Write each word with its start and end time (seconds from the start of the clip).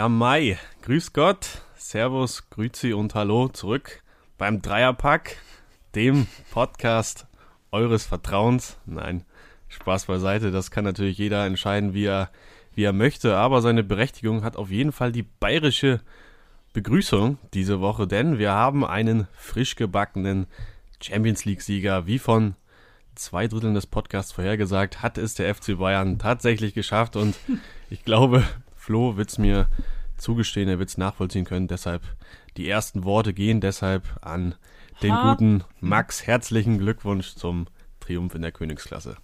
Ja, 0.00 0.08
Mai, 0.08 0.58
grüß 0.80 1.12
Gott, 1.12 1.60
Servus, 1.76 2.48
Grüezi 2.48 2.94
und 2.94 3.14
Hallo 3.14 3.48
zurück 3.48 4.02
beim 4.38 4.62
Dreierpack, 4.62 5.36
dem 5.94 6.26
Podcast 6.50 7.26
eures 7.70 8.06
Vertrauens. 8.06 8.78
Nein, 8.86 9.26
Spaß 9.68 10.06
beiseite, 10.06 10.52
das 10.52 10.70
kann 10.70 10.84
natürlich 10.84 11.18
jeder 11.18 11.44
entscheiden, 11.44 11.92
wie 11.92 12.06
er, 12.06 12.30
wie 12.74 12.84
er 12.84 12.94
möchte, 12.94 13.36
aber 13.36 13.60
seine 13.60 13.84
Berechtigung 13.84 14.42
hat 14.42 14.56
auf 14.56 14.70
jeden 14.70 14.92
Fall 14.92 15.12
die 15.12 15.22
bayerische 15.22 16.00
Begrüßung 16.72 17.36
diese 17.52 17.82
Woche, 17.82 18.06
denn 18.06 18.38
wir 18.38 18.52
haben 18.52 18.86
einen 18.86 19.28
frisch 19.34 19.76
gebackenen 19.76 20.46
Champions 21.02 21.44
League-Sieger, 21.44 22.06
wie 22.06 22.18
von 22.18 22.54
zwei 23.16 23.48
Dritteln 23.48 23.74
des 23.74 23.86
Podcasts 23.86 24.32
vorhergesagt, 24.32 25.02
hat 25.02 25.18
es 25.18 25.34
der 25.34 25.54
FC 25.54 25.76
Bayern 25.76 26.18
tatsächlich 26.18 26.72
geschafft. 26.72 27.16
Und 27.16 27.36
ich 27.90 28.02
glaube, 28.02 28.44
Flo 28.80 29.18
wird 29.18 29.28
es 29.28 29.36
mir 29.36 29.68
zugestehen, 30.20 30.68
er 30.68 30.78
wird 30.78 30.90
es 30.90 30.98
nachvollziehen 30.98 31.44
können. 31.44 31.68
Deshalb 31.68 32.02
die 32.56 32.68
ersten 32.68 33.04
Worte 33.04 33.32
gehen 33.32 33.60
deshalb 33.60 34.04
an 34.22 34.54
den 35.02 35.12
ha. 35.12 35.30
guten 35.30 35.64
Max. 35.80 36.26
Herzlichen 36.26 36.78
Glückwunsch 36.78 37.34
zum 37.34 37.66
Triumph 38.00 38.34
in 38.34 38.42
der 38.42 38.52
Königsklasse. 38.52 39.16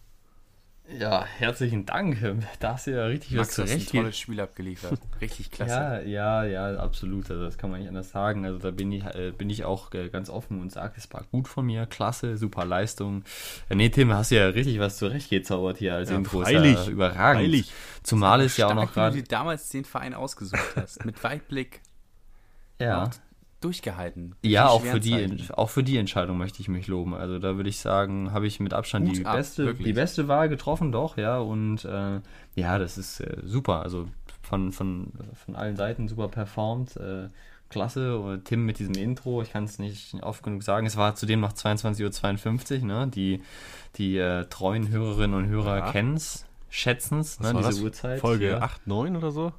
Ja, 0.89 1.25
herzlichen 1.25 1.85
Dank. 1.85 2.19
Da 2.61 2.75
hast 2.75 2.87
du 2.87 2.93
ja 2.93 3.07
richtig 3.07 3.33
Max, 3.33 3.59
was 3.59 3.69
zurecht. 3.69 3.93
ein 3.93 3.99
tolles 3.99 4.19
Spiel 4.19 4.41
abgeliefert. 4.41 5.01
Richtig 5.21 5.51
klasse. 5.53 5.73
ja, 5.73 6.45
ja, 6.45 6.45
ja, 6.45 6.77
absolut. 6.77 7.29
Also 7.31 7.45
das 7.45 7.59
kann 7.59 7.71
man 7.71 7.81
nicht 7.81 7.89
anders 7.89 8.11
sagen. 8.11 8.45
Also 8.45 8.59
da 8.59 8.71
bin 8.71 8.93
ich, 8.93 9.05
äh, 9.05 9.33
bin 9.37 9.51
ich 9.51 9.65
auch 9.65 9.93
äh, 9.95 10.09
ganz 10.09 10.31
offen 10.31 10.61
und 10.61 10.71
sage, 10.71 10.95
es 10.97 11.13
war 11.13 11.25
gut 11.33 11.49
von 11.49 11.67
mir. 11.67 11.87
Klasse, 11.87 12.37
super 12.37 12.65
Leistung. 12.65 13.25
Äh, 13.69 13.75
nee, 13.75 13.89
Tim, 13.89 14.13
hast 14.13 14.31
du 14.31 14.37
ja 14.37 14.47
richtig 14.47 14.79
was 14.79 14.97
zurechtgezaubert 14.97 15.79
hier 15.79 15.95
als 15.95 16.11
ja, 16.11 16.17
Intro. 16.17 16.43
Freilich, 16.43 16.87
ja 16.87 16.93
überragend. 16.93 17.43
Freilich. 17.43 17.73
Zumal 18.05 18.41
es 18.43 18.57
ja 18.57 18.69
auch 18.69 18.75
noch 18.75 18.93
gerade... 18.93 19.17
wie 19.17 19.23
du 19.23 19.29
damals 19.29 19.69
den 19.71 19.85
Verein 19.85 20.15
ausgesucht 20.15 20.77
hast. 20.77 21.05
Mit 21.05 21.23
Weitblick. 21.25 21.81
Ja. 22.81 23.11
Durchgehalten. 23.61 24.35
Ja, 24.43 24.69
auch 24.69 24.83
für, 24.83 25.01
die, 25.01 25.41
auch 25.55 25.71
für 25.71 25.83
die 25.83 25.97
Entscheidung 25.97 26.37
möchte 26.37 26.61
ich 26.61 26.69
mich 26.69 26.87
loben. 26.89 27.15
Also 27.15 27.39
da 27.39 27.57
würde 27.57 27.71
ich 27.71 27.79
sagen, 27.79 28.33
habe 28.33 28.47
ich 28.47 28.61
mit 28.61 28.75
Abstand 28.75 29.07
Gut 29.07 29.19
die, 29.19 29.27
ab, 29.27 29.37
beste, 29.37 29.75
die 29.75 29.93
beste 29.95 30.29
Wahl 30.29 30.49
getroffen, 30.49 30.93
doch, 30.93 31.17
ja. 31.17 31.39
Und 31.39 31.85
äh, 31.85 32.21
ja, 32.55 32.79
das 32.79 32.99
ist 32.99 33.21
äh, 33.21 33.39
super. 33.43 33.81
Also 33.83 34.09
von, 34.43 34.73
von, 34.73 35.13
von 35.35 35.57
allen 35.57 35.77
Seiten 35.77 36.07
super 36.07 36.29
performt. 36.29 36.97
Äh, 36.97 37.29
klasse. 37.69 38.19
Und 38.19 38.45
Tim 38.45 38.65
mit 38.65 38.79
diesem 38.79 38.95
Intro, 38.95 39.43
ich 39.43 39.53
kann 39.53 39.65
es 39.65 39.79
nicht 39.79 40.15
oft 40.23 40.43
genug 40.43 40.63
sagen. 40.63 40.87
Es 40.87 40.97
war 40.97 41.15
zudem 41.15 41.41
noch 41.41 41.53
22.52 41.53 42.81
Uhr, 42.81 42.87
ne? 42.87 43.09
Die, 43.09 43.43
die 43.97 44.19
äh, 44.19 44.45
treuen 44.47 44.89
Hörerinnen 44.89 45.37
und 45.37 45.49
Hörer 45.49 45.79
ja. 45.79 45.93
kennen 45.93 46.15
es, 46.15 46.47
schätzen 46.69 47.21
es, 47.21 47.41
ne, 47.41 47.55
diese 47.55 47.83
Uhrzeit. 47.83 48.21
Folge 48.21 48.51
ja. 48.51 48.59
8, 48.61 48.87
9 48.87 49.17
oder 49.17 49.31
so? 49.31 49.53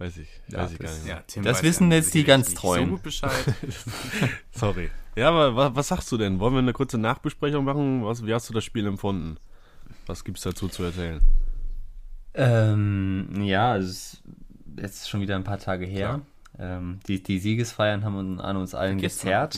Weiß 0.00 0.16
ich, 0.16 0.28
ja, 0.48 0.60
weiß 0.60 0.72
ich 0.72 0.78
gar 0.78 0.90
nicht. 0.90 1.06
Ja, 1.06 1.42
das 1.42 1.62
wissen 1.62 1.92
jetzt 1.92 2.14
die 2.14 2.24
ganz 2.24 2.54
treuen. 2.54 2.86
So 2.86 2.90
gut 2.92 3.02
Bescheid. 3.02 3.44
Sorry. 4.50 4.90
Ja, 5.14 5.28
aber 5.28 5.54
was, 5.54 5.76
was, 5.76 5.88
sagst 5.88 6.10
du 6.10 6.16
denn? 6.16 6.40
Wollen 6.40 6.54
wir 6.54 6.60
eine 6.60 6.72
kurze 6.72 6.96
Nachbesprechung 6.96 7.66
machen? 7.66 8.02
Was, 8.02 8.24
wie 8.24 8.32
hast 8.32 8.48
du 8.48 8.54
das 8.54 8.64
Spiel 8.64 8.86
empfunden? 8.86 9.36
Was 10.06 10.24
gibt 10.24 10.38
es 10.38 10.44
dazu 10.44 10.68
zu 10.68 10.84
erzählen? 10.84 11.20
Ähm, 12.32 13.42
ja, 13.42 13.76
es 13.76 13.88
ist 13.88 14.22
jetzt 14.80 15.10
schon 15.10 15.20
wieder 15.20 15.36
ein 15.36 15.44
paar 15.44 15.58
Tage 15.58 15.84
her. 15.84 16.08
Klar. 16.08 16.20
Ähm, 16.60 17.00
die, 17.06 17.22
die 17.22 17.38
Siegesfeiern 17.38 18.04
haben 18.04 18.38
an 18.38 18.56
uns 18.58 18.74
allen 18.74 18.98
gezerrt. 18.98 19.54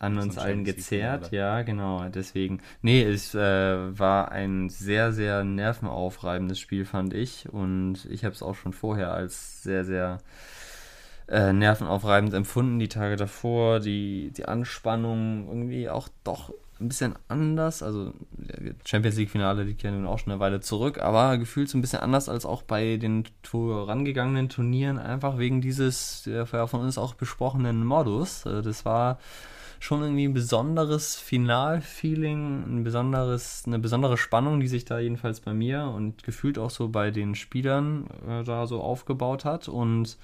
An 0.00 0.18
uns 0.18 0.36
allen 0.36 0.64
gezerrt, 0.64 1.32
ja, 1.32 1.62
genau. 1.62 2.06
Deswegen, 2.10 2.60
nee, 2.82 3.02
es 3.02 3.34
äh, 3.34 3.98
war 3.98 4.30
ein 4.30 4.68
sehr, 4.68 5.12
sehr 5.12 5.44
nervenaufreibendes 5.44 6.60
Spiel, 6.60 6.84
fand 6.84 7.14
ich. 7.14 7.48
Und 7.48 8.04
ich 8.10 8.24
habe 8.24 8.34
es 8.34 8.42
auch 8.42 8.54
schon 8.54 8.74
vorher 8.74 9.14
als 9.14 9.62
sehr, 9.62 9.86
sehr 9.86 10.18
äh, 11.26 11.54
nervenaufreibend 11.54 12.34
empfunden. 12.34 12.78
Die 12.78 12.88
Tage 12.88 13.16
davor, 13.16 13.80
die, 13.80 14.30
die 14.36 14.44
Anspannung 14.44 15.48
irgendwie 15.48 15.88
auch 15.88 16.08
doch 16.22 16.52
ein 16.82 16.88
bisschen 16.88 17.14
anders. 17.28 17.82
Also 17.82 18.12
Champions 18.84 19.16
League-Finale 19.16 19.62
liegt 19.62 19.82
ja 19.82 19.90
nun 19.90 20.06
auch 20.06 20.18
schon 20.18 20.32
eine 20.32 20.40
Weile 20.40 20.60
zurück, 20.60 20.98
aber 21.00 21.38
gefühlt 21.38 21.68
so 21.68 21.78
ein 21.78 21.80
bisschen 21.80 22.00
anders 22.00 22.28
als 22.28 22.44
auch 22.44 22.62
bei 22.62 22.96
den 22.96 23.24
vorangegangenen 23.42 24.48
Turnieren, 24.48 24.98
einfach 24.98 25.38
wegen 25.38 25.60
dieses 25.60 26.22
der 26.24 26.46
von 26.46 26.80
uns 26.80 26.98
auch 26.98 27.14
besprochenen 27.14 27.84
Modus. 27.84 28.46
Äh, 28.46 28.62
das 28.62 28.84
war 28.84 29.18
schon 29.82 30.02
irgendwie 30.02 30.26
ein 30.26 30.34
besonderes 30.34 31.16
Final-Feeling, 31.16 32.62
ein 32.68 32.84
besonderes, 32.84 33.64
eine 33.66 33.80
besondere 33.80 34.16
Spannung, 34.16 34.60
die 34.60 34.68
sich 34.68 34.84
da 34.84 35.00
jedenfalls 35.00 35.40
bei 35.40 35.52
mir 35.54 35.86
und 35.86 36.22
gefühlt 36.22 36.56
auch 36.56 36.70
so 36.70 36.88
bei 36.88 37.10
den 37.10 37.34
Spielern 37.34 38.06
äh, 38.28 38.44
da 38.44 38.66
so 38.68 38.80
aufgebaut 38.80 39.44
hat. 39.44 39.68
Und 39.68 40.18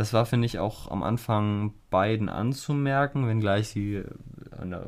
das 0.00 0.14
war, 0.14 0.24
finde 0.24 0.46
ich, 0.46 0.58
auch 0.58 0.90
am 0.90 1.02
Anfang 1.02 1.74
beiden 1.90 2.30
anzumerken, 2.30 3.28
wenngleich 3.28 3.68
sie 3.68 3.96
äh, 3.96 4.06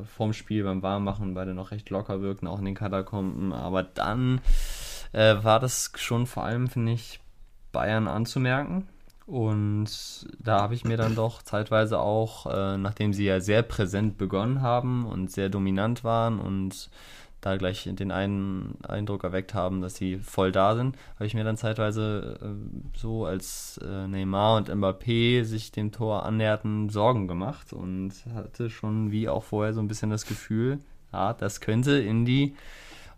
vorm 0.07 0.33
Spiel 0.33 0.65
beim 0.65 0.83
Warmmachen 0.83 1.35
beide 1.35 1.53
noch 1.53 1.71
recht 1.71 1.91
locker 1.91 2.23
wirkten, 2.23 2.47
auch 2.47 2.59
in 2.59 2.65
den 2.65 2.75
Katakomben. 2.75 3.53
Aber 3.53 3.83
dann 3.83 4.41
äh, 5.13 5.35
war 5.43 5.61
das 5.61 5.93
schon 5.97 6.25
vor 6.27 6.45
allem, 6.45 6.67
finde 6.67 6.93
ich, 6.93 7.21
Bayern 7.73 8.09
anzumerken. 8.09 8.89
Und 9.27 9.91
da 10.39 10.63
habe 10.63 10.75
ich 10.75 10.85
mir 10.85 10.97
dann 10.97 11.15
doch 11.15 11.43
zeitweise 11.43 11.99
auch, 11.99 12.47
äh, 12.47 12.79
nachdem 12.79 13.13
sie 13.13 13.27
ja 13.27 13.41
sehr 13.41 13.61
präsent 13.61 14.17
begonnen 14.17 14.63
haben 14.63 15.05
und 15.05 15.31
sehr 15.31 15.51
dominant 15.51 16.05
waren 16.05 16.41
und 16.41 16.89
da 17.43 17.57
gleich 17.57 17.91
den 17.93 18.13
einen 18.13 18.79
Eindruck 18.87 19.25
erweckt 19.25 19.53
haben, 19.53 19.83
dass 19.83 19.97
sie 19.97 20.19
voll 20.19 20.53
da 20.53 20.77
sind, 20.77 20.97
habe 21.17 21.27
ich 21.27 21.35
mir 21.35 21.45
dann 21.45 21.57
zeitweise 21.57 22.39
äh, 22.41 22.97
so, 22.97 23.27
als 23.27 23.79
äh, 23.85 24.07
Neymar 24.07 24.57
und 24.57 24.71
Mbappé 24.71 25.45
sich 25.45 25.73
dem 25.73 25.91
Tor 25.91 26.25
annäherten, 26.25 26.89
Sorgen 26.89 27.27
gemacht 27.27 27.73
und 27.73 28.13
hatte 28.33 28.71
schon 28.71 29.11
wie 29.11 29.29
auch 29.29 29.43
vorher 29.43 29.75
so 29.75 29.81
ein 29.81 29.89
bisschen 29.89 30.09
das 30.09 30.25
Gefühl, 30.25 30.79
ja, 31.13 31.35
das 31.35 31.61
könnte 31.61 31.99
in 31.99 32.25
die 32.25 32.55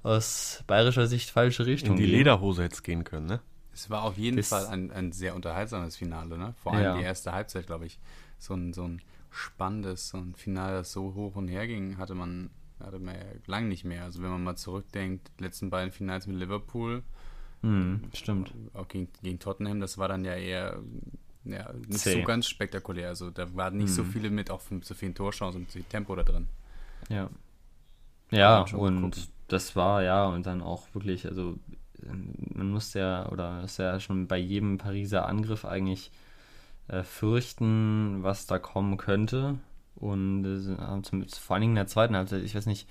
aus 0.03 0.65
bayerischer 0.67 1.07
Sicht 1.07 1.31
falsche 1.31 1.67
Richtung 1.67 1.93
in 1.93 1.97
die 1.99 2.07
gehen. 2.07 2.17
Lederhose 2.17 2.63
jetzt 2.63 2.83
gehen 2.83 3.05
können, 3.05 3.27
ne? 3.27 3.41
Es 3.75 3.91
war 3.91 4.05
auf 4.05 4.17
jeden 4.17 4.39
das 4.39 4.49
Fall 4.49 4.67
ein, 4.67 4.91
ein 4.91 5.13
sehr 5.13 5.35
unterhaltsames 5.35 5.97
Finale, 5.97 6.39
ne? 6.39 6.55
Vor 6.63 6.73
allem 6.73 6.83
ja. 6.83 6.97
die 6.97 7.03
erste 7.03 7.33
Halbzeit, 7.33 7.67
glaube 7.67 7.87
ich. 7.87 7.99
So 8.39 8.55
ein, 8.55 8.73
so 8.73 8.85
ein 8.85 9.03
spannendes, 9.31 10.09
so 10.09 10.19
ein 10.19 10.35
Finale, 10.35 10.79
das 10.79 10.93
so 10.93 11.15
hoch 11.15 11.37
und 11.37 11.49
her 11.49 11.67
ging, 11.67 11.99
hatte 11.99 12.15
man 12.15 12.51
hatte 12.87 12.99
man 12.99 13.15
ja 13.15 13.23
lang 13.47 13.69
nicht 13.69 13.85
mehr. 13.85 14.05
Also 14.05 14.23
wenn 14.23 14.31
man 14.31 14.43
mal 14.43 14.57
zurückdenkt, 14.57 15.31
die 15.39 15.45
letzten 15.45 15.71
beiden 15.71 15.93
Finals 15.93 16.27
mit 16.27 16.37
Liverpool. 16.37 17.03
Hm, 17.63 18.03
stimmt. 18.13 18.53
Auch 18.75 18.89
gegen, 18.89 19.09
gegen 19.23 19.39
Tottenham, 19.39 19.81
das 19.81 19.97
war 19.97 20.09
dann 20.09 20.25
ja 20.25 20.35
eher 20.35 20.79
ja, 21.45 21.73
nicht 21.89 22.01
C. 22.01 22.21
so 22.21 22.23
ganz 22.23 22.47
spektakulär. 22.47 23.09
Also 23.09 23.31
da 23.31 23.55
waren 23.55 23.77
nicht 23.77 23.89
hm. 23.89 23.95
so 23.95 24.05
viele 24.05 24.31
mit, 24.31 24.51
auch 24.51 24.61
so 24.83 24.95
vielen 24.95 25.15
Torschancen 25.15 25.63
und 25.63 25.71
so 25.71 25.79
viel 25.79 25.85
Tempo 25.85 26.15
da 26.15 26.23
drin. 26.23 26.49
Ja. 27.09 27.31
Ja, 28.31 28.63
und 28.63 29.29
das 29.49 29.77
war 29.77 30.03
ja, 30.03 30.27
und 30.27 30.47
dann 30.47 30.63
auch 30.63 30.87
wirklich, 30.95 31.27
also 31.27 31.57
man 32.03 32.71
musste 32.71 32.99
ja, 33.01 33.29
oder 33.31 33.63
ist 33.63 33.79
ja 33.79 34.01
schon 34.01 34.27
bei 34.27 34.39
jedem 34.39 34.79
Pariser 34.79 35.27
Angriff 35.27 35.65
eigentlich 35.65 36.11
äh, 36.89 37.03
fürchten, 37.03 38.23
was 38.23 38.47
da 38.47 38.59
kommen 38.59 38.97
könnte. 38.97 39.59
Und 39.97 40.45
äh, 40.45 41.25
vor 41.39 41.55
allen 41.55 41.61
Dingen 41.61 41.73
in 41.73 41.77
der 41.77 41.87
zweiten 41.87 42.17
Halbzeit, 42.17 42.43
ich 42.43 42.55
weiß 42.55 42.67
nicht, 42.67 42.89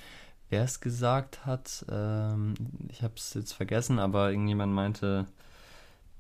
wer 0.49 0.63
es 0.63 0.79
gesagt 0.81 1.45
hat, 1.45 1.85
ähm, 1.89 2.53
ich 2.89 3.01
habe 3.01 3.13
es 3.15 3.33
jetzt 3.33 3.53
vergessen, 3.53 3.99
aber 3.99 4.29
irgendjemand 4.31 4.73
meinte, 4.73 5.25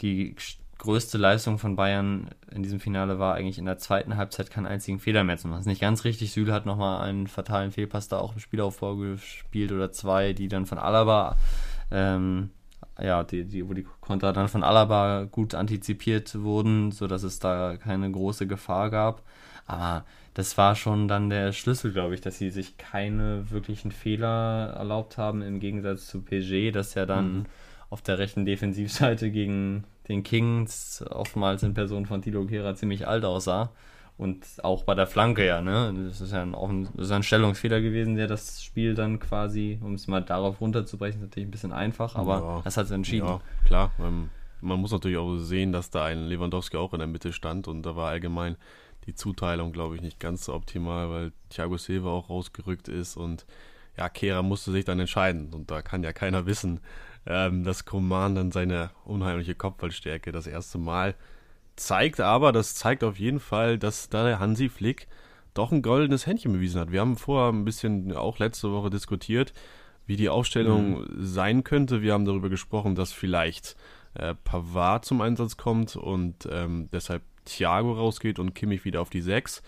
die 0.01 0.35
größte 0.79 1.17
Leistung 1.17 1.59
von 1.59 1.75
Bayern 1.75 2.29
in 2.51 2.63
diesem 2.63 2.79
Finale 2.79 3.19
war 3.19 3.35
eigentlich 3.35 3.57
in 3.57 3.65
der 3.65 3.77
zweiten 3.77 4.17
Halbzeit 4.17 4.49
keinen 4.49 4.65
einzigen 4.65 4.99
Fehler 4.99 5.23
mehr 5.23 5.37
zu 5.37 5.47
machen. 5.47 5.59
Das 5.59 5.65
ist 5.65 5.69
nicht 5.69 5.81
ganz 5.81 6.03
richtig. 6.03 6.33
Süle 6.33 6.51
hat 6.51 6.65
nochmal 6.65 7.07
einen 7.07 7.27
fatalen 7.27 7.71
Fehlpass 7.71 8.07
da 8.07 8.17
auch 8.17 8.33
im 8.33 8.39
Spielaufbau 8.39 8.95
gespielt 8.95 9.71
oder 9.71 9.91
zwei, 9.91 10.33
die 10.33 10.47
dann 10.47 10.65
von 10.65 10.77
Alaba, 10.77 11.37
ähm, 11.91 12.49
ja, 12.99 13.23
die, 13.23 13.45
die, 13.45 13.67
wo 13.67 13.73
die 13.73 13.85
Konter 14.01 14.33
dann 14.33 14.49
von 14.49 14.63
Alaba 14.63 15.23
gut 15.23 15.55
antizipiert 15.55 16.35
wurden, 16.41 16.91
sodass 16.91 17.23
es 17.23 17.39
da 17.39 17.77
keine 17.77 18.11
große 18.11 18.45
Gefahr 18.45 18.89
gab. 18.89 19.21
Aber 19.65 20.05
das 20.33 20.57
war 20.57 20.75
schon 20.75 21.07
dann 21.07 21.29
der 21.29 21.51
Schlüssel, 21.51 21.91
glaube 21.91 22.15
ich, 22.15 22.21
dass 22.21 22.37
sie 22.37 22.49
sich 22.49 22.77
keine 22.77 23.51
wirklichen 23.51 23.91
Fehler 23.91 24.73
erlaubt 24.75 25.17
haben, 25.17 25.41
im 25.41 25.59
Gegensatz 25.59 26.07
zu 26.07 26.21
PG, 26.21 26.71
das 26.71 26.95
ja 26.95 27.05
dann 27.05 27.33
mhm. 27.33 27.45
auf 27.89 28.01
der 28.01 28.17
rechten 28.17 28.45
Defensivseite 28.45 29.29
gegen 29.29 29.83
den 30.07 30.23
Kings 30.23 31.03
oftmals 31.09 31.63
in 31.63 31.73
Person 31.73 32.05
von 32.05 32.21
Tilo 32.21 32.45
Kehra 32.45 32.75
ziemlich 32.75 33.07
alt 33.07 33.25
aussah. 33.25 33.71
Und 34.15 34.45
auch 34.61 34.83
bei 34.83 34.93
der 34.93 35.07
Flanke 35.07 35.45
ja, 35.45 35.61
ne? 35.61 35.91
Das 36.07 36.21
ist 36.21 36.31
ja 36.31 36.43
ein, 36.43 36.53
auch 36.53 36.69
ein, 36.69 36.87
das 36.93 37.07
ist 37.07 37.11
ein 37.11 37.23
Stellungsfehler 37.23 37.81
gewesen, 37.81 38.15
der 38.15 38.27
das 38.27 38.61
Spiel 38.61 38.93
dann 38.93 39.19
quasi, 39.19 39.79
um 39.81 39.95
es 39.95 40.07
mal 40.07 40.21
darauf 40.21 40.61
runterzubrechen, 40.61 41.19
ist 41.19 41.29
natürlich 41.29 41.47
ein 41.47 41.51
bisschen 41.51 41.73
einfach, 41.73 42.15
aber 42.15 42.39
ja. 42.39 42.61
das 42.63 42.77
hat 42.77 42.85
es 42.85 42.91
entschieden. 42.91 43.27
Ja, 43.27 43.41
klar. 43.65 43.91
Man, 43.97 44.29
man 44.61 44.79
muss 44.79 44.91
natürlich 44.91 45.17
auch 45.17 45.37
sehen, 45.37 45.71
dass 45.71 45.89
da 45.89 46.05
ein 46.05 46.27
Lewandowski 46.27 46.77
auch 46.77 46.93
in 46.93 46.99
der 46.99 47.07
Mitte 47.07 47.33
stand 47.33 47.67
und 47.67 47.83
da 47.83 47.95
war 47.95 48.09
allgemein 48.09 48.55
die 49.05 49.15
Zuteilung, 49.15 49.71
glaube 49.71 49.95
ich, 49.95 50.01
nicht 50.01 50.19
ganz 50.19 50.45
so 50.45 50.53
optimal, 50.53 51.09
weil 51.09 51.31
Thiago 51.49 51.77
Silva 51.77 52.09
auch 52.09 52.29
rausgerückt 52.29 52.87
ist 52.87 53.17
und 53.17 53.45
ja, 53.97 54.09
Kehra 54.09 54.41
musste 54.41 54.71
sich 54.71 54.85
dann 54.85 54.99
entscheiden 54.99 55.53
und 55.53 55.69
da 55.69 55.81
kann 55.81 56.03
ja 56.03 56.13
keiner 56.13 56.45
wissen, 56.45 56.79
ähm, 57.25 57.63
dass 57.63 57.85
Koman 57.85 58.35
dann 58.35 58.51
seine 58.51 58.91
unheimliche 59.05 59.55
Kopfballstärke 59.55 60.31
das 60.31 60.47
erste 60.47 60.77
Mal 60.77 61.15
zeigt 61.75 62.19
aber, 62.19 62.51
das 62.51 62.75
zeigt 62.75 63.03
auf 63.03 63.17
jeden 63.17 63.39
Fall, 63.39 63.77
dass 63.77 64.09
da 64.09 64.23
der 64.23 64.39
Hansi 64.39 64.69
Flick 64.69 65.07
doch 65.53 65.71
ein 65.71 65.81
goldenes 65.81 66.25
Händchen 66.25 66.53
bewiesen 66.53 66.79
hat. 66.79 66.91
Wir 66.91 67.01
haben 67.01 67.15
vorher 67.15 67.51
ein 67.51 67.65
bisschen 67.65 68.15
auch 68.15 68.39
letzte 68.39 68.71
Woche 68.71 68.89
diskutiert, 68.89 69.53
wie 70.05 70.15
die 70.15 70.29
Aufstellung 70.29 71.01
mhm. 71.01 71.07
sein 71.19 71.63
könnte. 71.63 72.01
Wir 72.01 72.13
haben 72.13 72.25
darüber 72.25 72.49
gesprochen, 72.49 72.95
dass 72.95 73.11
vielleicht 73.11 73.75
äh, 74.15 74.35
Pavard 74.35 75.05
zum 75.05 75.21
Einsatz 75.21 75.57
kommt 75.57 75.95
und 75.95 76.47
ähm, 76.51 76.89
deshalb 76.91 77.23
Thiago 77.45 77.93
rausgeht 77.93 78.39
und 78.39 78.53
Kimmich 78.53 78.85
wieder 78.85 79.01
auf 79.01 79.09
die 79.09 79.21
6. 79.21 79.61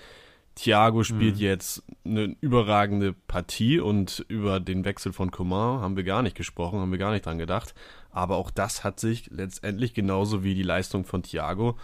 Thiago 0.55 1.03
spielt 1.03 1.35
mhm. 1.35 1.41
jetzt 1.41 1.83
eine 2.05 2.35
überragende 2.39 3.13
Partie 3.13 3.79
und 3.79 4.25
über 4.29 4.61
den 4.61 4.85
Wechsel 4.85 5.11
von 5.11 5.29
Coman 5.29 5.81
haben 5.81 5.97
wir 5.97 6.05
gar 6.05 6.21
nicht 6.21 6.37
gesprochen, 6.37 6.79
haben 6.79 6.91
wir 6.91 6.97
gar 6.97 7.11
nicht 7.11 7.25
dran 7.25 7.37
gedacht. 7.37 7.75
Aber 8.09 8.37
auch 8.37 8.51
das 8.51 8.85
hat 8.85 8.99
sich 8.99 9.29
letztendlich 9.31 9.93
genauso 9.93 10.43
wie 10.43 10.55
die 10.55 10.63
Leistung 10.63 11.03
von 11.03 11.23
Thiago 11.23 11.77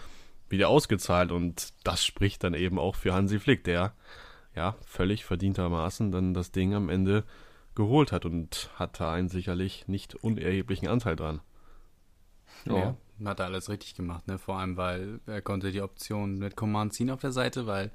wieder 0.48 0.70
ausgezahlt 0.70 1.32
und 1.32 1.74
das 1.84 2.04
spricht 2.04 2.44
dann 2.44 2.54
eben 2.54 2.78
auch 2.78 2.96
für 2.96 3.12
Hansi 3.12 3.38
Flick, 3.38 3.64
der 3.64 3.94
ja 4.54 4.76
völlig 4.86 5.24
verdientermaßen 5.24 6.10
dann 6.10 6.34
das 6.34 6.50
Ding 6.50 6.74
am 6.74 6.88
Ende 6.88 7.24
geholt 7.74 8.12
hat 8.12 8.24
und 8.24 8.70
hat 8.76 9.00
da 9.00 9.12
einen 9.12 9.28
sicherlich 9.28 9.88
nicht 9.88 10.14
unerheblichen 10.14 10.88
Anteil 10.88 11.16
dran. 11.16 11.40
Ja, 12.66 12.96
hat 13.28 13.40
er 13.40 13.46
alles 13.46 13.68
richtig 13.68 13.94
gemacht, 13.94 14.26
ne? 14.26 14.38
Vor 14.38 14.58
allem, 14.58 14.76
weil 14.76 15.20
er 15.26 15.42
konnte 15.42 15.72
die 15.72 15.82
Option 15.82 16.38
mit 16.38 16.56
Command 16.56 16.94
ziehen 16.94 17.10
auf 17.10 17.20
der 17.20 17.32
Seite, 17.32 17.66
weil 17.66 17.90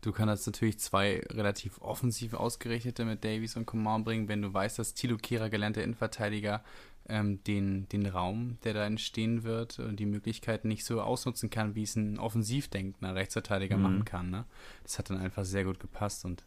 du 0.00 0.12
kannst 0.12 0.46
natürlich 0.46 0.78
zwei 0.78 1.20
relativ 1.30 1.80
offensiv 1.80 2.34
ausgerichtete 2.34 3.04
mit 3.04 3.24
Davies 3.24 3.56
und 3.56 3.66
Command 3.66 4.04
bringen, 4.04 4.28
wenn 4.28 4.42
du 4.42 4.52
weißt, 4.52 4.78
dass 4.78 4.94
Tilo 4.94 5.16
Kehrer 5.16 5.50
gelernter 5.50 5.82
Innenverteidiger 5.82 6.62
ähm, 7.08 7.42
den, 7.44 7.88
den 7.88 8.06
Raum, 8.06 8.58
der 8.64 8.74
da 8.74 8.84
entstehen 8.84 9.42
wird, 9.42 9.78
und 9.78 9.96
die 9.98 10.06
Möglichkeiten 10.06 10.68
nicht 10.68 10.84
so 10.84 11.00
ausnutzen 11.00 11.50
kann, 11.50 11.74
wie 11.74 11.82
es 11.82 11.96
ein 11.96 12.18
offensiv 12.18 12.68
denkender 12.68 13.14
Rechtsverteidiger 13.14 13.76
mhm. 13.76 13.82
machen 13.82 14.04
kann. 14.04 14.30
Ne? 14.30 14.44
Das 14.82 14.98
hat 14.98 15.10
dann 15.10 15.18
einfach 15.18 15.44
sehr 15.44 15.64
gut 15.64 15.80
gepasst 15.80 16.24
und 16.24 16.44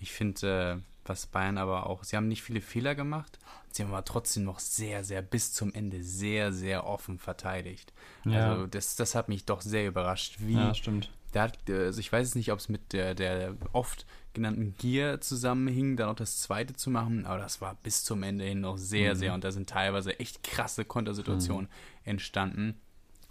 ich 0.00 0.12
finde, 0.12 0.80
äh, 0.80 0.97
was 1.08 1.26
Bayern 1.26 1.58
aber 1.58 1.86
auch, 1.86 2.04
sie 2.04 2.16
haben 2.16 2.28
nicht 2.28 2.42
viele 2.42 2.60
Fehler 2.60 2.94
gemacht, 2.94 3.38
sie 3.70 3.82
haben 3.82 3.90
aber 3.90 4.04
trotzdem 4.04 4.44
noch 4.44 4.58
sehr, 4.58 5.04
sehr 5.04 5.22
bis 5.22 5.52
zum 5.52 5.72
Ende 5.72 6.02
sehr, 6.02 6.52
sehr 6.52 6.86
offen 6.86 7.18
verteidigt. 7.18 7.92
Ja. 8.24 8.52
Also 8.52 8.66
das, 8.66 8.96
das 8.96 9.14
hat 9.14 9.28
mich 9.28 9.44
doch 9.44 9.60
sehr 9.60 9.86
überrascht, 9.86 10.36
wie, 10.38 10.54
ja, 10.54 10.74
stimmt. 10.74 11.10
Da, 11.32 11.50
also 11.68 12.00
ich 12.00 12.10
weiß 12.10 12.34
nicht, 12.36 12.52
ob 12.52 12.58
es 12.58 12.68
mit 12.68 12.92
der, 12.92 13.14
der 13.14 13.54
oft 13.72 14.06
genannten 14.32 14.74
Gier 14.78 15.20
zusammenhing, 15.20 15.96
dann 15.96 16.08
auch 16.08 16.14
das 16.14 16.38
zweite 16.38 16.74
zu 16.74 16.90
machen, 16.90 17.26
aber 17.26 17.38
das 17.38 17.60
war 17.60 17.74
bis 17.82 18.04
zum 18.04 18.22
Ende 18.22 18.44
hin 18.44 18.60
noch 18.60 18.78
sehr, 18.78 19.14
mhm. 19.14 19.18
sehr 19.18 19.34
und 19.34 19.44
da 19.44 19.50
sind 19.50 19.68
teilweise 19.68 20.18
echt 20.20 20.42
krasse 20.42 20.84
Kontersituationen 20.84 21.66
mhm. 21.66 22.10
entstanden, 22.10 22.80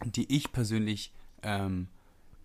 die 0.06 0.36
ich 0.36 0.52
persönlich 0.52 1.12
ähm, 1.44 1.88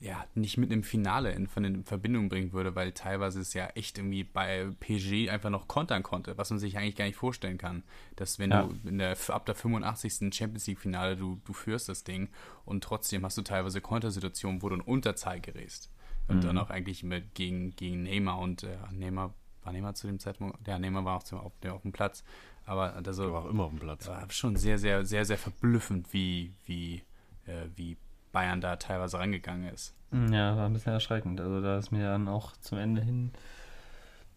ja, 0.03 0.27
nicht 0.35 0.59
mit 0.59 0.73
einem 0.73 0.83
Finale 0.83 1.31
in, 1.31 1.47
von 1.47 1.65
in 1.65 1.85
Verbindung 1.85 2.29
bringen 2.29 2.53
würde, 2.53 2.75
weil 2.75 2.91
teilweise 2.91 3.41
es 3.41 3.55
ja 3.55 3.67
echt 3.69 3.99
irgendwie 3.99 4.25
bei 4.25 4.67
PG 4.81 5.31
einfach 5.31 5.49
noch 5.49 5.69
kontern 5.69 6.03
konnte, 6.03 6.37
was 6.37 6.51
man 6.51 6.59
sich 6.59 6.77
eigentlich 6.77 6.97
gar 6.97 7.05
nicht 7.05 7.17
vorstellen 7.17 7.57
kann. 7.57 7.85
Dass 8.17 8.41
wenn 8.41 8.51
ja. 8.51 8.65
du 8.65 8.89
in 8.89 8.99
der, 8.99 9.17
ab 9.29 9.47
der 9.47 9.55
85. 9.55 10.35
Champions 10.35 10.67
League 10.67 10.81
Finale 10.81 11.17
du, 11.17 11.41
du 11.45 11.53
führst 11.53 11.89
das 11.89 12.03
Ding 12.03 12.31
und 12.65 12.83
trotzdem 12.83 13.25
hast 13.25 13.39
du 13.39 13.43
teilweise 13.43 13.81
Kontersituationen, 13.81 14.61
wo 14.61 14.71
du 14.71 14.75
in 14.75 14.81
Unterzahl 14.81 15.41
gerätst. 15.41 15.89
Und 16.27 16.39
mhm. 16.39 16.41
dann 16.43 16.59
auch 16.59 16.71
eigentlich 16.71 17.05
mit 17.05 17.35
gegen, 17.35 17.77
gegen 17.77 18.03
Neymar 18.03 18.41
und 18.41 18.65
äh, 18.65 18.77
Neymar, 18.91 19.35
war 19.63 19.73
Neymar 19.73 19.95
zu 19.95 20.09
dem 20.09 20.19
Zeitpunkt? 20.19 20.67
Ja, 20.67 20.81
Neymar 20.81 21.05
war 21.05 21.19
auch 21.19 21.23
zu, 21.23 21.37
auf, 21.37 21.53
auf 21.69 21.83
dem 21.83 21.93
Platz. 21.93 22.25
Aber 22.65 22.95
also, 22.95 23.33
war 23.33 23.45
auch 23.45 23.51
immer 23.51 23.65
auf 23.65 23.71
dem 23.71 23.79
Platz. 23.79 24.09
War 24.09 24.29
schon 24.31 24.57
sehr, 24.57 24.79
sehr, 24.79 25.05
sehr, 25.05 25.25
sehr 25.25 25.39
verblüffend, 25.39 26.13
wie, 26.13 26.55
wie, 26.65 27.03
äh, 27.47 27.67
wie 27.77 27.97
Bayern 28.33 28.61
da 28.61 28.77
teilweise 28.77 29.19
rangegangen 29.19 29.73
ist. 29.73 29.95
Ja, 30.13 30.57
war 30.57 30.67
ein 30.67 30.73
bisschen 30.73 30.93
erschreckend. 30.93 31.41
Also 31.41 31.61
da 31.61 31.79
ist 31.79 31.91
mir 31.91 32.05
dann 32.05 32.29
auch 32.29 32.53
zum 32.61 32.79
Ende 32.79 33.01
hin 33.01 33.33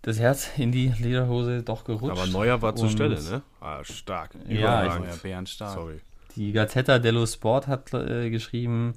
das 0.06 0.20
Herz 0.20 0.52
in 0.58 0.72
die 0.72 0.94
Lederhose 1.00 1.64
doch 1.64 1.84
gerutscht. 1.84 2.12
Aber 2.12 2.28
Neuer 2.28 2.62
war 2.62 2.76
zur 2.76 2.90
Stelle, 2.90 3.22
ne? 3.22 3.42
Ah, 3.60 3.84
stark. 3.84 4.36
Ja, 4.48 5.00
Neuer 5.00 5.18
Bären 5.22 5.48
stark. 5.48 5.74
Sorry. 5.74 6.00
Die 6.36 6.52
Gazzetta 6.52 7.00
dello 7.00 7.26
Sport 7.26 7.68
hat 7.68 7.92
äh, 7.94 8.30
geschrieben, 8.30 8.94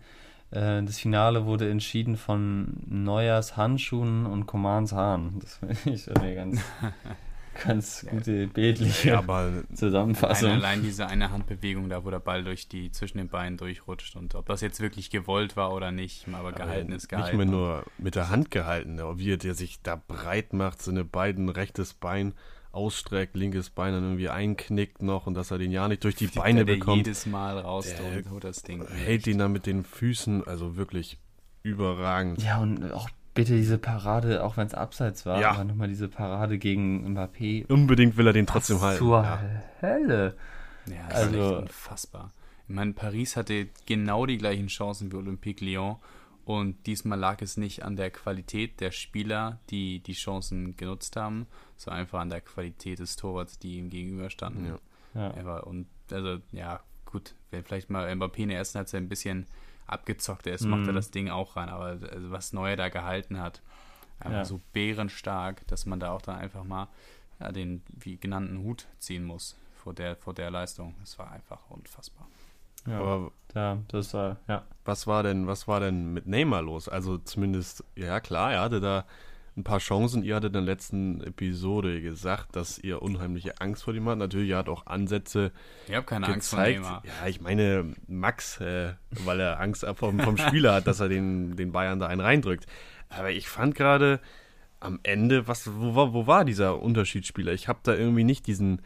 äh, 0.51 0.83
das 0.83 0.99
Finale 0.99 1.47
wurde 1.47 1.71
entschieden 1.71 2.17
von 2.17 2.83
Neuers 2.87 3.57
Handschuhen 3.57 4.27
und 4.27 4.47
Commands 4.47 4.93
Haaren. 4.93 5.39
Das 5.41 5.55
finde 5.79 5.99
ich 5.99 6.07
irgendwie 6.07 6.35
ganz 6.35 6.61
ganz 7.65 8.07
gute 8.09 8.47
bildliche 8.47 9.09
ja, 9.09 9.53
Zusammenfassung. 9.75 10.51
Allein, 10.51 10.63
allein, 10.63 10.83
diese 10.83 11.07
eine 11.07 11.31
Handbewegung 11.31 11.89
da, 11.89 12.05
wo 12.05 12.11
der 12.11 12.21
Ball 12.21 12.45
durch 12.45 12.69
die 12.69 12.91
zwischen 12.93 13.19
den 13.19 13.29
Beinen 13.29 13.57
durchrutscht 13.57 14.17
und 14.17 14.35
ob 14.35 14.47
das 14.47 14.61
jetzt 14.61 14.81
wirklich 14.81 15.11
gewollt 15.11 15.57
war 15.57 15.73
oder 15.73 15.91
nicht, 15.91 16.27
aber 16.33 16.53
gehalten 16.53 16.93
ist 16.93 17.09
gehalten. 17.09 17.37
Nicht 17.37 17.47
mehr 17.47 17.55
nur 17.55 17.85
mit 17.99 18.15
der 18.15 18.31
Hand 18.31 18.51
gehalten, 18.51 18.99
wie 19.19 19.37
der 19.37 19.55
sich 19.55 19.83
da 19.83 19.97
breit 19.97 20.53
macht, 20.53 20.83
seine 20.83 21.05
beiden 21.05 21.49
rechtes 21.49 21.95
Bein 21.95 22.35
ausstreckt, 22.71 23.37
linkes 23.37 23.71
Bein 23.71 23.93
dann 23.93 24.05
irgendwie 24.05 24.29
einknickt 24.29 25.03
noch 25.03 25.27
und 25.27 25.35
dass 25.35 25.51
er 25.51 25.59
den 25.59 25.73
ja 25.73 25.89
nicht 25.89 26.05
durch 26.05 26.15
die 26.15 26.27
Fliegt 26.27 26.45
Beine 26.45 26.65
der 26.65 26.75
bekommt. 26.75 26.99
jedes 26.99 27.27
Mal 27.27 27.59
raus 27.59 27.93
und 27.99 28.31
holt 28.31 28.45
das 28.45 28.63
Ding. 28.63 28.87
Hält 28.87 29.27
ihn 29.27 29.39
dann 29.39 29.53
mit 29.53 29.67
den 29.67 29.85
Füßen, 29.85 30.47
also 30.47 30.77
wirklich 30.77 31.19
überragend. 31.63 32.43
Ja, 32.43 32.59
und 32.59 32.93
auch 32.93 33.09
bitte 33.39 33.55
diese 33.55 33.79
Parade, 33.79 34.43
auch 34.43 34.57
wenn 34.57 34.67
es 34.67 34.75
abseits 34.75 35.25
war, 35.25 35.41
ja. 35.41 35.53
aber 35.53 35.63
nochmal 35.63 35.87
diese 35.87 36.09
Parade 36.09 36.59
gegen 36.59 37.17
Mbappé. 37.17 37.71
Unbedingt 37.71 38.17
will 38.17 38.27
er 38.27 38.33
den 38.33 38.49
trotzdem 38.49 38.81
halten. 38.81 38.99
Zur 38.99 39.23
ja. 39.23 39.41
Hölle. 39.81 40.37
Ja, 40.87 41.07
das 41.09 41.19
also, 41.19 41.55
ist 41.55 41.63
unfassbar. 41.63 42.33
Ich 42.67 42.75
meine, 42.75 42.95
Paris 42.95 43.37
hatte 43.37 43.69
genau 43.87 44.27
die 44.27 44.39
gleichen 44.39 44.67
Chancen 44.67 45.13
wie 45.13 45.17
Olympique 45.17 45.65
Lyon 45.65 45.99
und 46.47 46.85
diesmal 46.89 47.17
lag 47.17 47.41
es 47.41 47.57
nicht 47.57 47.85
an 47.85 47.95
der 47.95 48.11
Qualität 48.11 48.81
der 48.81 48.91
Spieler, 48.91 49.61
die 49.71 50.01
die 50.01 50.15
Chancen 50.15 50.77
genutzt 50.77 51.15
haben, 51.15 51.47
sondern 51.77 52.01
einfach 52.01 52.19
an 52.19 52.31
der 52.31 52.41
Qualität 52.41 52.99
des 52.99 53.15
Torwarts, 53.15 53.61
die 53.61 53.77
ihm 53.79 53.89
gegenüberstanden. 53.89 54.79
Ja. 55.15 55.33
ja. 55.37 55.59
und 55.61 55.87
also, 56.11 56.39
ja, 56.51 56.81
gut, 57.05 57.37
wenn 57.53 57.63
vielleicht 57.63 57.89
mal 57.89 58.11
Mbappé 58.11 58.39
in 58.39 58.49
der 58.49 58.59
ersten 58.59 58.79
Halbzeit 58.79 59.01
ein 59.01 59.09
bisschen 59.09 59.47
abgezockt 59.89 60.47
ist, 60.47 60.65
mhm. 60.65 60.71
macht 60.71 60.87
er 60.87 60.93
mhm. 60.93 60.97
das 60.97 61.11
Ding 61.11 61.31
auch 61.31 61.57
rein. 61.57 61.69
Aber 61.69 61.85
also, 61.85 62.31
was 62.31 62.53
Neuer 62.53 62.77
da 62.77 62.89
gehalten 62.89 63.41
hat, 63.41 63.63
einfach 64.21 64.39
ja. 64.39 64.45
so 64.45 64.61
bärenstark, 64.73 65.67
dass 65.67 65.87
man 65.87 66.01
da 66.01 66.13
auch 66.13 66.23
dann 66.23 66.37
einfach 66.37 66.65
mal 66.65 66.89
ja, 67.41 67.53
den 67.53 67.83
wie 67.89 68.17
genannten 68.17 68.59
Hut 68.59 68.87
ziehen 68.99 69.25
muss 69.25 69.57
vor 69.75 69.95
der, 69.95 70.17
vor 70.17 70.35
der 70.35 70.51
Leistung. 70.51 70.95
Das 71.01 71.19
war 71.19 71.31
einfach 71.31 71.59
unfassbar. 71.69 72.27
Ja, 72.87 73.01
aber 73.01 73.33
ja, 73.55 73.79
das 73.89 74.15
war, 74.15 74.37
ja. 74.47 74.65
Was 74.85 75.07
war 75.07 75.23
denn, 75.23 75.47
was 75.47 75.69
war 75.69 75.81
denn 75.81 76.13
mit 76.13 76.27
Neymar 76.27 76.63
los? 76.63 76.89
Also 76.89 77.19
zumindest, 77.19 77.85
ja 77.97 78.21
klar, 78.21 78.53
er 78.53 78.61
hatte 78.61 78.81
da 78.81 79.05
ein 79.59 79.65
paar 79.65 79.81
Chancen. 79.81 80.23
Ihr 80.23 80.37
hattet 80.37 80.49
in 80.49 80.53
der 80.53 80.63
letzten 80.63 81.21
Episode 81.21 82.01
gesagt, 82.01 82.57
dass 82.57 82.79
ihr 82.79 83.03
unheimliche 83.03 83.61
Angst 83.61 83.83
vor 83.83 83.95
ihm 83.95 84.09
habt. 84.09 84.19
Natürlich, 84.19 84.51
er 84.51 84.59
hat 84.59 84.69
auch 84.69 84.87
Ansätze. 84.87 85.53
Ich 85.89 85.95
habe 85.95 86.07
keine 86.07 86.27
gezeigt. 86.27 86.37
Angst 86.37 86.51
vor 86.51 86.61
Neymar. 86.61 87.03
Ja, 87.05 87.29
ich 87.29 87.41
meine 87.41 87.95
Max, 88.07 88.61
äh, 88.61 88.95
weil 89.25 89.41
er 89.41 89.61
Angst 89.61 89.85
vom, 89.97 90.21
vom 90.21 90.37
Spieler 90.39 90.75
hat, 90.75 90.87
dass 90.87 91.01
er 91.01 91.09
den, 91.09 91.57
den 91.57 91.73
Bayern 91.73 91.99
da 91.99 92.07
einen 92.07 92.21
reindrückt. 92.21 92.67
Aber 93.09 93.31
ich 93.31 93.49
fand 93.49 93.75
gerade 93.75 94.21
am 94.81 95.01
Ende, 95.03 95.49
was, 95.49 95.69
wo, 95.75 95.95
war, 95.95 96.15
wo 96.15 96.27
war 96.27 96.45
dieser 96.45 96.81
Unterschiedsspieler? 96.81 97.53
Ich 97.53 97.69
habe 97.69 97.81
da 97.83 97.95
irgendwie 97.95 98.25
nicht 98.25 98.47
diesen 98.47 98.81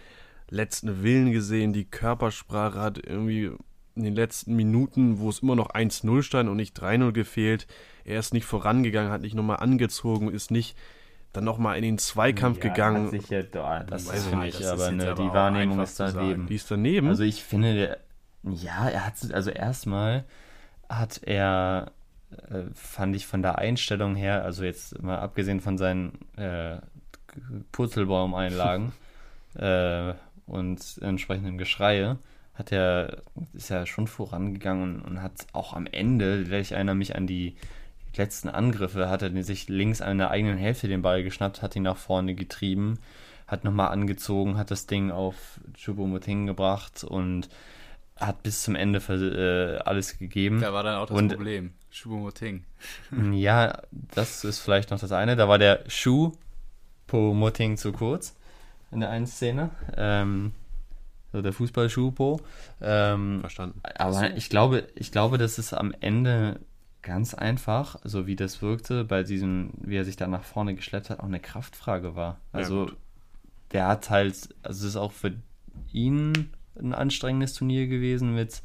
letzten 0.49 1.03
Willen 1.03 1.33
gesehen. 1.33 1.73
Die 1.73 1.85
Körpersprache 1.85 2.81
hat 2.81 2.99
irgendwie 2.99 3.53
in 3.95 4.05
den 4.05 4.15
letzten 4.15 4.55
Minuten, 4.55 5.19
wo 5.19 5.29
es 5.29 5.41
immer 5.41 5.57
noch 5.57 5.71
1-0 5.71 6.23
stand 6.23 6.49
und 6.49 6.57
nicht 6.57 6.81
3-0 6.81 7.13
gefehlt, 7.13 7.67
er 8.05 8.19
ist 8.19 8.33
nicht 8.33 8.47
vorangegangen, 8.47 9.13
hat 9.13 9.21
nicht 9.21 9.35
nochmal 9.35 9.59
angezogen, 9.59 10.33
ist 10.33 10.51
nicht 10.51 10.77
dann 11.33 11.45
nochmal 11.45 11.77
in 11.77 11.83
den 11.83 11.99
Zweikampf 11.99 12.63
ja, 12.63 12.71
gegangen. 12.71 13.05
Hat 13.05 13.11
sich 13.11 13.29
ja, 13.29 13.43
das 13.43 14.09
weiß 14.09 14.27
ich 14.29 14.37
nicht, 14.37 14.65
aber 14.65 14.91
ne, 14.91 15.15
die 15.15 15.33
Wahrnehmung 15.33 15.81
ist 15.81 15.99
daneben. 15.99 16.47
Die 16.47 16.55
ist 16.57 16.71
daneben? 16.71 17.09
Also 17.09 17.23
ich 17.23 17.43
finde, 17.43 17.75
der, 17.75 17.99
ja, 18.43 18.89
er 18.89 19.07
hat, 19.07 19.15
also 19.33 19.51
erstmal 19.51 20.25
hat 20.89 21.21
er, 21.25 21.93
äh, 22.51 22.65
fand 22.75 23.17
ich 23.17 23.27
von 23.27 23.41
der 23.41 23.59
Einstellung 23.59 24.15
her, 24.15 24.45
also 24.45 24.65
jetzt 24.65 25.03
mal 25.03 25.19
abgesehen 25.19 25.61
von 25.61 25.79
seinen 25.79 26.19
äh, 26.37 26.77
Purzelbaumeinlagen 27.73 28.93
äh, 29.55 30.13
und 30.47 30.99
entsprechendem 31.01 31.57
Geschreie, 31.57 32.19
hat 32.55 32.73
er, 32.73 33.23
ist 33.55 33.71
er 33.71 33.87
schon 33.87 34.07
vorangegangen 34.07 35.01
und, 35.01 35.03
und 35.03 35.23
hat 35.23 35.47
auch 35.53 35.73
am 35.73 35.87
Ende, 35.87 36.45
ich 36.59 36.73
erinnere 36.73 36.95
mich 36.95 37.17
an 37.17 37.27
die 37.27 37.57
letzten 38.17 38.49
Angriffe, 38.49 39.09
hat 39.09 39.23
er 39.23 39.43
sich 39.43 39.69
links 39.69 40.01
an 40.03 40.19
der 40.19 40.31
eigenen 40.31 40.59
Hälfte 40.59 40.89
den 40.89 41.03
Ball 41.03 41.23
geschnappt, 41.23 41.63
hat 41.63 41.77
ihn 41.77 41.83
nach 41.83 41.97
vorne 41.97 42.35
getrieben, 42.35 42.99
hat 43.47 43.65
nochmal 43.65 43.89
angezogen, 43.89 44.59
hat 44.59 44.71
das 44.71 44.87
Ding 44.87 45.11
auf 45.11 45.61
Choupo-Moting 45.77 46.47
gebracht 46.47 47.05
und 47.05 47.49
hat 48.17 48.43
bis 48.43 48.63
zum 48.63 48.75
Ende 48.75 48.99
äh, 48.99 49.79
alles 49.79 50.19
gegeben. 50.19 50.61
Da 50.61 50.73
war 50.73 50.83
dann 50.83 50.97
auch 50.97 51.07
das 51.07 51.17
und, 51.17 51.29
Problem. 51.31 51.73
Choupo-Moting. 51.91 52.65
ja, 53.33 53.79
das 53.91 54.45
ist 54.45 54.61
vielleicht 54.61 54.91
noch 54.91 55.01
das 55.01 55.13
eine. 55.13 55.37
Da 55.37 55.49
war 55.49 55.59
der 55.59 55.85
Chou-Po-Moting 55.89 57.79
zu 57.79 57.93
kurz 57.93 58.37
in 58.91 59.01
der 59.01 59.11
einen 59.11 59.27
Szene. 59.27 59.71
Ähm, 59.97 60.53
also 61.33 61.43
der 61.43 61.53
Fußballschuhpo. 61.53 62.41
Ähm, 62.81 63.41
Verstanden. 63.41 63.81
Aber 63.83 64.37
ich 64.37 64.49
glaube, 64.51 64.89
ich 64.95 65.13
glaube, 65.13 65.39
dass 65.39 65.59
es 65.59 65.73
am 65.73 65.95
Ende 66.01 66.61
ganz 67.03 67.35
einfach, 67.35 67.97
so 68.05 68.27
wie 68.27 68.37
das 68.37 68.63
wirkte, 68.63 69.05
bei 69.05 69.23
diesem, 69.23 69.71
wie 69.79 69.97
er 69.97 70.05
sich 70.05 70.17
da 70.17 70.29
nach 70.29 70.45
vorne 70.45 70.75
geschleppt 70.75 71.11
hat, 71.11 71.21
auch 71.21 71.25
eine 71.25 71.41
Kraftfrage 71.41 72.15
war. 72.15 72.39
Also 72.53 72.87
ja, 72.87 72.93
der 73.73 73.89
hat 73.89 74.11
halt, 74.11 74.49
also 74.63 74.87
es 74.87 74.91
ist 74.91 74.97
auch 74.97 75.13
für 75.13 75.33
ihn 75.93 76.51
ein 76.79 76.95
anstrengendes 76.95 77.55
Turnier 77.55 77.87
gewesen 77.87 78.35
mit, 78.35 78.63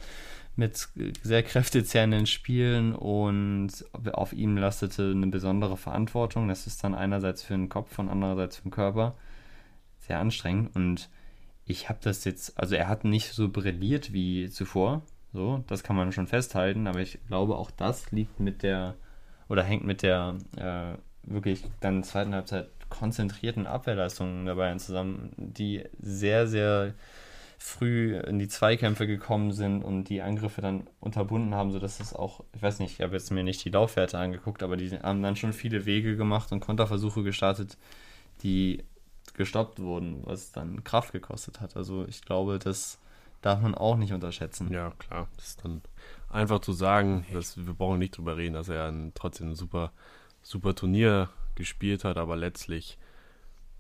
mit 0.56 0.88
sehr 1.24 1.44
kräftezehrenden 1.44 2.26
Spielen 2.26 2.94
und 2.94 3.72
auf 4.14 4.34
ihm 4.34 4.58
lastete 4.58 5.12
eine 5.12 5.28
besondere 5.28 5.78
Verantwortung. 5.78 6.48
Das 6.48 6.68
ist 6.68 6.84
dann 6.84 6.96
einerseits 6.96 7.44
für 7.44 7.54
den 7.54 7.70
Kopf 7.70 7.98
und 8.00 8.10
andererseits 8.10 8.58
für 8.58 8.64
den 8.64 8.72
Körper 8.72 9.16
sehr 10.00 10.20
anstrengend 10.20 10.76
und 10.76 11.10
ich 11.68 11.90
habe 11.90 12.00
das 12.02 12.24
jetzt, 12.24 12.58
also 12.58 12.76
er 12.76 12.88
hat 12.88 13.04
nicht 13.04 13.34
so 13.34 13.50
brilliert 13.50 14.14
wie 14.14 14.50
zuvor, 14.50 15.02
so, 15.34 15.64
das 15.68 15.84
kann 15.84 15.96
man 15.96 16.12
schon 16.14 16.28
festhalten, 16.28 16.88
aber 16.88 17.02
ich 17.02 17.20
glaube 17.28 17.58
auch 17.58 17.70
das 17.70 18.12
liegt 18.12 18.40
mit 18.40 18.64
der, 18.64 18.96
oder 19.50 19.64
hängt 19.64 19.86
mit 19.86 20.02
der 20.02 20.36
äh, 20.56 20.98
wirklich 21.24 21.64
dann 21.82 22.04
zweiten 22.04 22.34
Halbzeit 22.34 22.70
konzentrierten 22.90 23.68
Abwehrleistungen 23.68 24.46
dabei 24.46 24.74
zusammen, 24.76 25.34
die 25.36 25.84
sehr, 26.00 26.48
sehr 26.48 26.94
früh 27.60 28.18
in 28.18 28.40
die 28.40 28.48
Zweikämpfe 28.48 29.08
gekommen 29.08 29.52
sind 29.52 29.84
und 29.84 30.06
die 30.06 30.22
Angriffe 30.22 30.62
dann 30.62 30.88
unterbunden 31.02 31.54
haben, 31.54 31.72
sodass 31.72 32.00
es 32.00 32.14
auch, 32.14 32.46
ich 32.56 32.62
weiß 32.62 32.80
nicht, 32.80 32.94
ich 32.94 33.02
habe 33.02 33.14
jetzt 33.14 33.32
mir 33.32 33.44
nicht 33.44 33.66
die 33.66 33.72
Laufwerte 33.72 34.18
angeguckt, 34.18 34.64
aber 34.64 34.78
die 34.78 34.92
haben 34.92 35.22
dann 35.22 35.36
schon 35.36 35.54
viele 35.54 35.86
Wege 35.86 36.16
gemacht 36.16 36.52
und 36.52 36.62
Konterversuche 36.62 37.24
gestartet, 37.24 37.78
die 38.44 38.84
gestoppt 39.38 39.80
wurden, 39.80 40.22
was 40.26 40.52
dann 40.52 40.84
Kraft 40.84 41.14
gekostet 41.14 41.62
hat. 41.62 41.78
Also 41.78 42.06
ich 42.08 42.22
glaube, 42.22 42.60
das 42.60 43.00
darf 43.42 43.62
man 43.62 43.76
auch 43.76 43.96
nicht 43.96 44.14
unterschätzen. 44.14 44.72
Ja, 44.74 44.92
klar. 44.98 45.30
Das 45.38 45.50
ist 45.50 45.64
dann 45.64 45.82
einfach 46.30 46.60
zu 46.60 46.74
sagen, 46.74 47.26
dass 47.32 47.56
wir 47.58 47.74
brauchen 47.74 48.00
nicht 48.00 48.18
drüber 48.18 48.36
reden, 48.36 48.54
dass 48.54 48.68
er 48.68 48.88
ein, 48.88 49.14
trotzdem 49.14 49.52
ein 49.52 49.56
super, 49.56 49.92
super 50.42 50.76
Turnier 50.76 51.30
gespielt 51.56 52.04
hat, 52.04 52.18
aber 52.18 52.36
letztlich 52.36 52.98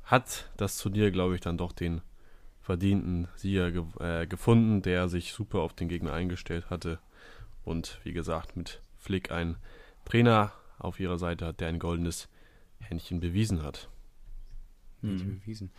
hat 0.04 0.50
das 0.58 0.78
Turnier, 0.78 1.12
glaube 1.12 1.36
ich, 1.36 1.42
dann 1.42 1.58
doch 1.58 1.74
den 1.74 2.02
verdienten 2.62 3.28
Sieger 3.36 3.72
ge 3.72 3.84
äh, 4.00 4.28
gefunden, 4.28 4.82
der 4.82 5.10
sich 5.10 5.34
super 5.34 5.60
auf 5.60 5.74
den 5.74 5.88
Gegner 5.88 6.14
eingestellt 6.14 6.70
hatte 6.70 7.00
und 7.64 8.00
wie 8.04 8.14
gesagt 8.14 8.56
mit 8.56 8.82
Flick 8.98 9.32
einen 9.32 9.58
Trainer 10.06 10.52
auf 10.80 11.00
ihrer 11.00 11.18
Seite 11.18 11.46
hat, 11.46 11.60
der 11.60 11.70
ein 11.70 11.80
goldenes 11.80 12.30
Händchen 12.80 13.20
bewiesen 13.20 13.64
hat. 13.64 13.90
Mhm. 15.01 15.39
bewiesen. 15.39 15.72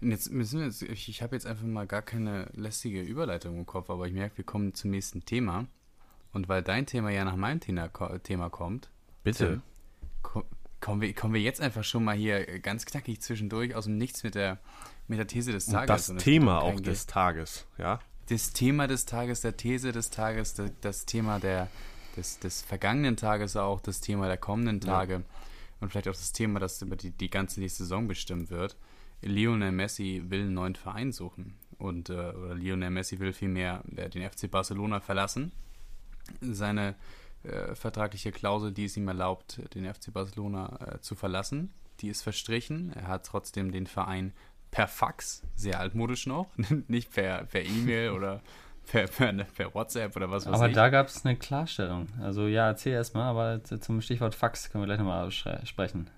Und 0.00 0.10
jetzt 0.10 0.30
müssen 0.30 0.60
wir 0.60 0.66
jetzt, 0.66 0.82
ich, 0.82 1.08
ich 1.08 1.22
habe 1.22 1.36
jetzt 1.36 1.46
einfach 1.46 1.66
mal 1.66 1.86
gar 1.86 2.02
keine 2.02 2.48
lästige 2.54 3.02
Überleitung 3.02 3.56
im 3.58 3.66
Kopf, 3.66 3.90
aber 3.90 4.06
ich 4.06 4.14
merke, 4.14 4.38
wir 4.38 4.44
kommen 4.44 4.74
zum 4.74 4.90
nächsten 4.90 5.24
Thema. 5.24 5.66
Und 6.32 6.48
weil 6.48 6.62
dein 6.62 6.86
Thema 6.86 7.10
ja 7.10 7.24
nach 7.24 7.36
meinem 7.36 7.60
Thema, 7.60 7.90
Thema 8.22 8.48
kommt, 8.48 8.88
bitte, 9.24 9.60
Tim, 10.22 10.44
kommen, 10.80 11.00
wir, 11.00 11.12
kommen 11.12 11.34
wir 11.34 11.40
jetzt 11.40 11.60
einfach 11.60 11.84
schon 11.84 12.04
mal 12.04 12.16
hier 12.16 12.60
ganz 12.60 12.86
knackig 12.86 13.20
zwischendurch 13.20 13.74
aus 13.74 13.84
dem 13.84 13.98
Nichts 13.98 14.22
mit 14.22 14.34
der, 14.34 14.58
mit 15.06 15.18
der 15.18 15.26
These 15.26 15.52
des 15.52 15.66
Tages. 15.66 16.08
Und 16.08 16.16
das 16.16 16.24
Thema 16.24 16.62
auch 16.62 16.80
des 16.80 17.06
Tages, 17.06 17.66
ja? 17.76 18.00
Das 18.28 18.52
Thema 18.52 18.86
des 18.86 19.06
Tages, 19.06 19.40
der 19.40 19.56
These 19.56 19.90
des 19.90 20.10
Tages, 20.10 20.54
das, 20.54 20.70
das 20.80 21.04
Thema 21.04 21.40
der, 21.40 21.68
des, 22.16 22.38
des 22.38 22.62
vergangenen 22.62 23.16
Tages 23.16 23.56
auch, 23.56 23.80
das 23.80 24.00
Thema 24.00 24.28
der 24.28 24.38
kommenden 24.38 24.80
Tage. 24.80 25.14
Ja 25.14 25.22
und 25.80 25.90
vielleicht 25.90 26.08
auch 26.08 26.12
das 26.12 26.32
Thema, 26.32 26.60
das 26.60 26.80
über 26.82 26.96
die, 26.96 27.10
die 27.10 27.30
ganze 27.30 27.60
nächste 27.60 27.84
Saison 27.84 28.06
bestimmen 28.06 28.50
wird. 28.50 28.76
Lionel 29.22 29.72
Messi 29.72 30.22
will 30.28 30.42
einen 30.42 30.54
neuen 30.54 30.74
Verein 30.74 31.12
suchen. 31.12 31.54
Und, 31.78 32.10
äh, 32.10 32.12
oder 32.12 32.54
Lionel 32.54 32.90
Messi 32.90 33.18
will 33.18 33.32
vielmehr 33.32 33.82
äh, 33.96 34.08
den 34.08 34.28
FC 34.28 34.50
Barcelona 34.50 35.00
verlassen. 35.00 35.52
Seine 36.40 36.94
äh, 37.42 37.74
vertragliche 37.74 38.32
Klausel, 38.32 38.72
die 38.72 38.84
es 38.84 38.96
ihm 38.96 39.08
erlaubt, 39.08 39.60
den 39.74 39.92
FC 39.92 40.12
Barcelona 40.12 40.94
äh, 40.94 41.00
zu 41.00 41.14
verlassen, 41.14 41.72
die 42.00 42.08
ist 42.08 42.22
verstrichen. 42.22 42.92
Er 42.94 43.08
hat 43.08 43.26
trotzdem 43.26 43.72
den 43.72 43.86
Verein 43.86 44.32
per 44.70 44.86
Fax, 44.86 45.42
sehr 45.56 45.80
altmodisch 45.80 46.26
noch, 46.26 46.48
nicht 46.88 47.10
per 47.12 47.46
E-Mail 47.54 48.10
oder 48.10 48.42
per, 48.90 49.06
per, 49.06 49.32
per, 49.32 49.74
WhatsApp 49.74 50.16
oder 50.16 50.30
was 50.30 50.46
weiß 50.46 50.54
Aber 50.54 50.68
ich. 50.68 50.74
da 50.74 50.88
gab 50.88 51.06
es 51.06 51.24
eine 51.24 51.36
Klarstellung. 51.36 52.08
Also 52.20 52.46
ja, 52.46 52.66
erzähl 52.66 52.92
erstmal, 52.92 53.24
aber 53.24 53.62
zum 53.62 54.00
Stichwort 54.00 54.34
Fax 54.34 54.70
können 54.70 54.82
wir 54.82 54.86
gleich 54.86 54.98
nochmal 54.98 55.30
sprechen. 55.30 56.10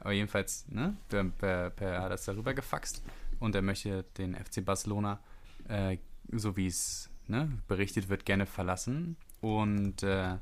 Aber 0.00 0.12
jedenfalls, 0.12 0.66
ne, 0.68 0.96
per, 1.08 1.24
per, 1.24 1.70
per 1.70 2.02
hat 2.02 2.12
es 2.12 2.24
darüber 2.24 2.54
gefaxt 2.54 3.02
und 3.40 3.54
er 3.54 3.62
möchte 3.62 4.04
den 4.16 4.34
FC 4.34 4.64
Barcelona, 4.64 5.20
äh, 5.68 5.98
so 6.32 6.56
wie 6.56 6.66
es 6.66 7.10
ne, 7.26 7.50
berichtet 7.66 8.08
wird, 8.08 8.24
gerne 8.24 8.46
verlassen. 8.46 9.16
Und 9.40 10.02
äh, 10.02 10.36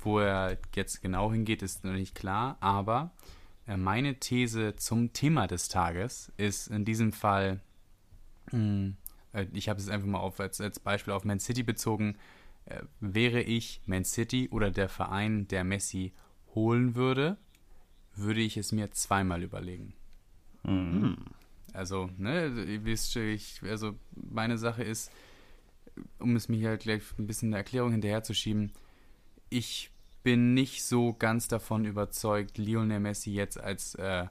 wo 0.00 0.18
er 0.18 0.58
jetzt 0.74 1.02
genau 1.02 1.32
hingeht, 1.32 1.62
ist 1.62 1.84
noch 1.84 1.92
nicht 1.92 2.14
klar, 2.14 2.56
aber 2.60 3.10
äh, 3.66 3.76
meine 3.76 4.16
These 4.16 4.76
zum 4.76 5.12
Thema 5.12 5.46
des 5.46 5.68
Tages 5.68 6.32
ist 6.36 6.68
in 6.68 6.84
diesem 6.84 7.12
Fall, 7.12 7.60
mh, 8.50 8.58
hm, 8.58 8.96
ich 9.52 9.68
habe 9.68 9.80
es 9.80 9.88
einfach 9.88 10.06
mal 10.06 10.18
auf, 10.18 10.40
als, 10.40 10.60
als 10.60 10.80
Beispiel 10.80 11.12
auf 11.12 11.24
Man 11.24 11.40
City 11.40 11.62
bezogen, 11.62 12.16
äh, 12.66 12.82
wäre 13.00 13.40
ich 13.40 13.80
Man 13.86 14.04
City 14.04 14.48
oder 14.50 14.70
der 14.70 14.88
Verein, 14.88 15.48
der 15.48 15.64
Messi 15.64 16.12
holen 16.54 16.94
würde, 16.94 17.38
würde 18.14 18.40
ich 18.40 18.56
es 18.56 18.72
mir 18.72 18.90
zweimal 18.90 19.42
überlegen. 19.42 19.94
Mhm. 20.64 21.16
Also, 21.72 22.10
ne, 22.18 22.48
ihr 22.48 22.84
wisst, 22.84 23.16
ich, 23.16 23.62
also 23.62 23.94
meine 24.14 24.58
Sache 24.58 24.82
ist, 24.82 25.10
um 26.18 26.36
es 26.36 26.48
mir 26.48 26.58
hier 26.58 26.68
halt 26.70 26.82
gleich 26.82 27.02
ein 27.18 27.26
bisschen 27.26 27.48
eine 27.48 27.58
Erklärung 27.58 27.92
hinterherzuschieben, 27.92 28.72
ich 29.48 29.90
bin 30.22 30.54
nicht 30.54 30.84
so 30.84 31.14
ganz 31.14 31.48
davon 31.48 31.84
überzeugt, 31.84 32.58
Lionel 32.58 33.00
Messi 33.00 33.32
jetzt 33.32 33.58
als 33.58 33.94
äh, 33.96 34.26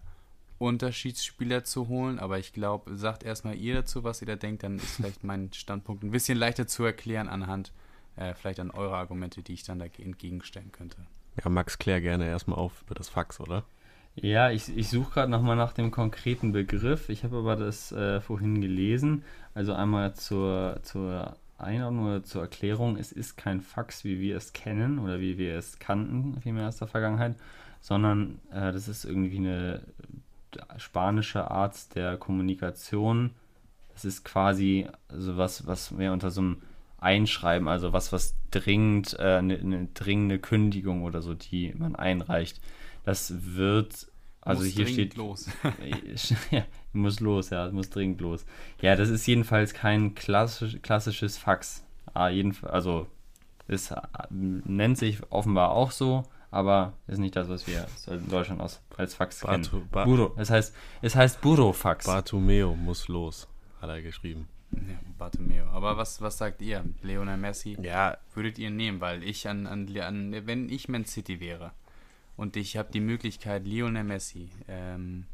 Unterschiedsspieler 0.61 1.63
zu 1.63 1.87
holen, 1.87 2.19
aber 2.19 2.39
ich 2.39 2.53
glaube, 2.53 2.95
sagt 2.95 3.23
erstmal 3.23 3.55
ihr 3.55 3.73
dazu, 3.75 4.03
was 4.03 4.21
ihr 4.21 4.27
da 4.27 4.35
denkt, 4.35 4.63
dann 4.63 4.77
ist 4.77 4.95
vielleicht 4.95 5.23
mein 5.23 5.51
Standpunkt 5.53 6.03
ein 6.03 6.11
bisschen 6.11 6.37
leichter 6.37 6.67
zu 6.67 6.83
erklären 6.83 7.27
anhand 7.27 7.71
äh, 8.15 8.33
vielleicht 8.33 8.59
an 8.59 8.71
eure 8.71 8.95
Argumente, 8.95 9.41
die 9.41 9.53
ich 9.53 9.63
dann 9.63 9.79
da 9.79 9.85
entgegenstellen 9.85 10.71
könnte. 10.71 10.97
Ja, 11.43 11.49
Max, 11.49 11.77
klär 11.79 12.01
gerne 12.01 12.27
erstmal 12.27 12.59
auf 12.59 12.83
über 12.85 12.95
das 12.95 13.09
Fax, 13.09 13.39
oder? 13.39 13.63
Ja, 14.15 14.51
ich, 14.51 14.75
ich 14.75 14.89
suche 14.89 15.13
gerade 15.13 15.31
nochmal 15.31 15.55
nach 15.55 15.71
dem 15.71 15.89
konkreten 15.89 16.51
Begriff. 16.51 17.07
Ich 17.09 17.23
habe 17.23 17.37
aber 17.37 17.55
das 17.55 17.91
äh, 17.93 18.19
vorhin 18.19 18.59
gelesen. 18.59 19.23
Also 19.53 19.73
einmal 19.73 20.13
zur, 20.13 20.79
zur 20.83 21.37
Einordnung 21.57 22.05
oder 22.07 22.23
zur 22.23 22.41
Erklärung. 22.41 22.97
Es 22.97 23.13
ist 23.13 23.37
kein 23.37 23.61
Fax, 23.61 24.03
wie 24.03 24.19
wir 24.19 24.35
es 24.35 24.51
kennen 24.51 24.99
oder 24.99 25.21
wie 25.21 25.37
wir 25.37 25.55
es 25.55 25.79
kannten, 25.79 26.41
vielmehr 26.41 26.67
aus 26.67 26.77
der 26.77 26.89
Vergangenheit, 26.89 27.35
sondern 27.79 28.39
äh, 28.51 28.73
das 28.73 28.89
ist 28.89 29.05
irgendwie 29.05 29.37
eine 29.37 29.81
spanische 30.77 31.49
Art 31.49 31.95
der 31.95 32.17
Kommunikation. 32.17 33.31
Es 33.95 34.05
ist 34.05 34.23
quasi 34.23 34.87
so 35.09 35.37
was, 35.37 35.67
was 35.67 35.91
mehr 35.91 36.13
unter 36.13 36.31
so 36.31 36.41
einem 36.41 36.61
Einschreiben, 36.97 37.67
also 37.67 37.93
was, 37.93 38.11
was 38.11 38.35
dringend, 38.51 39.17
äh, 39.19 39.37
eine, 39.37 39.57
eine, 39.57 39.87
dringende 39.93 40.39
Kündigung 40.39 41.03
oder 41.03 41.21
so, 41.21 41.33
die 41.33 41.73
man 41.75 41.95
einreicht. 41.95 42.61
Das 43.03 43.33
wird, 43.55 44.07
also 44.41 44.63
muss 44.63 44.71
hier 44.71 44.87
steht. 44.87 45.15
los. 45.15 45.49
ja, 46.51 46.63
muss 46.93 47.19
los, 47.19 47.49
ja, 47.49 47.71
muss 47.71 47.89
dringend 47.89 48.21
los. 48.21 48.45
Ja, 48.81 48.95
das 48.95 49.09
ist 49.09 49.25
jedenfalls 49.25 49.73
kein 49.73 50.13
klassisch, 50.13 50.77
klassisches 50.81 51.37
Fax. 51.37 51.83
Ah, 52.13 52.29
jedenfalls, 52.29 52.71
also 52.71 53.07
es 53.67 53.93
nennt 54.29 54.97
sich 54.97 55.19
offenbar 55.31 55.71
auch 55.71 55.91
so, 55.91 56.23
aber 56.51 56.93
ist 57.07 57.19
nicht 57.19 57.35
das, 57.35 57.49
was 57.49 57.65
wir 57.65 57.87
in 58.07 58.29
Deutschland 58.29 58.61
aus, 58.61 58.81
als 58.97 59.15
Fax 59.15 59.39
Batu, 59.39 59.69
kennen. 59.69 59.89
Ba 59.89 60.05
Buro. 60.05 60.33
Es 60.37 60.49
heißt, 60.49 60.75
es 61.01 61.15
heißt 61.15 61.41
Burofax. 61.41 62.05
Bartomeo 62.05 62.75
muss 62.75 63.07
los, 63.07 63.47
hat 63.81 63.89
er 63.89 64.01
geschrieben. 64.01 64.47
Ja, 64.71 64.99
Bartomeo. 65.17 65.65
Aber 65.67 65.97
was, 65.97 66.21
was 66.21 66.37
sagt 66.37 66.61
ihr, 66.61 66.83
Leonel 67.01 67.37
Messi? 67.37 67.77
Ja. 67.81 68.17
Würdet 68.33 68.59
ihr 68.59 68.69
nehmen? 68.69 69.01
Weil 69.01 69.23
ich 69.23 69.47
an, 69.47 69.65
an, 69.67 69.97
an 69.97 70.45
wenn 70.45 70.69
ich 70.69 70.87
Man 70.87 71.05
City 71.05 71.39
wäre 71.39 71.71
und 72.37 72.55
ich 72.55 72.77
habe 72.77 72.91
die 72.91 73.01
Möglichkeit, 73.01 73.65
Lionel 73.65 74.03
Messi 74.03 74.49
ähm, 74.67 75.25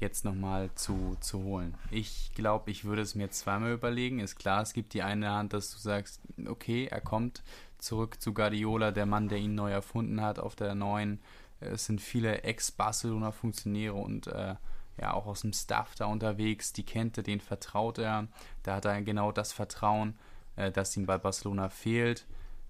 jetzt 0.00 0.24
nochmal 0.24 0.70
zu, 0.74 1.16
zu 1.20 1.42
holen. 1.42 1.74
Ich 1.90 2.32
glaube, 2.34 2.70
ich 2.70 2.84
würde 2.84 3.02
es 3.02 3.14
mir 3.14 3.30
zweimal 3.30 3.72
überlegen. 3.72 4.20
Ist 4.20 4.36
klar, 4.36 4.62
es 4.62 4.72
gibt 4.72 4.92
die 4.94 5.02
eine 5.02 5.30
Hand, 5.30 5.52
dass 5.52 5.70
du 5.70 5.78
sagst, 5.78 6.20
okay, 6.46 6.86
er 6.86 7.00
kommt 7.00 7.42
zurück 7.78 8.20
zu 8.20 8.34
Guardiola, 8.34 8.90
der 8.90 9.06
Mann, 9.06 9.28
der 9.28 9.38
ihn 9.38 9.54
neu 9.54 9.70
erfunden 9.70 10.20
hat 10.20 10.38
auf 10.38 10.56
der 10.56 10.74
neuen. 10.74 11.20
Es 11.60 11.86
sind 11.86 12.00
viele 12.00 12.42
Ex-Barcelona-Funktionäre 12.42 13.94
und 13.94 14.26
äh, 14.26 14.56
ja 15.00 15.12
auch 15.12 15.26
aus 15.26 15.42
dem 15.42 15.52
Staff 15.52 15.94
da 15.94 16.06
unterwegs. 16.06 16.72
Die 16.72 16.84
kennt 16.84 17.16
er, 17.16 17.22
den 17.22 17.40
vertraut 17.40 17.98
er. 17.98 18.28
Da 18.62 18.76
hat 18.76 18.84
er 18.84 19.02
genau 19.02 19.32
das 19.32 19.52
Vertrauen, 19.52 20.16
äh, 20.56 20.70
das 20.70 20.96
ihm 20.96 21.06
bei 21.06 21.18
Barcelona 21.18 21.68
fehlt. 21.68 22.26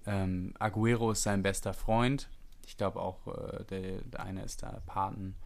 Ähm, 0.06 0.54
Aguero 0.58 1.12
ist 1.12 1.22
sein 1.22 1.42
bester 1.42 1.74
Freund. 1.74 2.28
Ich 2.66 2.76
glaube 2.76 3.00
auch, 3.00 3.26
äh, 3.26 3.64
der, 3.64 4.00
der, 4.02 4.20
eine 4.20 4.42
ist 4.42 4.62
da 4.62 4.80
Paten, 4.86 5.36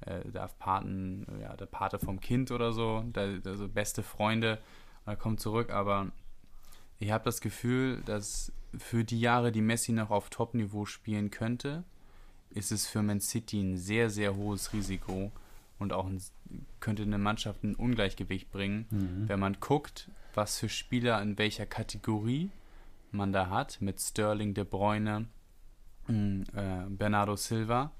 äh, 0.00 0.30
darf 0.30 0.58
Paten, 0.58 1.26
ja, 1.40 1.56
der 1.56 1.66
Pate 1.66 1.98
vom 1.98 2.20
Kind 2.20 2.50
oder 2.50 2.72
so, 2.72 3.02
der, 3.02 3.40
also 3.44 3.68
beste 3.68 4.02
Freunde. 4.02 4.58
Er 5.04 5.16
kommt 5.16 5.40
zurück, 5.40 5.70
aber 5.70 6.10
ich 6.98 7.10
habe 7.10 7.24
das 7.24 7.40
Gefühl, 7.40 8.02
dass 8.04 8.52
für 8.78 9.04
die 9.04 9.20
Jahre, 9.20 9.52
die 9.52 9.60
Messi 9.60 9.92
noch 9.92 10.10
auf 10.10 10.30
Top-Niveau 10.30 10.84
spielen 10.84 11.30
könnte, 11.30 11.84
ist 12.50 12.72
es 12.72 12.86
für 12.86 13.02
Man 13.02 13.20
City 13.20 13.60
ein 13.60 13.76
sehr, 13.76 14.10
sehr 14.10 14.36
hohes 14.36 14.72
Risiko 14.72 15.30
und 15.78 15.92
auch 15.92 16.06
ein, 16.06 16.22
könnte 16.80 17.02
eine 17.02 17.18
Mannschaft 17.18 17.64
ein 17.64 17.74
Ungleichgewicht 17.74 18.50
bringen, 18.50 18.86
mhm. 18.90 19.28
wenn 19.28 19.40
man 19.40 19.58
guckt, 19.60 20.10
was 20.34 20.58
für 20.58 20.68
Spieler 20.68 21.20
in 21.22 21.38
welcher 21.38 21.66
Kategorie 21.66 22.50
man 23.10 23.32
da 23.32 23.48
hat, 23.48 23.80
mit 23.80 24.00
Sterling, 24.00 24.54
De 24.54 24.64
Bruyne, 24.64 25.26
mm, 26.08 26.42
äh, 26.54 26.84
Bernardo 26.88 27.36
Silva, 27.36 27.92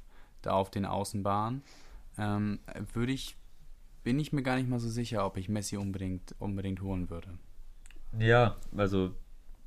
da 0.43 0.53
auf 0.53 0.71
den 0.71 0.85
Außenbahnen, 0.85 1.63
ähm, 2.19 2.61
würde 2.93 3.13
ich, 3.13 3.37
bin 4.05 4.19
ich 4.19 4.33
mir 4.33 4.43
gar 4.43 4.57
nicht 4.57 4.69
mal 4.69 4.81
so 4.81 4.89
sicher, 4.89 5.25
ob 5.25 5.37
ich 5.37 5.49
Messi 5.49 5.77
unbedingt, 5.77 6.35
unbedingt 6.39 6.81
holen 6.83 7.11
würde. 7.11 7.39
Ja, 8.19 8.57
also 8.77 9.15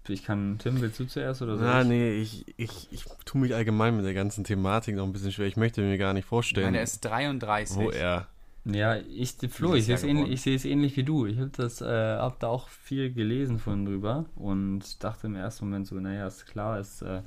ich 0.10 0.24
kann, 0.24 0.58
Tim, 0.60 0.82
willst 0.82 1.00
du 1.00 1.06
zuerst 1.06 1.42
oder 1.42 1.58
so? 1.58 1.63
Ja, 1.63 1.84
nee, 1.84 2.13
ich, 2.13 2.46
ich, 2.58 2.88
ich 2.92 3.04
tue 3.25 3.42
mich 3.42 3.56
allgemein 3.56 3.96
mit 3.96 4.06
der 4.06 4.13
ganzen 4.13 4.44
Thematik 4.44 4.96
noch 4.96 5.06
ein 5.06 5.13
bisschen 5.13 5.32
schwer. 5.32 5.48
Ich 5.48 5.58
möchte 5.58 5.82
mir 5.82 5.98
gar 5.98 6.13
nicht 6.13 6.25
vorstellen. 6.25 6.66
Ich 6.66 6.68
meine, 6.68 6.78
er 6.78 6.84
ist 6.84 7.01
33. 7.01 7.78
Wo 7.78 7.89
er. 7.89 8.28
Ja, 8.66 8.98
ich, 8.98 9.36
Flo, 9.50 9.74
ich 9.74 9.86
sehe 9.86 9.96
es 9.96 10.04
ähnlich, 10.04 10.46
ich 10.46 10.66
ähnlich 10.66 10.96
wie 10.98 11.04
du. 11.04 11.25
Ich 11.25 11.38
habe 11.38 11.51
das, 11.56 11.82
äh, 11.82 11.86
hab 11.86 12.39
da 12.39 12.48
auch 12.48 12.68
viel 12.68 13.12
gelesen 13.13 13.58
von 13.58 13.86
drüber 13.86 14.25
und 14.36 15.04
dachte 15.04 15.28
im 15.28 15.36
ersten 15.36 15.66
Moment 15.66 15.88
so, 15.88 15.96
naja, 15.96 16.28
ist 16.28 16.46
klar, 16.46 16.78
es 16.78 17.01
äh, 17.01 17.22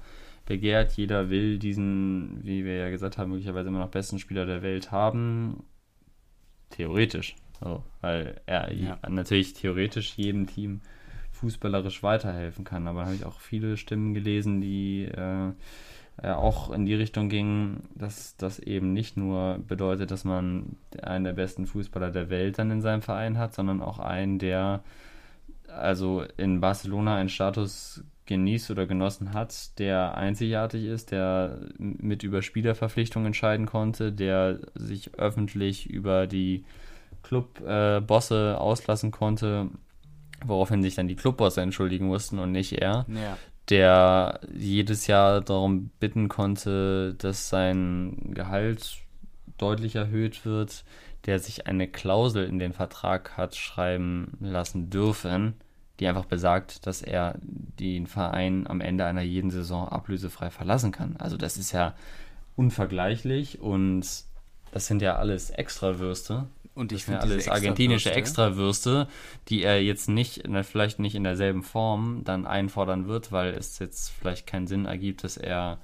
begehrt, 0.45 0.93
jeder 0.93 1.31
will 1.31 1.59
diesen, 1.59 2.45
wie 2.45 2.65
wir 2.65 2.77
ja 2.77 2.91
gesagt 2.91 3.19
haben, 3.19 3.31
möglicherweise 3.31 3.69
immer 3.69 3.81
noch 3.81 3.91
besten 3.91 4.19
Spieler 4.19 4.47
der 4.47 4.63
Welt 4.63 4.93
haben. 4.93 5.65
Theoretisch. 6.71 7.37
So, 7.61 7.85
weil 8.01 8.41
er 8.47 8.73
ja. 8.73 8.99
natürlich 9.09 9.55
theoretisch 9.55 10.17
jedem 10.17 10.47
Team 10.47 10.81
fußballerisch 11.43 12.03
weiterhelfen 12.03 12.65
kann. 12.65 12.87
Aber 12.87 13.05
habe 13.05 13.15
ich 13.15 13.27
auch 13.27 13.41
viele 13.41 13.77
Stimmen 13.77 14.15
gelesen, 14.15 14.61
die 14.61 15.05
äh, 15.05 15.53
ja, 16.23 16.37
auch 16.37 16.71
in 16.71 16.87
die 16.87 16.95
Richtung 16.95 17.29
gingen, 17.29 17.89
dass 17.95 18.37
das 18.37 18.59
eben 18.59 18.93
nicht 18.93 19.17
nur 19.17 19.59
bedeutet, 19.67 20.11
dass 20.11 20.25
man 20.25 20.77
einen 21.03 21.25
der 21.25 21.33
besten 21.33 21.67
Fußballer 21.67 22.11
der 22.11 22.31
Welt 22.31 22.59
dann 22.59 22.71
in 22.71 22.81
seinem 22.81 23.03
Verein 23.03 23.39
hat, 23.39 23.55
sondern 23.55 23.83
auch 23.83 23.99
einen, 23.99 24.39
der 24.39 24.83
also 25.69 26.25
in 26.37 26.61
Barcelona 26.61 27.17
einen 27.17 27.29
Status 27.29 28.05
genießt 28.27 28.71
oder 28.71 28.87
genossen 28.87 29.33
hat, 29.33 29.79
der 29.81 30.17
einzigartig 30.17 30.85
ist, 30.85 31.11
der 31.11 31.59
mit 31.79 32.23
über 32.23 32.41
Spielerverpflichtungen 32.43 33.27
entscheiden 33.27 33.67
konnte, 33.67 34.13
der 34.13 34.61
sich 34.75 35.15
öffentlich 35.19 35.91
über 35.91 36.27
die 36.29 36.65
Clubbosse 37.23 38.53
äh, 38.53 38.59
auslassen 38.61 39.11
konnte 39.11 39.71
woraufhin 40.47 40.83
sich 40.83 40.95
dann 40.95 41.09
die 41.09 41.17
Clubbosse 41.17 41.61
entschuldigen 41.61 42.07
mussten 42.07 42.39
und 42.39 42.53
nicht 42.53 42.73
er. 42.73 43.07
Ja. 43.09 43.37
Der 43.71 44.41
jedes 44.53 45.07
Jahr 45.07 45.41
darum 45.41 45.91
bitten 46.01 46.29
konnte, 46.29 47.15
dass 47.15 47.49
sein 47.49 48.33
Gehalt 48.35 48.99
deutlich 49.57 49.95
erhöht 49.95 50.45
wird, 50.45 50.85
der 51.27 51.39
sich 51.39 51.67
eine 51.67 51.87
Klausel 51.87 52.45
in 52.45 52.59
den 52.59 52.73
Vertrag 52.73 53.37
hat 53.37 53.55
schreiben 53.55 54.37
lassen 54.41 54.91
dürfen, 54.91 55.55
die 56.01 56.09
einfach 56.09 56.25
besagt, 56.25 56.87
dass 56.87 57.03
er 57.03 57.37
den 57.41 58.07
Verein 58.09 58.67
am 58.67 58.81
Ende 58.81 59.05
einer 59.05 59.23
jeden 59.23 59.51
Saison 59.51 59.89
ablösefrei 59.89 60.51
verlassen 60.51 60.91
kann. 60.91 61.17
Also 61.19 61.37
das 61.37 61.57
ist 61.57 61.73
ja 61.73 61.95
unvergleichlich 62.57 63.61
und 63.61 64.05
das 64.73 64.87
sind 64.87 65.03
ja 65.03 65.17
alles 65.17 65.51
Extrawürste, 65.51 66.47
und 66.75 66.93
ich 66.93 67.05
finde 67.05 67.21
alles 67.21 67.49
argentinische 67.49 68.13
Extrawürste, 68.13 69.09
die 69.49 69.63
er 69.63 69.83
jetzt 69.83 70.09
nicht, 70.09 70.45
vielleicht 70.63 70.99
nicht 70.99 71.15
in 71.15 71.25
derselben 71.25 71.63
Form 71.63 72.23
dann 72.25 72.47
einfordern 72.47 73.09
wird, 73.09 73.31
weil 73.31 73.53
es 73.53 73.79
jetzt 73.79 74.11
vielleicht 74.11 74.47
keinen 74.47 74.67
Sinn 74.67 74.87
ergibt, 74.87 75.23
dass 75.23 75.37
er 75.37 75.79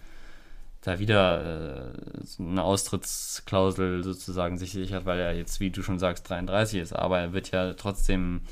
da 0.80 0.98
wieder 0.98 1.92
äh, 1.92 2.42
eine 2.42 2.62
Austrittsklausel 2.62 4.02
sozusagen 4.02 4.56
sich 4.56 4.72
sichert, 4.72 5.04
weil 5.04 5.18
er 5.18 5.34
jetzt, 5.34 5.60
wie 5.60 5.70
du 5.70 5.82
schon 5.82 5.98
sagst, 5.98 6.28
33 6.30 6.80
ist. 6.80 6.92
Aber 6.94 7.18
er 7.18 7.32
wird 7.32 7.50
ja 7.50 7.74
trotzdem 7.74 8.42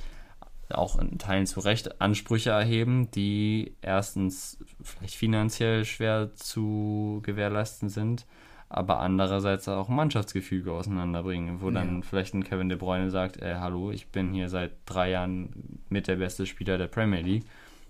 auch 0.68 0.98
in 0.98 1.18
Teilen 1.18 1.46
zu 1.46 1.60
Recht 1.60 2.00
Ansprüche 2.00 2.50
erheben, 2.50 3.10
die 3.12 3.76
erstens 3.80 4.58
vielleicht 4.82 5.14
finanziell 5.14 5.84
schwer 5.84 6.34
zu 6.34 7.20
gewährleisten 7.24 7.88
sind 7.88 8.26
aber 8.68 8.98
andererseits 8.98 9.68
auch 9.68 9.88
Mannschaftsgefüge 9.88 10.72
auseinanderbringen, 10.72 11.60
wo 11.60 11.70
dann 11.70 11.96
ja. 11.96 12.02
vielleicht 12.02 12.34
ein 12.34 12.44
Kevin 12.44 12.68
De 12.68 12.76
Bruyne 12.76 13.10
sagt, 13.10 13.36
ey, 13.36 13.54
hallo, 13.54 13.90
ich 13.90 14.08
bin 14.08 14.32
hier 14.32 14.48
seit 14.48 14.72
drei 14.86 15.10
Jahren 15.10 15.80
mit 15.88 16.08
der 16.08 16.16
beste 16.16 16.46
Spieler 16.46 16.76
der 16.76 16.88
Premier 16.88 17.20
League 17.20 17.44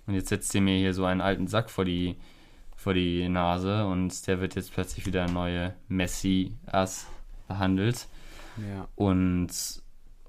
und 0.07 0.15
jetzt 0.15 0.29
setzt 0.29 0.55
ihr 0.55 0.61
mir 0.61 0.77
hier 0.77 0.93
so 0.93 1.05
einen 1.05 1.21
alten 1.21 1.47
Sack 1.47 1.71
vor 1.71 1.85
die, 1.85 2.17
vor 2.77 2.93
die 2.93 3.29
Nase 3.29 3.87
und 3.87 4.27
der 4.27 4.41
wird 4.41 4.55
jetzt 4.55 4.73
plötzlich 4.73 5.07
wieder 5.07 5.27
neue 5.29 5.75
Messi-Ass 5.89 7.07
behandelt. 7.49 8.07
Ja. 8.59 8.87
Und, 8.97 9.49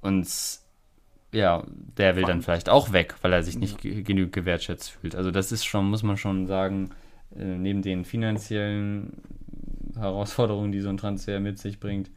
und 0.02 0.28
ja, 1.34 1.64
der 1.98 2.16
will 2.16 2.24
dann 2.24 2.42
vielleicht 2.42 2.70
auch 2.70 2.94
weg, 2.94 3.16
weil 3.22 3.34
er 3.34 3.44
sich 3.44 3.58
nicht 3.58 3.84
ja. 3.84 4.02
genügend 4.02 4.34
gewertschätzt 4.34 4.92
fühlt. 4.92 5.16
Also 5.16 5.30
das 5.30 5.52
ist 5.52 5.66
schon, 5.66 5.90
muss 5.90 6.04
man 6.04 6.18
schon 6.18 6.48
sagen, 6.48 6.92
äh, 7.36 7.44
neben 7.44 7.82
den 7.82 8.06
finanziellen 8.06 9.22
Herausforderungen, 9.98 10.72
die 10.72 10.82
so 10.82 10.90
ein 10.90 10.98
Transfer 10.98 11.40
mit 11.40 11.60
sich 11.60 11.80
bringt, 11.80 12.10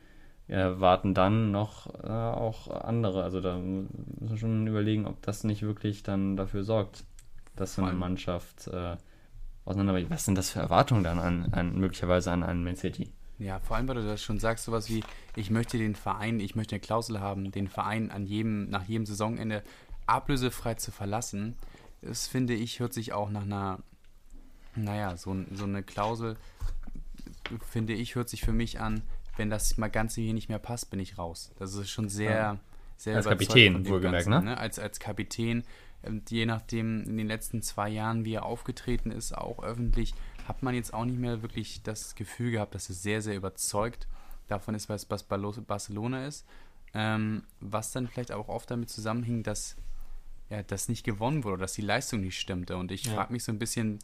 warten 0.49 1.14
dann 1.14 1.53
noch 1.53 1.87
äh, 2.03 2.09
auch 2.09 2.69
andere. 2.69 3.23
Also 3.23 3.40
da 3.40 3.57
muss 3.57 4.31
man 4.31 4.38
schon 4.38 4.66
überlegen, 4.66 5.07
ob 5.07 5.23
das 5.23 5.45
nicht 5.45 5.62
wirklich 5.62 6.03
dann 6.03 6.37
dafür 6.37 6.64
sorgt, 6.64 7.05
dass 7.55 7.77
so 7.77 7.85
eine 7.85 7.93
Mannschaft 7.93 8.66
äh, 8.66 8.97
auseinanderbricht. 9.64 10.11
Was 10.11 10.25
sind 10.25 10.37
das 10.37 10.51
für 10.51 10.59
Erwartungen 10.59 11.05
dann 11.05 11.19
an, 11.19 11.49
an 11.53 11.79
möglicherweise 11.79 12.33
an 12.33 12.43
einen 12.43 12.64
Man 12.64 12.75
City? 12.75 13.12
Ja, 13.38 13.61
vor 13.61 13.77
allem, 13.77 13.88
weil 13.88 13.95
du 13.97 14.05
das 14.05 14.23
schon 14.23 14.38
sagst, 14.38 14.64
sowas 14.64 14.90
wie, 14.90 15.03
ich 15.37 15.51
möchte 15.51 15.79
den 15.79 15.95
Verein, 15.95 16.40
ich 16.40 16.57
möchte 16.57 16.75
eine 16.75 16.81
Klausel 16.81 17.21
haben, 17.21 17.53
den 17.53 17.69
Verein 17.69 18.11
an 18.11 18.27
jedem, 18.27 18.69
nach 18.71 18.85
jedem 18.85 19.07
Saisonende 19.07 19.62
ablösefrei 20.07 20.75
zu 20.75 20.90
verlassen. 20.90 21.55
Das 22.03 22.27
finde 22.27 22.55
ich, 22.55 22.81
hört 22.81 22.93
sich 22.93 23.12
auch 23.12 23.31
nach 23.31 23.43
einer, 23.43 23.79
naja, 24.75 25.16
so, 25.16 25.37
so 25.53 25.64
eine 25.64 25.83
Klausel 25.83 26.37
finde 27.68 27.92
ich, 27.92 28.14
hört 28.14 28.28
sich 28.28 28.42
für 28.42 28.52
mich 28.52 28.80
an, 28.80 29.02
wenn 29.36 29.50
das 29.50 29.76
mal 29.78 29.88
ganz 29.88 30.14
hier 30.14 30.34
nicht 30.34 30.48
mehr 30.48 30.58
passt, 30.58 30.90
bin 30.90 31.00
ich 31.00 31.18
raus. 31.18 31.52
Das 31.58 31.74
ist 31.74 31.90
schon 31.90 32.08
sehr, 32.08 32.30
ja. 32.30 32.58
sehr 32.96 33.16
Als 33.16 33.26
Kapitän, 33.26 33.86
wohlgemerkt, 33.88 34.28
ne? 34.28 34.42
ne? 34.42 34.58
Als, 34.58 34.78
als 34.78 35.00
Kapitän, 35.00 35.64
ähm, 36.02 36.22
je 36.28 36.46
nachdem, 36.46 37.04
in 37.04 37.16
den 37.16 37.26
letzten 37.26 37.62
zwei 37.62 37.88
Jahren, 37.88 38.24
wie 38.24 38.34
er 38.34 38.44
aufgetreten 38.44 39.10
ist, 39.10 39.36
auch 39.36 39.62
öffentlich, 39.62 40.14
hat 40.46 40.62
man 40.62 40.74
jetzt 40.74 40.92
auch 40.92 41.04
nicht 41.04 41.18
mehr 41.18 41.42
wirklich 41.42 41.82
das 41.82 42.14
Gefühl 42.14 42.50
gehabt, 42.50 42.74
dass 42.74 42.88
er 42.88 42.94
sehr, 42.94 43.22
sehr 43.22 43.36
überzeugt 43.36 44.08
davon 44.48 44.74
ist, 44.74 44.88
was, 44.88 45.08
was 45.10 45.22
Barcelona 45.22 46.26
ist. 46.26 46.44
Ähm, 46.92 47.44
was 47.60 47.92
dann 47.92 48.08
vielleicht 48.08 48.32
auch 48.32 48.48
oft 48.48 48.68
damit 48.70 48.90
zusammenhing, 48.90 49.44
dass 49.44 49.76
ja, 50.48 50.64
das 50.64 50.88
nicht 50.88 51.04
gewonnen 51.04 51.44
wurde, 51.44 51.58
dass 51.58 51.72
die 51.72 51.82
Leistung 51.82 52.20
nicht 52.20 52.38
stimmte. 52.38 52.76
Und 52.76 52.90
ich 52.90 53.04
ja. 53.04 53.14
frage 53.14 53.32
mich 53.32 53.44
so 53.44 53.52
ein 53.52 53.60
bisschen, 53.60 54.00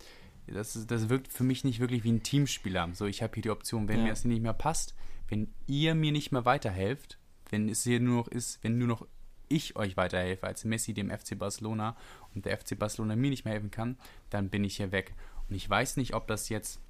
das, 0.46 0.86
das 0.86 1.08
wirkt 1.08 1.32
für 1.32 1.44
mich 1.44 1.64
nicht 1.64 1.80
wirklich 1.80 2.04
wie 2.04 2.12
ein 2.12 2.22
Teamspieler. 2.22 2.88
So, 2.92 3.06
ich 3.06 3.22
habe 3.22 3.34
hier 3.34 3.42
die 3.42 3.50
Option, 3.50 3.88
wenn 3.88 3.98
ja. 3.98 4.04
mir 4.04 4.10
das 4.10 4.24
nicht 4.24 4.42
mehr 4.42 4.52
passt, 4.52 4.94
wenn 5.28 5.52
ihr 5.66 5.94
mir 5.94 6.12
nicht 6.12 6.32
mehr 6.32 6.44
weiterhelft, 6.44 7.18
wenn 7.50 7.68
es 7.68 7.82
hier 7.82 8.00
nur 8.00 8.16
noch 8.16 8.28
ist, 8.28 8.62
wenn 8.62 8.78
nur 8.78 8.88
noch 8.88 9.06
ich 9.48 9.76
euch 9.76 9.96
weiterhelfe 9.96 10.46
als 10.46 10.64
Messi 10.64 10.92
dem 10.92 11.10
FC 11.10 11.38
Barcelona 11.38 11.96
und 12.34 12.44
der 12.44 12.58
FC 12.58 12.78
Barcelona 12.78 13.16
mir 13.16 13.30
nicht 13.30 13.44
mehr 13.44 13.54
helfen 13.54 13.70
kann, 13.70 13.96
dann 14.30 14.50
bin 14.50 14.64
ich 14.64 14.76
hier 14.76 14.92
weg. 14.92 15.14
Und 15.48 15.54
ich 15.54 15.68
weiß 15.68 15.96
nicht, 15.96 16.14
ob 16.14 16.26
das 16.26 16.48
jetzt, 16.48 16.80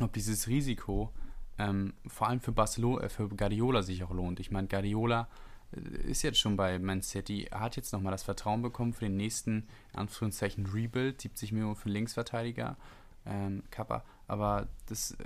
ob 0.00 0.12
dieses 0.12 0.48
Risiko 0.48 1.12
ähm, 1.58 1.92
vor 2.06 2.28
allem 2.28 2.40
für 2.40 2.52
Barcelona, 2.52 3.04
äh, 3.04 3.08
für 3.08 3.28
Guardiola 3.28 3.82
sich 3.82 4.02
auch 4.04 4.10
lohnt. 4.10 4.40
Ich 4.40 4.50
meine, 4.50 4.68
Guardiola 4.68 5.28
ist 6.06 6.22
jetzt 6.22 6.38
schon 6.38 6.56
bei 6.56 6.78
Man 6.78 7.02
City, 7.02 7.48
hat 7.50 7.76
jetzt 7.76 7.92
nochmal 7.92 8.12
das 8.12 8.22
Vertrauen 8.22 8.62
bekommen 8.62 8.92
für 8.92 9.06
den 9.06 9.16
nächsten, 9.16 9.68
Anführungszeichen, 9.94 10.66
Rebuild, 10.66 11.20
70 11.20 11.52
Millionen 11.52 11.76
für 11.76 11.88
Linksverteidiger, 11.88 12.76
ähm, 13.26 13.62
Kappa. 13.70 14.04
Aber 14.26 14.68
das, 14.86 15.12
äh, 15.12 15.24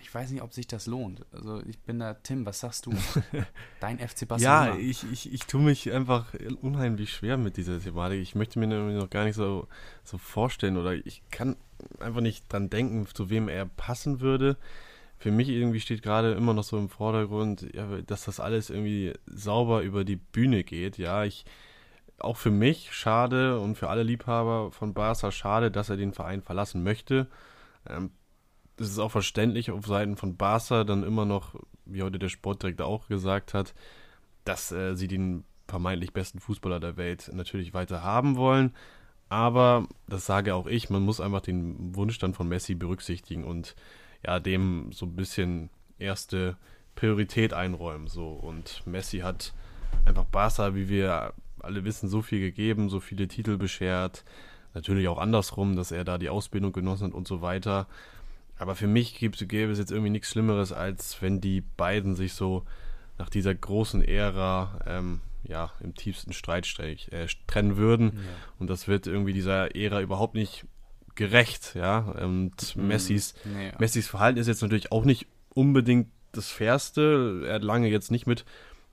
ich 0.00 0.14
weiß 0.14 0.30
nicht, 0.30 0.42
ob 0.42 0.52
sich 0.52 0.66
das 0.66 0.86
lohnt. 0.86 1.24
Also 1.32 1.62
ich 1.62 1.78
bin 1.78 1.98
da, 1.98 2.14
Tim, 2.14 2.44
was 2.44 2.60
sagst 2.60 2.86
du? 2.86 2.92
Dein 3.80 3.98
FC 3.98 4.26
Barcelona. 4.28 4.74
Ja, 4.74 4.76
ich, 4.76 5.04
ich, 5.10 5.32
ich 5.32 5.46
tue 5.46 5.60
mich 5.60 5.92
einfach 5.92 6.34
unheimlich 6.60 7.12
schwer 7.12 7.36
mit 7.36 7.56
dieser 7.56 7.80
Thematik. 7.80 8.20
Ich 8.20 8.34
möchte 8.34 8.58
mir 8.58 8.66
noch 8.66 9.10
gar 9.10 9.24
nicht 9.24 9.36
so, 9.36 9.68
so 10.04 10.18
vorstellen 10.18 10.76
oder 10.76 10.94
ich 10.94 11.22
kann 11.30 11.56
einfach 12.00 12.20
nicht 12.20 12.52
dran 12.52 12.70
denken, 12.70 13.06
zu 13.12 13.30
wem 13.30 13.48
er 13.48 13.66
passen 13.66 14.20
würde 14.20 14.56
für 15.18 15.30
mich 15.30 15.48
irgendwie 15.48 15.80
steht 15.80 16.02
gerade 16.02 16.32
immer 16.32 16.54
noch 16.54 16.64
so 16.64 16.78
im 16.78 16.88
Vordergrund, 16.88 17.66
ja, 17.74 17.86
dass 18.02 18.24
das 18.24 18.40
alles 18.40 18.70
irgendwie 18.70 19.14
sauber 19.26 19.82
über 19.82 20.04
die 20.04 20.16
Bühne 20.16 20.62
geht. 20.64 20.98
Ja, 20.98 21.24
ich 21.24 21.44
auch 22.18 22.36
für 22.36 22.50
mich 22.50 22.92
schade 22.92 23.60
und 23.60 23.76
für 23.76 23.88
alle 23.88 24.02
Liebhaber 24.02 24.72
von 24.72 24.94
Barca 24.94 25.30
schade, 25.30 25.70
dass 25.70 25.90
er 25.90 25.96
den 25.96 26.12
Verein 26.12 26.42
verlassen 26.42 26.82
möchte. 26.82 27.28
Ähm, 27.88 28.10
das 28.76 28.88
ist 28.88 28.98
auch 28.98 29.10
verständlich 29.10 29.70
auf 29.70 29.86
Seiten 29.86 30.16
von 30.16 30.36
Barca 30.36 30.84
dann 30.84 31.02
immer 31.02 31.24
noch, 31.24 31.54
wie 31.86 32.02
heute 32.02 32.18
der 32.18 32.28
Sportdirektor 32.28 32.86
auch 32.86 33.08
gesagt 33.08 33.54
hat, 33.54 33.74
dass 34.44 34.70
äh, 34.72 34.94
sie 34.96 35.08
den 35.08 35.44
vermeintlich 35.66 36.12
besten 36.12 36.40
Fußballer 36.40 36.80
der 36.80 36.96
Welt 36.96 37.30
natürlich 37.32 37.74
weiter 37.74 38.02
haben 38.02 38.36
wollen. 38.36 38.74
Aber, 39.28 39.88
das 40.06 40.26
sage 40.26 40.54
auch 40.54 40.66
ich, 40.66 40.88
man 40.88 41.02
muss 41.02 41.20
einfach 41.20 41.40
den 41.40 41.96
Wunsch 41.96 42.18
dann 42.18 42.34
von 42.34 42.48
Messi 42.48 42.74
berücksichtigen 42.74 43.44
und 43.44 43.74
ja, 44.26 44.40
dem 44.40 44.90
so 44.92 45.06
ein 45.06 45.14
bisschen 45.14 45.70
erste 45.98 46.56
Priorität 46.96 47.52
einräumen. 47.52 48.08
So. 48.08 48.28
Und 48.28 48.84
Messi 48.86 49.20
hat 49.20 49.54
einfach 50.04 50.24
Barca, 50.24 50.74
wie 50.74 50.88
wir 50.88 51.32
alle 51.60 51.84
wissen, 51.84 52.08
so 52.08 52.22
viel 52.22 52.40
gegeben, 52.40 52.88
so 52.88 53.00
viele 53.00 53.28
Titel 53.28 53.56
beschert. 53.56 54.24
Natürlich 54.74 55.08
auch 55.08 55.18
andersrum, 55.18 55.76
dass 55.76 55.92
er 55.92 56.04
da 56.04 56.18
die 56.18 56.28
Ausbildung 56.28 56.72
genossen 56.72 57.08
hat 57.08 57.14
und 57.14 57.28
so 57.28 57.40
weiter. 57.40 57.86
Aber 58.58 58.74
für 58.74 58.86
mich 58.86 59.14
gäbe 59.18 59.70
es 59.70 59.78
jetzt 59.78 59.90
irgendwie 59.90 60.10
nichts 60.10 60.30
Schlimmeres, 60.30 60.72
als 60.72 61.20
wenn 61.22 61.40
die 61.40 61.60
beiden 61.60 62.16
sich 62.16 62.34
so 62.34 62.64
nach 63.18 63.30
dieser 63.30 63.54
großen 63.54 64.02
Ära 64.02 64.80
ähm, 64.86 65.20
ja, 65.44 65.72
im 65.80 65.94
tiefsten 65.94 66.32
Streitstrich 66.32 67.12
äh, 67.12 67.26
trennen 67.46 67.76
würden. 67.76 68.12
Ja. 68.14 68.20
Und 68.58 68.68
das 68.68 68.88
wird 68.88 69.06
irgendwie 69.06 69.32
dieser 69.32 69.76
Ära 69.76 70.00
überhaupt 70.00 70.34
nicht 70.34 70.66
gerecht, 71.16 71.74
ja. 71.74 71.98
Und 71.98 72.76
mhm. 72.76 72.88
Messis, 72.88 73.34
nee, 73.44 73.68
ja. 73.68 73.72
Messis 73.78 74.06
Verhalten 74.06 74.38
ist 74.38 74.46
jetzt 74.46 74.62
natürlich 74.62 74.92
auch 74.92 75.04
nicht 75.04 75.26
unbedingt 75.54 76.08
das 76.32 76.50
Fairste. 76.50 77.44
Er 77.46 77.54
hat 77.54 77.64
lange 77.64 77.88
jetzt 77.88 78.10
nicht 78.10 78.26
mit 78.26 78.44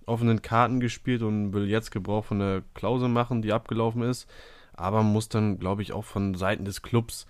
offenen 0.06 0.42
Karten 0.42 0.80
gespielt 0.80 1.22
und 1.22 1.54
will 1.54 1.70
jetzt 1.70 1.92
Gebrauch 1.92 2.26
von 2.26 2.40
der 2.40 2.64
Klausel 2.74 3.10
machen, 3.10 3.42
die 3.42 3.54
abgelaufen 3.54 4.02
ist. 4.02 4.28
Aber 4.74 5.04
muss 5.04 5.30
dann, 5.30 5.60
glaube 5.60 5.82
ich, 5.82 5.94
auch 5.94 6.04
von 6.04 6.34
Seiten 6.36 6.66
des 6.66 6.82
Clubs 6.82 7.28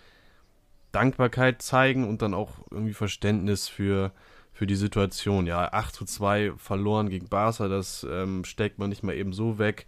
Dankbarkeit 0.91 1.62
zeigen 1.62 2.08
und 2.08 2.21
dann 2.21 2.34
auch 2.34 2.51
irgendwie 2.71 2.93
Verständnis 2.93 3.67
für, 3.67 4.12
für 4.53 4.67
die 4.67 4.75
Situation. 4.75 5.47
Ja, 5.47 5.73
8 5.73 5.93
zu 5.93 6.06
2 6.06 6.53
verloren 6.58 7.10
gegen 7.10 7.27
Barca, 7.27 7.67
das 7.67 8.06
ähm, 8.10 8.45
steckt 8.45 8.79
man 8.79 8.89
nicht 8.89 9.03
mal 9.03 9.15
eben 9.15 9.34
so 9.34 9.58
weg. 9.58 9.86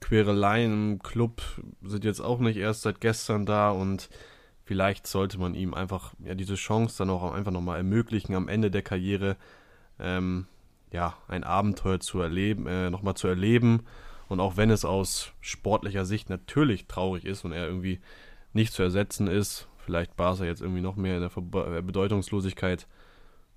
Quereleien 0.00 0.72
im 0.92 1.02
Club 1.02 1.42
sind 1.82 2.04
jetzt 2.04 2.20
auch 2.20 2.38
nicht 2.38 2.56
erst 2.56 2.82
seit 2.82 3.00
gestern 3.00 3.44
da 3.44 3.70
und 3.70 4.08
vielleicht 4.66 5.06
sollte 5.06 5.38
man 5.38 5.54
ihm 5.54 5.72
einfach 5.72 6.12
ja 6.18 6.34
diese 6.34 6.56
Chance 6.56 6.98
dann 6.98 7.08
auch 7.08 7.32
einfach 7.32 7.52
nochmal 7.52 7.78
ermöglichen, 7.78 8.34
am 8.34 8.48
Ende 8.48 8.70
der 8.70 8.82
Karriere 8.82 9.36
ähm, 9.98 10.46
ja 10.92 11.16
ein 11.28 11.44
Abenteuer 11.44 12.00
zu 12.00 12.20
erleben, 12.20 12.66
äh, 12.66 12.90
nochmal 12.90 13.14
zu 13.14 13.28
erleben. 13.28 13.86
Und 14.28 14.40
auch 14.40 14.56
wenn 14.56 14.70
es 14.70 14.84
aus 14.84 15.32
sportlicher 15.40 16.04
Sicht 16.04 16.28
natürlich 16.28 16.86
traurig 16.86 17.24
ist 17.24 17.44
und 17.44 17.52
er 17.52 17.66
irgendwie 17.66 18.00
nicht 18.52 18.72
zu 18.72 18.82
ersetzen 18.82 19.28
ist, 19.28 19.68
vielleicht 19.78 20.16
Barca 20.16 20.44
jetzt 20.44 20.62
irgendwie 20.62 20.80
noch 20.80 20.96
mehr 20.96 21.14
in 21.14 21.20
der 21.20 21.30
Ver 21.30 21.42
äh, 21.42 21.80
Bedeutungslosigkeit 21.80 22.88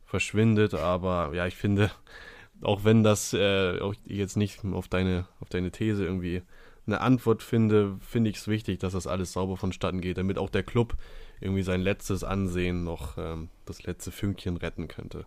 verschwindet. 0.05 0.75
Aber 0.75 1.31
ja, 1.33 1.47
ich 1.47 1.55
finde, 1.55 1.89
auch 2.61 2.83
wenn 2.83 3.01
das 3.03 3.33
äh, 3.33 3.79
auch 3.79 3.95
jetzt 4.05 4.37
nicht 4.37 4.63
auf 4.63 4.87
deine, 4.87 5.25
auf 5.39 5.49
deine 5.49 5.71
These 5.71 6.05
irgendwie 6.05 6.43
eine 6.91 7.01
Antwort 7.01 7.43
finde, 7.43 7.97
finde 8.01 8.29
ich 8.29 8.37
es 8.37 8.47
wichtig, 8.47 8.79
dass 8.79 8.93
das 8.93 9.07
alles 9.07 9.33
sauber 9.33 9.57
vonstatten 9.57 10.01
geht, 10.01 10.17
damit 10.17 10.37
auch 10.37 10.49
der 10.49 10.63
Club 10.63 10.95
irgendwie 11.41 11.63
sein 11.63 11.81
letztes 11.81 12.23
Ansehen 12.23 12.83
noch 12.83 13.17
ähm, 13.17 13.49
das 13.65 13.83
letzte 13.83 14.11
Fünkchen 14.11 14.57
retten 14.57 14.87
könnte. 14.87 15.25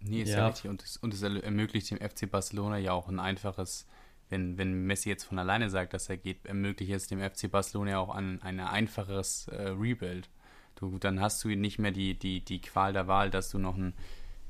Nee, 0.00 0.22
ist 0.22 0.30
ja, 0.30 0.38
ja 0.38 0.48
richtig. 0.48 0.70
Und 0.70 0.82
es, 0.82 0.96
und 0.96 1.14
es 1.14 1.22
ermöglicht 1.22 1.90
dem 1.90 1.98
FC 1.98 2.30
Barcelona 2.30 2.78
ja 2.78 2.92
auch 2.92 3.08
ein 3.08 3.20
einfaches 3.20 3.86
wenn, 4.32 4.58
wenn 4.58 4.86
Messi 4.86 5.10
jetzt 5.10 5.24
von 5.24 5.38
alleine 5.38 5.70
sagt, 5.70 5.94
dass 5.94 6.08
er 6.08 6.16
geht, 6.16 6.46
ermöglicht 6.46 6.90
es 6.90 7.06
dem 7.06 7.20
FC 7.20 7.50
Barcelona 7.50 7.98
auch 7.98 8.12
ein, 8.12 8.42
ein 8.42 8.58
einfacheres 8.58 9.46
äh, 9.48 9.68
Rebuild. 9.68 10.28
Du, 10.74 10.98
dann 10.98 11.20
hast 11.20 11.44
du 11.44 11.48
nicht 11.48 11.78
mehr 11.78 11.92
die, 11.92 12.18
die, 12.18 12.40
die 12.40 12.60
Qual 12.60 12.94
der 12.94 13.06
Wahl, 13.06 13.30
dass 13.30 13.50
du 13.50 13.58
noch 13.58 13.76
ein, 13.76 13.92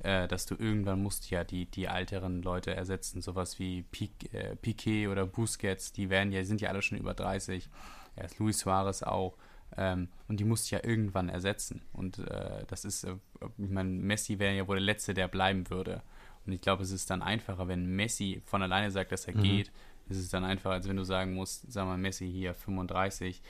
äh, 0.02 0.26
dass 0.26 0.46
du 0.46 0.56
irgendwann 0.56 1.02
musst 1.02 1.30
ja 1.30 1.44
die, 1.44 1.66
die 1.66 1.84
älteren 1.84 2.42
Leute 2.42 2.74
ersetzen, 2.74 3.22
sowas 3.22 3.58
wie 3.58 3.82
Pique, 3.82 4.32
äh, 4.32 4.56
Piquet 4.56 5.08
oder 5.08 5.26
Busquets, 5.26 5.92
die 5.92 6.10
werden 6.10 6.32
ja, 6.32 6.44
sind 6.44 6.60
ja 6.60 6.70
alle 6.70 6.82
schon 6.82 6.98
über 6.98 7.14
30. 7.14 7.68
Erst 8.16 8.38
Luis 8.38 8.58
Suarez 8.58 9.02
auch. 9.02 9.36
Ähm, 9.76 10.08
und 10.28 10.38
die 10.40 10.44
musst 10.44 10.70
du 10.70 10.76
ja 10.76 10.84
irgendwann 10.84 11.28
ersetzen. 11.28 11.82
Und 11.92 12.18
äh, 12.18 12.64
das 12.66 12.84
ist, 12.84 13.04
äh, 13.04 13.14
ich 13.58 13.70
meine, 13.70 13.90
Messi 13.90 14.38
wäre 14.38 14.54
ja 14.54 14.68
wohl 14.68 14.76
der 14.76 14.84
Letzte, 14.84 15.14
der 15.14 15.28
bleiben 15.28 15.70
würde. 15.70 16.02
Und 16.44 16.52
ich 16.52 16.60
glaube, 16.60 16.82
es 16.82 16.90
ist 16.90 17.08
dann 17.08 17.22
einfacher, 17.22 17.68
wenn 17.68 17.86
Messi 17.86 18.42
von 18.44 18.62
alleine 18.62 18.90
sagt, 18.90 19.12
dass 19.12 19.26
er 19.26 19.36
mhm. 19.36 19.42
geht. 19.42 19.72
Es 20.08 20.18
ist 20.18 20.34
dann 20.34 20.44
einfacher, 20.44 20.74
als 20.74 20.88
wenn 20.88 20.96
du 20.96 21.04
sagen 21.04 21.34
musst, 21.34 21.72
sag 21.72 21.86
mal, 21.86 21.96
Messi 21.96 22.30
hier 22.30 22.54
35 22.54 23.40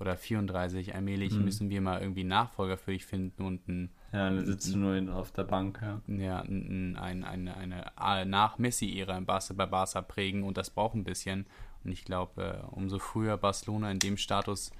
oder 0.00 0.16
34, 0.16 0.94
allmählich 0.94 1.32
mhm. 1.32 1.44
müssen 1.44 1.70
wir 1.70 1.80
mal 1.80 2.00
irgendwie 2.00 2.24
Nachfolger 2.24 2.76
für 2.76 2.92
dich 2.92 3.06
finden 3.06 3.42
und 3.42 3.68
ein. 3.68 3.90
Ja, 4.12 4.28
dann 4.28 4.44
sitzt 4.44 4.74
du 4.74 4.78
nur 4.78 5.14
auf 5.14 5.30
der 5.30 5.44
Bank, 5.44 5.80
ja. 5.82 6.00
Ja, 6.08 6.40
ein, 6.40 6.96
ein, 6.96 7.24
eine, 7.24 7.96
eine 7.96 8.26
nach 8.26 8.58
Messi-Ära 8.58 9.16
in 9.16 9.24
Barca, 9.24 9.54
bei 9.54 9.66
Barca 9.66 10.02
prägen 10.02 10.42
und 10.42 10.56
das 10.56 10.70
braucht 10.70 10.94
ein 10.94 11.04
bisschen. 11.04 11.46
Und 11.84 11.92
ich 11.92 12.04
glaube, 12.04 12.42
äh, 12.42 12.74
umso 12.74 12.98
früher 12.98 13.36
Barcelona 13.36 13.90
in 13.90 14.00
dem 14.00 14.16
Status, 14.16 14.72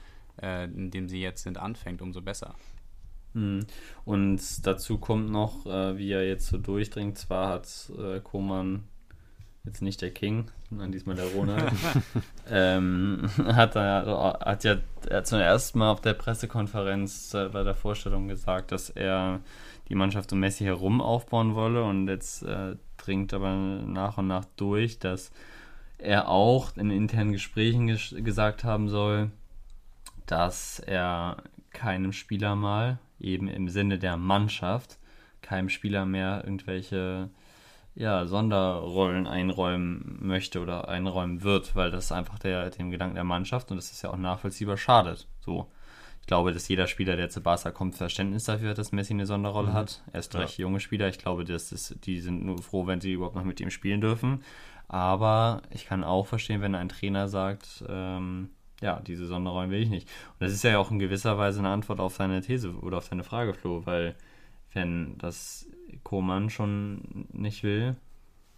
äh, 0.42 0.64
in 0.64 0.90
dem 0.90 1.08
sie 1.08 1.20
jetzt 1.20 1.44
sind, 1.44 1.58
anfängt, 1.58 2.02
umso 2.02 2.20
besser. 2.22 2.54
Hm. 3.34 3.64
Und 4.04 4.66
dazu 4.66 4.98
kommt 4.98 5.30
noch, 5.30 5.64
äh, 5.64 5.96
wie 5.96 6.10
er 6.10 6.26
jetzt 6.26 6.48
so 6.48 6.58
durchdringt, 6.58 7.16
zwar 7.16 7.48
hat 7.50 7.92
äh, 7.96 8.20
Koman 8.20 8.84
jetzt 9.64 9.82
nicht 9.82 10.00
der 10.00 10.10
King, 10.10 10.46
sondern 10.68 10.92
diesmal 10.92 11.16
der 11.16 11.26
Ronald, 11.26 11.72
ähm, 12.50 13.28
hat, 13.44 13.76
er, 13.76 14.38
hat 14.44 14.64
ja 14.64 14.78
zum 15.24 15.38
ersten 15.38 15.78
Mal 15.78 15.90
auf 15.90 16.00
der 16.00 16.14
Pressekonferenz 16.14 17.34
äh, 17.34 17.48
bei 17.48 17.62
der 17.62 17.74
Vorstellung 17.74 18.28
gesagt, 18.28 18.72
dass 18.72 18.90
er 18.90 19.40
die 19.88 19.94
Mannschaft 19.94 20.32
um 20.32 20.40
Messi 20.40 20.64
herum 20.64 21.00
aufbauen 21.00 21.54
wolle. 21.54 21.84
Und 21.84 22.08
jetzt 22.08 22.42
äh, 22.42 22.76
dringt 22.96 23.34
aber 23.34 23.54
nach 23.54 24.18
und 24.18 24.28
nach 24.28 24.44
durch, 24.56 24.98
dass 24.98 25.32
er 25.98 26.28
auch 26.28 26.76
in 26.76 26.90
internen 26.90 27.32
Gesprächen 27.32 27.88
ges 27.88 28.14
gesagt 28.16 28.64
haben 28.64 28.88
soll, 28.88 29.30
dass 30.26 30.78
er 30.78 31.42
keinem 31.72 32.12
Spieler 32.12 32.56
mal 32.56 32.98
eben 33.18 33.48
im 33.48 33.68
Sinne 33.68 33.98
der 33.98 34.16
Mannschaft 34.16 34.98
keinem 35.42 35.68
Spieler 35.68 36.06
mehr 36.06 36.42
irgendwelche 36.44 37.30
ja, 37.94 38.26
Sonderrollen 38.26 39.26
einräumen 39.26 40.18
möchte 40.20 40.60
oder 40.60 40.88
einräumen 40.88 41.42
wird, 41.42 41.74
weil 41.74 41.90
das 41.90 42.12
einfach 42.12 42.38
der, 42.38 42.70
dem 42.70 42.90
Gedanken 42.90 43.16
der 43.16 43.24
Mannschaft 43.24 43.70
und 43.70 43.76
das 43.76 43.90
ist 43.90 44.02
ja 44.02 44.10
auch 44.10 44.16
nachvollziehbar 44.16 44.76
schadet. 44.76 45.26
So. 45.40 45.70
Ich 46.20 46.26
glaube, 46.26 46.52
dass 46.52 46.68
jeder 46.68 46.86
Spieler, 46.86 47.16
der 47.16 47.30
zu 47.30 47.40
Barca 47.40 47.70
kommt, 47.70 47.96
Verständnis 47.96 48.44
dafür 48.44 48.70
hat, 48.70 48.78
dass 48.78 48.92
Messi 48.92 49.12
eine 49.12 49.26
Sonderrolle 49.26 49.70
mhm. 49.70 49.74
hat. 49.74 50.02
Erst 50.12 50.34
recht 50.36 50.58
ja. 50.58 50.62
junge 50.62 50.78
Spieler. 50.78 51.08
Ich 51.08 51.18
glaube, 51.18 51.44
dass 51.44 51.70
das, 51.70 51.96
die 52.04 52.20
sind 52.20 52.44
nur 52.44 52.62
froh, 52.62 52.86
wenn 52.86 53.00
sie 53.00 53.12
überhaupt 53.12 53.34
noch 53.34 53.44
mit 53.44 53.60
ihm 53.60 53.70
spielen 53.70 54.00
dürfen. 54.00 54.44
Aber 54.86 55.62
ich 55.70 55.86
kann 55.86 56.04
auch 56.04 56.26
verstehen, 56.26 56.62
wenn 56.62 56.74
ein 56.74 56.88
Trainer 56.88 57.28
sagt, 57.28 57.84
ähm, 57.88 58.50
ja, 58.80 59.00
diese 59.00 59.26
Sonderrollen 59.26 59.70
will 59.70 59.82
ich 59.82 59.90
nicht. 59.90 60.08
Und 60.32 60.42
das 60.42 60.52
ist 60.52 60.62
ja 60.62 60.78
auch 60.78 60.90
in 60.90 60.98
gewisser 60.98 61.38
Weise 61.38 61.60
eine 61.60 61.68
Antwort 61.68 62.00
auf 62.00 62.16
seine 62.16 62.40
These 62.40 62.74
oder 62.74 62.98
auf 62.98 63.06
seine 63.06 63.24
Frage, 63.24 63.54
Flo, 63.54 63.84
weil 63.86 64.14
wenn 64.72 65.18
das 65.18 65.66
Koman 66.02 66.50
schon 66.50 67.26
nicht 67.32 67.62
will, 67.62 67.96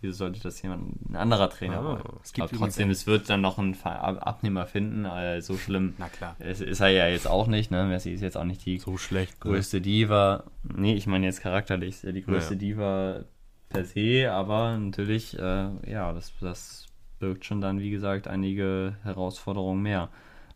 wieso 0.00 0.14
sollte 0.14 0.40
das 0.40 0.60
jemand, 0.62 1.10
ein 1.10 1.16
anderer 1.16 1.48
Trainer 1.48 1.78
ah, 1.78 1.84
wollen? 1.84 2.02
Es 2.22 2.32
gibt 2.32 2.48
Aber 2.48 2.56
trotzdem, 2.56 2.90
es 2.90 3.06
wird 3.06 3.30
dann 3.30 3.40
noch 3.40 3.58
einen 3.58 3.76
Abnehmer 3.82 4.66
finden, 4.66 5.06
also 5.06 5.54
so 5.54 5.58
schlimm 5.58 5.94
Na 5.98 6.08
klar. 6.08 6.36
Ist, 6.40 6.60
ist 6.60 6.80
er 6.80 6.88
ja 6.88 7.08
jetzt 7.08 7.28
auch 7.28 7.46
nicht, 7.46 7.70
ne? 7.70 7.84
Messi 7.84 8.10
ist 8.10 8.20
jetzt 8.20 8.36
auch 8.36 8.44
nicht 8.44 8.64
die 8.66 8.78
so 8.78 8.96
schlecht, 8.96 9.40
größte 9.40 9.76
ne? 9.76 9.82
Diva. 9.82 10.44
Nee, 10.62 10.94
ich 10.94 11.06
meine 11.06 11.26
jetzt 11.26 11.40
charakterlich, 11.40 11.90
ist 11.90 12.04
ja 12.04 12.12
die 12.12 12.24
größte 12.24 12.54
ja. 12.54 12.60
Diva 12.60 13.24
per 13.68 13.84
se, 13.84 14.30
aber 14.30 14.76
natürlich, 14.76 15.38
äh, 15.38 15.90
ja, 15.90 16.12
das, 16.12 16.32
das 16.40 16.86
birgt 17.18 17.44
schon 17.44 17.60
dann, 17.60 17.78
wie 17.80 17.90
gesagt, 17.90 18.26
einige 18.28 18.96
Herausforderungen 19.02 19.82
mehr. 19.82 20.10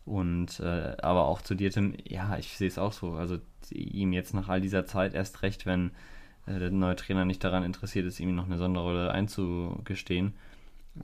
Und 0.05 0.61
äh, 0.61 0.95
aber 1.01 1.25
auch 1.25 1.41
zu 1.41 1.55
dir, 1.55 1.69
Tim, 1.69 1.93
ja, 2.05 2.37
ich 2.37 2.57
sehe 2.57 2.67
es 2.67 2.77
auch 2.77 2.93
so. 2.93 3.13
Also 3.13 3.39
ihm 3.71 4.13
jetzt 4.13 4.33
nach 4.33 4.47
all 4.47 4.61
dieser 4.61 4.85
Zeit 4.85 5.13
erst 5.13 5.41
recht, 5.41 5.65
wenn 5.65 5.91
der 6.47 6.71
neue 6.71 6.95
Trainer 6.95 7.25
nicht 7.25 7.43
daran 7.43 7.63
interessiert 7.63 8.05
ist, 8.05 8.19
ihm 8.19 8.35
noch 8.35 8.45
eine 8.45 8.57
Sonderrolle 8.57 9.11
einzugestehen, 9.11 10.33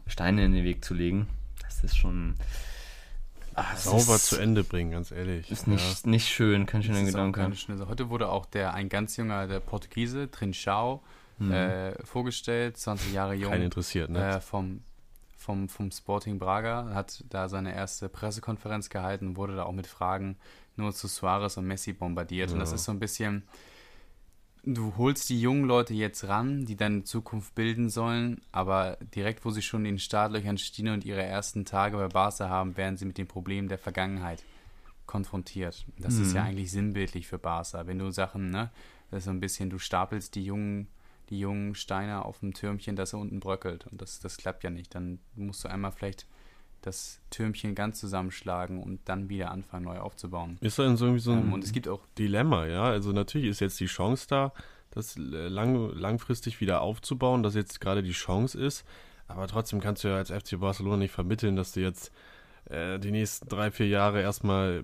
Steine 0.08 0.46
in 0.46 0.54
den 0.54 0.64
Weg 0.64 0.84
zu 0.84 0.94
legen, 0.94 1.28
das 1.62 1.84
ist 1.84 1.98
schon. 1.98 2.36
Ach, 3.56 3.78
sauber 3.78 4.16
ist, 4.16 4.26
zu 4.26 4.38
Ende 4.38 4.64
bringen, 4.64 4.92
ganz 4.92 5.12
ehrlich. 5.12 5.52
Ist 5.52 5.68
nicht, 5.68 6.04
ja. 6.06 6.10
nicht 6.10 6.28
schön, 6.28 6.66
kann 6.66 6.82
schon 6.82 6.96
ein 6.96 7.06
Gedanke. 7.06 7.52
Heute 7.88 8.10
wurde 8.10 8.30
auch 8.30 8.48
der 8.48 8.74
ein 8.74 8.90
ganz 8.90 9.16
junger, 9.16 9.46
der 9.46 9.60
Portugiese, 9.60 10.32
Trinchao, 10.32 11.04
hm. 11.38 11.52
äh, 11.52 12.04
vorgestellt, 12.04 12.78
20 12.78 13.14
Jahre 13.14 13.36
jung. 13.36 13.52
Kein 13.52 13.62
interessiert, 13.62 14.10
ne? 14.10 14.38
Äh, 14.38 14.42
vom 14.42 14.82
vom, 15.44 15.68
vom 15.68 15.92
Sporting 15.92 16.40
Braga, 16.40 16.92
hat 16.94 17.24
da 17.30 17.50
seine 17.50 17.76
erste 17.76 18.08
Pressekonferenz 18.08 18.90
gehalten, 18.90 19.28
und 19.28 19.36
wurde 19.36 19.58
da 19.58 19.64
auch 19.64 19.74
mit 19.74 19.88
Fragen 19.88 20.38
nur 20.78 20.94
zu 20.94 21.08
Suarez 21.08 21.58
und 21.58 21.68
Messi 21.68 21.92
bombardiert. 21.94 22.50
Ja. 22.50 22.54
Und 22.54 22.60
das 22.60 22.72
ist 22.72 22.86
so 22.86 22.92
ein 22.94 23.00
bisschen, 23.00 23.44
du 24.64 24.96
holst 24.98 25.30
die 25.30 25.40
jungen 25.40 25.66
Leute 25.66 25.94
jetzt 25.94 26.28
ran, 26.28 26.66
die 26.66 26.76
deine 26.76 27.04
Zukunft 27.04 27.54
bilden 27.56 27.90
sollen, 27.90 28.42
aber 28.52 28.98
direkt, 29.16 29.46
wo 29.46 29.52
sie 29.52 29.62
schon 29.62 29.86
in 29.86 29.96
den 29.96 30.00
Startlöchern 30.00 30.58
stehen 30.58 30.90
und 30.90 31.06
ihre 31.06 31.24
ersten 31.24 31.66
Tage 31.66 31.98
bei 31.98 32.08
Barca 32.08 32.50
haben, 32.50 32.78
werden 32.78 32.98
sie 32.98 33.06
mit 33.06 33.18
den 33.18 33.28
Problemen 33.28 33.68
der 33.68 33.78
Vergangenheit 33.78 34.44
konfrontiert. 35.06 35.86
Das 35.98 36.16
mhm. 36.16 36.24
ist 36.24 36.34
ja 36.34 36.42
mhm. 36.42 36.48
eigentlich 36.50 36.72
sinnbildlich 36.72 37.28
für 37.28 37.38
Barca. 37.38 37.88
Wenn 37.88 38.00
du 38.00 38.12
Sachen, 38.12 38.50
ne, 38.50 38.72
das 39.12 39.20
ist 39.20 39.26
so 39.26 39.32
ein 39.32 39.40
bisschen, 39.40 39.70
du 39.70 39.80
stapelst 39.80 40.36
die 40.36 40.44
jungen 40.44 40.88
die 41.30 41.40
jungen 41.40 41.74
Steine 41.76 42.26
auf 42.26 42.40
dem 42.40 42.54
Türmchen, 42.54 42.96
dass 42.96 43.14
er 43.14 43.20
unten 43.20 43.40
bröckelt. 43.40 43.88
Und 43.88 44.02
das, 44.02 44.20
das 44.20 44.38
klappt 44.38 44.64
ja 44.64 44.70
nicht. 44.70 44.94
Dann 44.94 45.20
musst 45.36 45.64
du 45.64 45.70
einmal 45.70 45.92
vielleicht 45.92 46.28
das 46.86 47.20
Türmchen 47.30 47.76
ganz 47.76 48.00
zusammenschlagen 48.00 48.82
und 48.82 49.00
dann 49.06 49.30
wieder 49.30 49.52
anfangen, 49.52 49.86
neu 49.86 50.00
aufzubauen. 50.00 50.58
Ist 50.62 50.80
dann 50.80 50.98
so 50.98 51.06
irgendwie 51.06 51.22
so 51.22 51.32
ein 51.32 51.40
ähm, 51.40 51.54
und 51.54 51.64
es 51.64 51.72
gibt 51.72 51.88
auch 51.88 52.06
Dilemma, 52.18 52.68
ja. 52.68 52.84
Also 52.84 53.12
natürlich 53.12 53.48
ist 53.48 53.60
jetzt 53.60 53.80
die 53.80 53.86
Chance 53.86 54.28
da, 54.30 54.54
das 54.92 55.16
lang, 55.18 55.90
langfristig 55.96 56.62
wieder 56.62 56.82
aufzubauen, 56.82 57.42
dass 57.42 57.56
jetzt 57.56 57.82
gerade 57.82 58.04
die 58.04 58.12
Chance 58.12 58.60
ist. 58.60 58.86
Aber 59.28 59.48
trotzdem 59.48 59.80
kannst 59.80 60.04
du 60.04 60.10
ja 60.10 60.18
als 60.18 60.30
FC 60.30 60.60
Barcelona 60.60 60.98
nicht 60.98 61.12
vermitteln, 61.12 61.56
dass 61.56 61.72
du 61.72 61.80
jetzt 61.80 62.12
äh, 62.66 63.00
die 63.00 63.12
nächsten 63.12 63.48
drei, 63.48 63.72
vier 63.72 63.88
Jahre 63.88 64.22
erstmal 64.22 64.84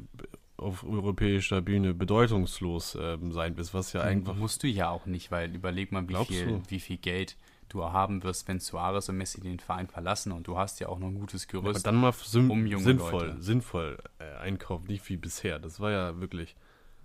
auf 0.58 0.84
europäischer 0.84 1.62
Bühne 1.62 1.94
bedeutungslos 1.94 2.96
äh, 2.96 3.18
sein 3.32 3.58
wirst, 3.58 3.74
was 3.74 3.94
ja 3.94 4.02
einfach. 4.02 4.36
Musst 4.36 4.64
du 4.64 4.68
ja 4.68 4.90
auch 4.90 5.06
nicht, 5.06 5.32
weil 5.32 5.54
überleg 5.54 5.92
mal, 5.92 6.08
wie, 6.08 6.26
viel, 6.26 6.62
wie 6.68 6.80
viel 6.80 6.98
Geld 6.98 7.38
du 7.70 7.84
haben 7.84 8.24
wirst, 8.24 8.48
wenn 8.48 8.60
Suarez 8.60 9.10
und 9.10 9.18
Messi 9.18 9.40
den 9.42 9.60
Verein 9.60 9.88
verlassen 9.88 10.32
und 10.32 10.48
du 10.48 10.58
hast 10.58 10.80
ja 10.80 10.90
auch 10.90 11.00
noch 11.00 11.08
ein 11.08 11.20
gutes 11.20 11.48
Gerüst. 11.48 11.86
Ja, 11.86 11.92
dann 11.92 12.02
mal 12.02 12.14
um 12.34 12.68
sinnvoll, 12.80 13.28
Leute. 13.28 13.42
sinnvoll 13.42 13.98
äh, 14.20 14.36
einkaufen, 14.38 14.88
nicht 14.88 15.08
wie 15.10 15.18
bisher. 15.18 15.60
Das 15.60 15.80
war 15.80 15.92
ja 15.92 16.20
wirklich. 16.20 16.56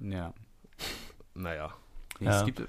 Ja. 0.00 0.33
Naja. 1.35 1.72
Ja. 2.20 2.40
Es, 2.40 2.44
gibt, 2.44 2.62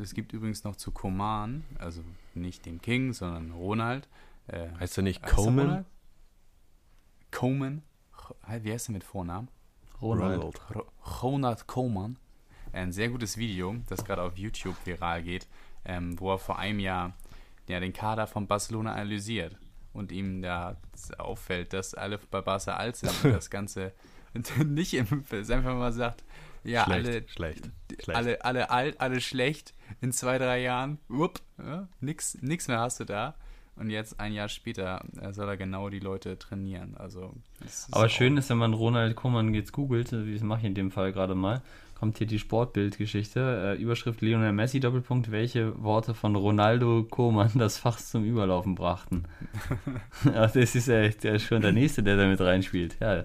es 0.00 0.14
gibt 0.14 0.32
übrigens 0.32 0.64
noch 0.64 0.76
zu 0.76 0.90
Koman, 0.90 1.64
also 1.78 2.02
nicht 2.34 2.66
dem 2.66 2.80
King, 2.80 3.12
sondern 3.12 3.52
Ronald. 3.52 4.08
Äh, 4.46 4.68
heißt 4.80 4.96
er 4.98 5.02
nicht 5.02 5.22
Coleman? 5.22 5.84
Coleman? 7.30 7.82
Wie 8.60 8.72
heißt 8.72 8.88
er 8.88 8.92
mit 8.92 9.04
Vornamen? 9.04 9.48
Ronald. 10.00 10.60
Ronald 11.22 11.66
Koeman. 11.66 12.16
Ein 12.72 12.92
sehr 12.92 13.08
gutes 13.08 13.36
Video, 13.36 13.76
das 13.88 14.04
gerade 14.04 14.22
auf 14.22 14.36
YouTube 14.36 14.76
viral 14.84 15.22
geht, 15.22 15.48
ähm, 15.88 16.20
wo 16.20 16.32
er 16.32 16.38
vor 16.38 16.58
einem 16.58 16.78
Jahr 16.78 17.14
ja, 17.66 17.80
den 17.80 17.92
Kader 17.92 18.26
von 18.26 18.46
Barcelona 18.46 18.92
analysiert 18.92 19.56
und 19.92 20.12
ihm 20.12 20.42
da 20.42 20.76
auffällt, 21.18 21.72
dass 21.72 21.94
alle 21.94 22.18
bei 22.30 22.40
Barca 22.40 22.76
alt 22.76 22.96
sind 22.96 23.12
und 23.24 23.32
das 23.32 23.50
Ganze 23.50 23.92
nicht 24.64 24.94
im, 24.94 25.24
einfach 25.30 25.74
mal 25.74 25.92
sagt, 25.92 26.22
ja, 26.64 26.84
schlecht, 26.84 27.06
alle, 27.06 27.28
schlecht, 27.28 27.70
schlecht. 28.02 28.16
alle, 28.16 28.44
alle 28.44 28.70
alt, 28.70 29.00
alle 29.00 29.20
schlecht, 29.20 29.74
in 30.00 30.12
zwei, 30.12 30.38
drei 30.38 30.60
Jahren, 30.60 30.98
whoop, 31.08 31.40
ja, 31.58 31.88
nix, 32.00 32.36
nix 32.40 32.68
mehr 32.68 32.80
hast 32.80 33.00
du 33.00 33.04
da. 33.04 33.34
Und 33.76 33.90
jetzt 33.90 34.18
ein 34.18 34.32
Jahr 34.32 34.48
später 34.48 35.04
soll 35.30 35.48
er 35.48 35.56
genau 35.56 35.88
die 35.88 36.00
Leute 36.00 36.36
trainieren. 36.36 36.96
Also, 36.96 37.32
Aber 37.92 38.08
schön 38.08 38.36
ist, 38.36 38.50
wenn 38.50 38.58
man 38.58 38.74
Ronald 38.74 39.14
Koeman 39.14 39.54
jetzt 39.54 39.72
googelt, 39.72 40.10
wie 40.10 40.30
ich 40.30 40.38
es 40.38 40.42
mache 40.42 40.66
in 40.66 40.74
dem 40.74 40.90
Fall 40.90 41.12
gerade 41.12 41.36
mal, 41.36 41.62
kommt 41.98 42.18
hier 42.18 42.26
die 42.26 42.38
Sportbildgeschichte. 42.38 43.76
Äh, 43.76 43.82
Überschrift 43.82 44.20
Lionel 44.20 44.52
Messi, 44.52 44.80
Doppelpunkt, 44.80 45.30
welche 45.30 45.82
Worte 45.82 46.14
von 46.14 46.36
Ronaldo 46.36 47.04
Koeman 47.04 47.52
das 47.56 47.78
Fach 47.78 47.98
zum 47.98 48.24
Überlaufen 48.24 48.74
brachten. 48.74 49.24
Ach, 50.34 50.50
das 50.50 50.74
ist 50.74 50.88
ja 50.88 51.00
echt 51.00 51.24
der 51.24 51.38
schon 51.38 51.62
der 51.62 51.72
Nächste, 51.72 52.02
der 52.02 52.16
da 52.16 52.26
mit 52.26 52.40
reinspielt. 52.40 52.96
Ja, 53.00 53.24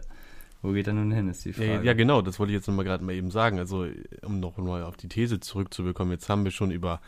wo 0.62 0.72
geht 0.72 0.88
er 0.88 0.94
nun 0.94 1.12
hin, 1.12 1.30
ist 1.30 1.46
die 1.46 1.54
Frage. 1.54 1.74
Ja, 1.74 1.82
ja 1.82 1.94
genau, 1.94 2.22
das 2.22 2.40
wollte 2.40 2.52
ich 2.52 2.58
jetzt 2.58 2.68
nochmal 2.68 2.86
gerade 2.86 3.04
mal 3.04 3.14
eben 3.14 3.32
sagen. 3.32 3.60
Also, 3.60 3.86
um 4.24 4.40
noch 4.40 4.58
mal 4.58 4.84
auf 4.84 4.98
die 4.98 5.10
These 5.10 5.40
zurückzubekommen, 5.40 6.14
jetzt 6.14 6.30
haben 6.30 6.44
wir 6.44 6.52
schon 6.52 6.72
über 6.72 7.02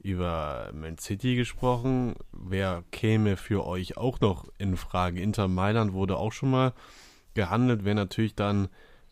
über 0.00 0.70
Man 0.74 0.98
City 0.98 1.36
gesprochen. 1.36 2.14
Wer 2.32 2.84
käme 2.90 3.36
für 3.36 3.64
euch 3.64 3.96
auch 3.96 4.20
noch 4.20 4.48
in 4.58 4.76
Frage? 4.76 5.20
Inter 5.20 5.46
Mailand 5.46 5.92
wurde 5.92 6.16
auch 6.16 6.32
schon 6.32 6.50
mal 6.50 6.72
gehandelt. 7.34 7.84
Wäre 7.84 7.94
natürlich 7.94 8.34
dann 8.34 8.68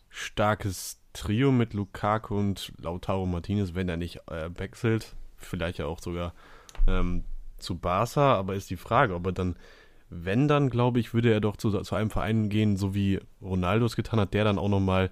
starkes 0.09 1.00
Trio 1.13 1.51
mit 1.51 1.73
Lukaku 1.73 2.37
und 2.37 2.73
Lautaro 2.81 3.25
Martinez, 3.25 3.73
wenn 3.73 3.89
er 3.89 3.97
nicht 3.97 4.19
äh, 4.27 4.49
wechselt. 4.57 5.15
Vielleicht 5.37 5.77
ja 5.77 5.85
auch 5.85 5.99
sogar 5.99 6.33
ähm, 6.87 7.23
zu 7.57 7.77
Barca. 7.77 8.35
Aber 8.35 8.55
ist 8.55 8.69
die 8.69 8.77
Frage, 8.77 9.15
ob 9.15 9.25
er 9.25 9.31
dann, 9.31 9.55
wenn 10.09 10.47
dann, 10.47 10.69
glaube 10.69 10.99
ich, 10.99 11.13
würde 11.13 11.31
er 11.31 11.41
doch 11.41 11.57
zu, 11.57 11.71
zu 11.81 11.95
einem 11.95 12.09
Verein 12.09 12.49
gehen, 12.49 12.77
so 12.77 12.93
wie 12.93 13.19
Ronaldo 13.41 13.85
es 13.85 13.95
getan 13.95 14.19
hat, 14.19 14.33
der 14.33 14.43
dann 14.43 14.59
auch 14.59 14.69
nochmal 14.69 15.09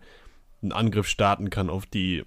einen 0.62 0.71
Angriff 0.71 1.07
starten 1.07 1.49
kann 1.49 1.69
auf 1.69 1.85
die, 1.85 2.25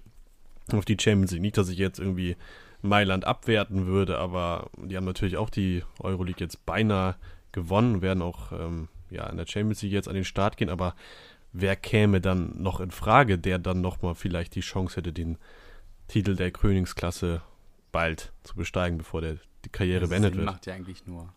auf 0.71 0.85
die 0.85 0.97
Champions 0.99 1.31
League. 1.31 1.41
Nicht, 1.41 1.57
dass 1.57 1.69
ich 1.69 1.77
jetzt 1.77 1.99
irgendwie 1.99 2.35
Mailand 2.81 3.25
abwerten 3.25 3.85
würde, 3.85 4.17
aber 4.17 4.69
die 4.77 4.97
haben 4.97 5.05
natürlich 5.05 5.37
auch 5.37 5.49
die 5.49 5.83
Euroleague 5.99 6.41
jetzt 6.43 6.65
beinahe 6.65 7.15
gewonnen, 7.51 8.01
werden 8.01 8.21
auch 8.21 8.51
ähm, 8.51 8.89
ja, 9.09 9.27
in 9.29 9.37
der 9.37 9.47
Champions 9.47 9.81
League 9.81 9.93
jetzt 9.93 10.09
an 10.09 10.15
den 10.15 10.25
Start 10.25 10.57
gehen, 10.57 10.69
aber 10.69 10.95
wer 11.53 11.75
käme 11.75 12.19
dann 12.19 12.61
noch 12.61 12.79
in 12.79 12.91
Frage, 12.91 13.37
der 13.37 13.59
dann 13.59 13.81
nochmal 13.81 14.15
vielleicht 14.15 14.55
die 14.55 14.61
Chance 14.61 14.97
hätte, 14.97 15.13
den 15.13 15.37
Titel 16.07 16.35
der 16.35 16.51
Königsklasse 16.51 17.41
bald 17.91 18.33
zu 18.43 18.55
besteigen, 18.55 18.97
bevor 18.97 19.21
der, 19.21 19.37
die 19.63 19.69
Karriere 19.69 20.01
also 20.01 20.09
beendet 20.09 20.33
Sinn 20.33 20.39
wird? 20.39 20.51
Macht 20.51 20.65
ja 20.65 20.73
eigentlich 20.73 21.05
nur, 21.05 21.33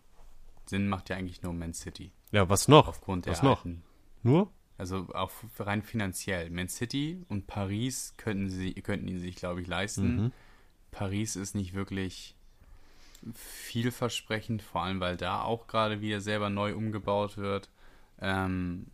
Sinn 0.65 0.89
macht 0.89 1.09
ja 1.09 1.15
eigentlich 1.15 1.41
nur 1.43 1.53
Man 1.53 1.73
City. 1.73 2.11
Ja, 2.31 2.49
was 2.49 2.67
noch? 2.67 2.87
Aufgrund 2.87 3.27
was 3.27 3.39
der 3.39 3.49
noch? 3.49 3.65
Alten. 3.65 3.83
Nur? 4.23 4.51
Also 4.77 5.07
auch 5.13 5.31
rein 5.59 5.81
finanziell. 5.81 6.49
Man 6.49 6.67
City 6.67 7.23
und 7.29 7.47
Paris 7.47 8.13
könnten 8.17 8.49
sie, 8.49 8.73
könnten 8.73 9.07
ihn 9.07 9.19
sich, 9.19 9.35
glaube 9.35 9.61
ich, 9.61 9.67
leisten. 9.67 10.15
Mhm. 10.15 10.31
Paris 10.91 11.35
ist 11.35 11.55
nicht 11.55 11.73
wirklich 11.73 12.35
vielversprechend, 13.33 14.61
vor 14.61 14.83
allem 14.83 14.99
weil 14.99 15.17
da 15.17 15.41
auch 15.41 15.67
gerade 15.67 16.01
wieder 16.01 16.21
selber 16.21 16.49
neu 16.49 16.75
umgebaut 16.75 17.37
wird. 17.37 17.69
Ähm, 18.19 18.85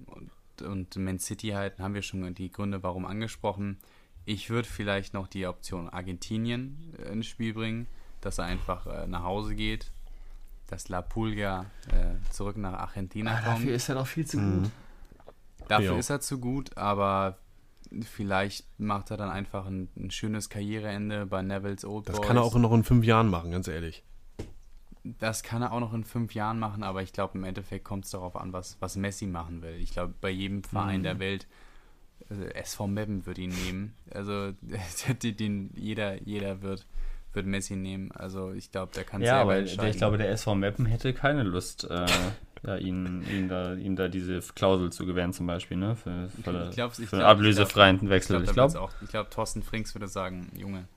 und, 0.61 0.95
Man 0.95 1.19
City 1.19 1.49
halt, 1.49 1.79
haben 1.79 1.93
wir 1.93 2.01
schon 2.01 2.33
die 2.35 2.51
Gründe 2.51 2.83
warum 2.83 3.05
angesprochen. 3.05 3.79
Ich 4.25 4.49
würde 4.49 4.67
vielleicht 4.67 5.13
noch 5.13 5.27
die 5.27 5.47
Option 5.47 5.89
Argentinien 5.89 6.93
äh, 6.97 7.11
ins 7.11 7.27
Spiel 7.27 7.53
bringen, 7.53 7.87
dass 8.21 8.37
er 8.37 8.45
einfach 8.45 8.85
äh, 8.87 9.07
nach 9.07 9.23
Hause 9.23 9.55
geht, 9.55 9.91
dass 10.67 10.87
La 10.89 11.01
Pulga 11.01 11.65
äh, 11.89 12.31
zurück 12.31 12.57
nach 12.57 12.73
Argentina 12.73 13.31
ah, 13.31 13.41
kommt. 13.41 13.47
Dafür 13.47 13.75
ist 13.75 13.89
er 13.89 13.95
doch 13.95 14.07
viel 14.07 14.25
zu 14.25 14.39
mhm. 14.39 14.63
gut. 14.63 14.71
Dafür 15.67 15.91
jo. 15.91 15.97
ist 15.97 16.09
er 16.09 16.21
zu 16.21 16.39
gut, 16.39 16.77
aber 16.77 17.37
vielleicht 18.01 18.65
macht 18.79 19.11
er 19.11 19.17
dann 19.17 19.29
einfach 19.29 19.65
ein, 19.65 19.89
ein 19.97 20.11
schönes 20.11 20.49
Karriereende 20.49 21.25
bei 21.25 21.41
Neville's 21.41 21.85
Old 21.85 22.09
Das 22.09 22.17
Boys. 22.17 22.27
kann 22.27 22.37
er 22.37 22.43
auch 22.43 22.55
noch 22.55 22.73
in 22.73 22.83
fünf 22.83 23.05
Jahren 23.05 23.29
machen, 23.29 23.51
ganz 23.51 23.67
ehrlich. 23.67 24.03
Das 25.03 25.43
kann 25.43 25.61
er 25.61 25.73
auch 25.73 25.81
noch 25.81 25.93
in 25.93 26.05
fünf 26.05 26.33
Jahren 26.33 26.59
machen, 26.59 26.81
aber 26.83 27.01
ich 27.01 27.11
glaube, 27.11 27.37
im 27.37 27.43
Endeffekt 27.43 27.83
kommt 27.83 28.05
es 28.05 28.11
darauf 28.11 28.37
an, 28.37 28.53
was, 28.53 28.77
was 28.79 28.95
Messi 28.95 29.27
machen 29.27 29.61
will. 29.61 29.75
Ich 29.75 29.91
glaube, 29.91 30.13
bei 30.21 30.29
jedem 30.29 30.63
Verein 30.63 30.99
mhm. 30.99 31.03
der 31.03 31.19
Welt, 31.19 31.47
also 32.29 32.43
SV 32.43 32.87
Meppen 32.87 33.25
wird 33.25 33.37
ihn 33.37 33.53
nehmen. 33.65 33.93
Also 34.11 34.53
den, 35.21 35.71
jeder, 35.75 36.21
jeder 36.21 36.61
wird, 36.61 36.85
wird 37.33 37.45
Messi 37.45 37.75
nehmen. 37.75 38.11
Also 38.13 38.53
ich 38.53 38.71
glaube, 38.71 38.93
der 38.95 39.03
kann 39.03 39.21
ja, 39.21 39.37
selber 39.37 39.41
aber 39.41 39.61
der, 39.61 39.89
ich 39.89 39.97
glaube, 39.97 40.17
der 40.17 40.31
SV 40.31 40.55
Meppen 40.55 40.85
hätte 40.85 41.13
keine 41.13 41.43
Lust, 41.43 41.83
äh, 41.89 42.05
ja, 42.65 42.77
ihn, 42.77 43.25
ihn 43.29 43.49
da, 43.49 43.73
ihm 43.73 43.97
da 43.97 44.07
diese 44.07 44.39
Klausel 44.39 44.91
zu 44.91 45.05
gewähren 45.05 45.33
zum 45.33 45.47
Beispiel, 45.47 45.75
ne? 45.75 45.97
Für, 45.97 46.29
für, 46.29 46.67
ich 46.69 46.75
glaub, 46.75 46.91
ich 46.97 47.09
für 47.09 47.17
glaub, 47.17 47.27
ablösefreien 47.29 47.99
glaub, 47.99 48.09
Wechsel. 48.09 48.41
Ich 48.43 48.53
glaube, 48.53 48.89
ich 49.01 49.09
glaube, 49.09 49.29
Thorsten 49.29 49.63
Frings 49.63 49.93
würde 49.93 50.07
sagen, 50.07 50.49
Junge, 50.55 50.87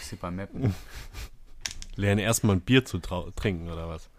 ist 0.00 0.10
hier 0.10 0.18
beim 0.18 0.36
Mappen. 0.36 0.74
Lerne 1.96 2.22
erstmal 2.22 2.56
ein 2.56 2.60
Bier 2.60 2.84
zu 2.84 2.98
trinken, 2.98 3.68
oder 3.68 3.88
was? 3.88 4.10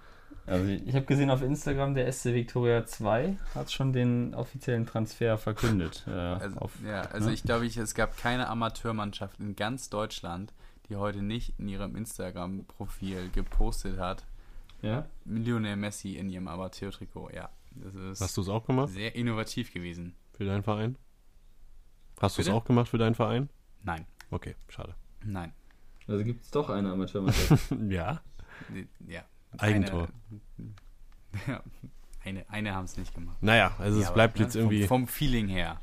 Also 0.46 0.68
ich 0.68 0.94
habe 0.94 1.06
gesehen 1.06 1.30
auf 1.30 1.42
Instagram, 1.42 1.96
der 1.96 2.12
SC 2.12 2.26
Victoria 2.34 2.86
2 2.86 3.38
hat 3.56 3.72
schon 3.72 3.94
den 3.94 4.36
offiziellen 4.36 4.86
Transfer 4.86 5.38
verkündet. 5.38 6.04
Äh, 6.06 6.12
also, 6.12 6.58
auf, 6.58 6.72
ja, 6.86 7.02
also 7.02 7.30
ne? 7.30 7.34
ich 7.34 7.44
glaube, 7.44 7.66
ich, 7.66 7.78
es 7.78 7.96
gab 7.96 8.18
keine 8.18 8.50
Amateurmannschaft 8.50 9.40
in 9.40 9.56
ganz 9.56 9.90
Deutschland, 9.90 10.54
die 10.90 10.98
heute 10.98 11.22
nicht 11.22 11.58
in 11.60 11.70
ihrem 11.70 11.96
Instagram-Profil 11.96 13.30
gepostet 13.34 13.98
hat, 14.00 14.26
ja? 14.82 15.06
Lionel 15.24 15.78
Messi 15.78 16.18
in 16.18 16.30
ihrem 16.30 16.50
Amateur-Trikot, 16.50 17.30
ja. 17.34 17.50
Das 17.76 17.96
ist 17.96 18.22
Hast 18.22 18.36
du 18.36 18.42
es 18.42 18.50
auch 18.50 18.66
gemacht? 18.66 18.90
Sehr 18.90 19.16
innovativ 19.16 19.74
gewesen. 19.74 20.14
Für 20.34 20.44
deinen 20.44 20.64
Verein? 20.64 20.98
Hast 22.20 22.38
du 22.38 22.42
es 22.42 22.50
auch 22.50 22.66
gemacht 22.66 22.90
für 22.90 22.98
deinen 22.98 23.16
Verein? 23.16 23.50
Nein. 23.82 24.06
Okay, 24.30 24.56
schade. 24.68 24.94
Nein. 25.24 25.54
Also 26.08 26.24
gibt 26.24 26.44
es 26.44 26.52
doch 26.52 26.70
eine 26.70 26.92
Amateurmannschaft. 26.92 27.74
ja. 27.90 28.22
Ja. 29.08 29.24
Eigentor. 29.58 30.08
Eine, 31.32 31.42
ja, 31.48 31.64
eine, 32.24 32.50
eine 32.50 32.74
haben 32.74 32.86
es 32.86 32.98
nicht 32.98 33.14
gemacht. 33.14 33.38
Naja, 33.42 33.76
also 33.80 34.00
ja, 34.00 34.08
es 34.08 34.14
bleibt 34.14 34.36
aber, 34.36 34.44
jetzt 34.44 34.56
irgendwie. 34.56 34.86
Vom, 34.86 35.02
vom, 35.02 35.08
Feeling 35.08 35.48
her. 35.48 35.80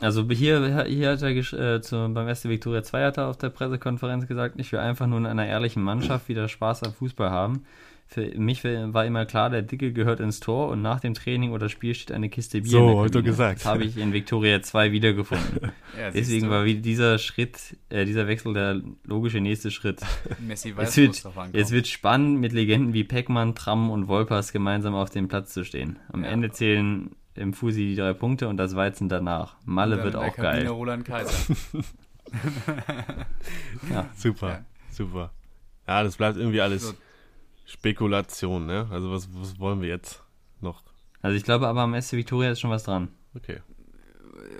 Also 0.00 0.28
hier, 0.30 0.84
hier 0.84 1.10
hat 1.10 1.22
er 1.22 1.30
äh, 1.30 1.80
zu, 1.80 2.08
beim 2.12 2.32
SC 2.32 2.48
Victoria 2.48 2.82
2 2.82 3.04
hat 3.04 3.16
er 3.16 3.26
auf 3.26 3.36
der 3.36 3.50
Pressekonferenz 3.50 4.26
gesagt, 4.26 4.54
ich 4.58 4.70
will 4.72 4.78
einfach 4.78 5.06
nur 5.06 5.18
in 5.18 5.26
einer 5.26 5.46
ehrlichen 5.46 5.82
Mannschaft 5.82 6.28
wieder 6.28 6.48
Spaß 6.48 6.84
am 6.84 6.92
Fußball 6.92 7.30
haben 7.30 7.64
für 8.10 8.22
mich 8.38 8.64
war 8.64 9.04
immer 9.04 9.26
klar, 9.26 9.50
der 9.50 9.60
Dicke 9.60 9.92
gehört 9.92 10.20
ins 10.20 10.40
Tor 10.40 10.68
und 10.68 10.80
nach 10.80 10.98
dem 10.98 11.12
Training 11.12 11.52
oder 11.52 11.68
Spiel 11.68 11.94
steht 11.94 12.10
eine 12.10 12.30
Kiste 12.30 12.62
Bier. 12.62 12.70
So, 12.70 12.96
heute 12.96 13.22
gesagt. 13.22 13.60
Das 13.60 13.66
habe 13.66 13.84
ich 13.84 13.98
in 13.98 14.14
Victoria 14.14 14.62
2 14.62 14.92
wiedergefunden. 14.92 15.72
ja, 15.98 16.10
Deswegen 16.10 16.48
war 16.48 16.64
dieser 16.64 17.18
Schritt, 17.18 17.76
äh, 17.90 18.06
dieser 18.06 18.26
Wechsel 18.26 18.54
der 18.54 18.80
logische 19.04 19.42
nächste 19.42 19.70
Schritt. 19.70 20.00
Messi 20.38 20.74
weiß, 20.74 20.88
es 20.88 20.96
wird, 20.96 21.22
es 21.52 21.70
wird 21.70 21.86
spannend, 21.86 22.40
mit 22.40 22.54
Legenden 22.54 22.94
wie 22.94 23.04
Peckmann, 23.04 23.54
Tramm 23.54 23.90
und 23.90 24.08
Wolpers 24.08 24.52
gemeinsam 24.52 24.94
auf 24.94 25.10
dem 25.10 25.28
Platz 25.28 25.52
zu 25.52 25.62
stehen. 25.62 25.98
Am 26.10 26.24
ja. 26.24 26.30
Ende 26.30 26.50
zählen 26.50 27.10
im 27.38 27.54
Fusi 27.54 27.80
die 27.80 27.96
drei 27.96 28.12
Punkte 28.12 28.48
und 28.48 28.56
das 28.56 28.76
Weizen 28.76 29.08
danach. 29.08 29.56
Malle 29.64 30.02
wird 30.02 30.16
auch 30.16 30.34
geil. 30.36 30.66
Roland 30.66 31.04
Kaiser. 31.04 31.32
ja. 33.90 34.08
Super, 34.16 34.48
ja. 34.48 34.64
super. 34.90 35.30
Ja, 35.86 36.02
das 36.02 36.16
bleibt 36.16 36.36
irgendwie 36.36 36.60
alles. 36.60 36.94
Spekulation, 37.64 38.66
ne? 38.66 38.88
Also 38.90 39.10
was, 39.10 39.28
was 39.34 39.58
wollen 39.58 39.82
wir 39.82 39.88
jetzt 39.88 40.22
noch 40.60 40.82
Also 41.20 41.36
ich 41.36 41.44
glaube 41.44 41.68
aber 41.68 41.82
am 41.82 42.00
SC 42.00 42.12
Victoria 42.12 42.50
ist 42.50 42.60
schon 42.60 42.70
was 42.70 42.84
dran. 42.84 43.08
Okay. 43.34 43.60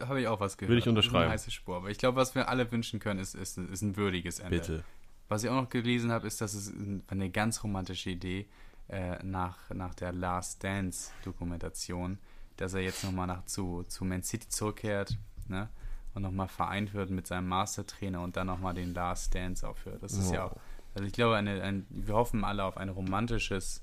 Habe 0.00 0.20
ich 0.20 0.28
auch 0.28 0.40
was 0.40 0.58
gehört. 0.58 0.70
Würde 0.70 0.80
ich 0.80 0.88
unterschreiben. 0.88 1.24
Eine 1.24 1.32
heiße 1.32 1.50
Spur. 1.50 1.76
Aber 1.76 1.90
ich 1.90 1.98
glaube, 1.98 2.16
was 2.16 2.34
wir 2.34 2.48
alle 2.48 2.70
wünschen 2.70 3.00
können, 3.00 3.18
ist, 3.18 3.34
ist, 3.34 3.56
ist 3.56 3.82
ein 3.82 3.96
würdiges 3.96 4.40
Ende. 4.40 4.58
Bitte. 4.58 4.84
Was 5.28 5.42
ich 5.42 5.50
auch 5.50 5.60
noch 5.60 5.68
gelesen 5.68 6.10
habe, 6.10 6.26
ist, 6.26 6.40
dass 6.40 6.54
es 6.54 6.72
eine 7.08 7.30
ganz 7.30 7.62
romantische 7.62 8.10
Idee 8.10 8.46
äh, 8.88 9.22
nach, 9.22 9.70
nach 9.70 9.94
der 9.94 10.12
Last 10.12 10.64
Dance 10.64 11.12
Dokumentation, 11.24 12.18
dass 12.58 12.74
er 12.74 12.80
jetzt 12.80 13.04
nochmal 13.04 13.26
nach 13.26 13.44
zu, 13.46 13.84
zu 13.88 14.04
Man 14.04 14.22
City 14.22 14.48
zurückkehrt, 14.48 15.16
ne? 15.48 15.68
Und 16.14 16.22
nochmal 16.22 16.48
vereint 16.48 16.94
wird 16.94 17.10
mit 17.10 17.26
seinem 17.26 17.48
Mastertrainer 17.48 18.22
und 18.22 18.36
dann 18.36 18.48
nochmal 18.48 18.74
den 18.74 18.92
Last 18.92 19.34
Dance 19.34 19.66
aufhört. 19.66 20.02
Das 20.02 20.12
ist 20.12 20.26
wow. 20.26 20.34
ja 20.34 20.44
auch, 20.44 20.56
also 20.94 21.06
ich 21.06 21.12
glaube, 21.12 21.36
eine, 21.36 21.62
ein, 21.62 21.86
wir 21.90 22.14
hoffen 22.14 22.44
alle 22.44 22.64
auf 22.64 22.76
ein 22.76 22.88
romantisches, 22.88 23.82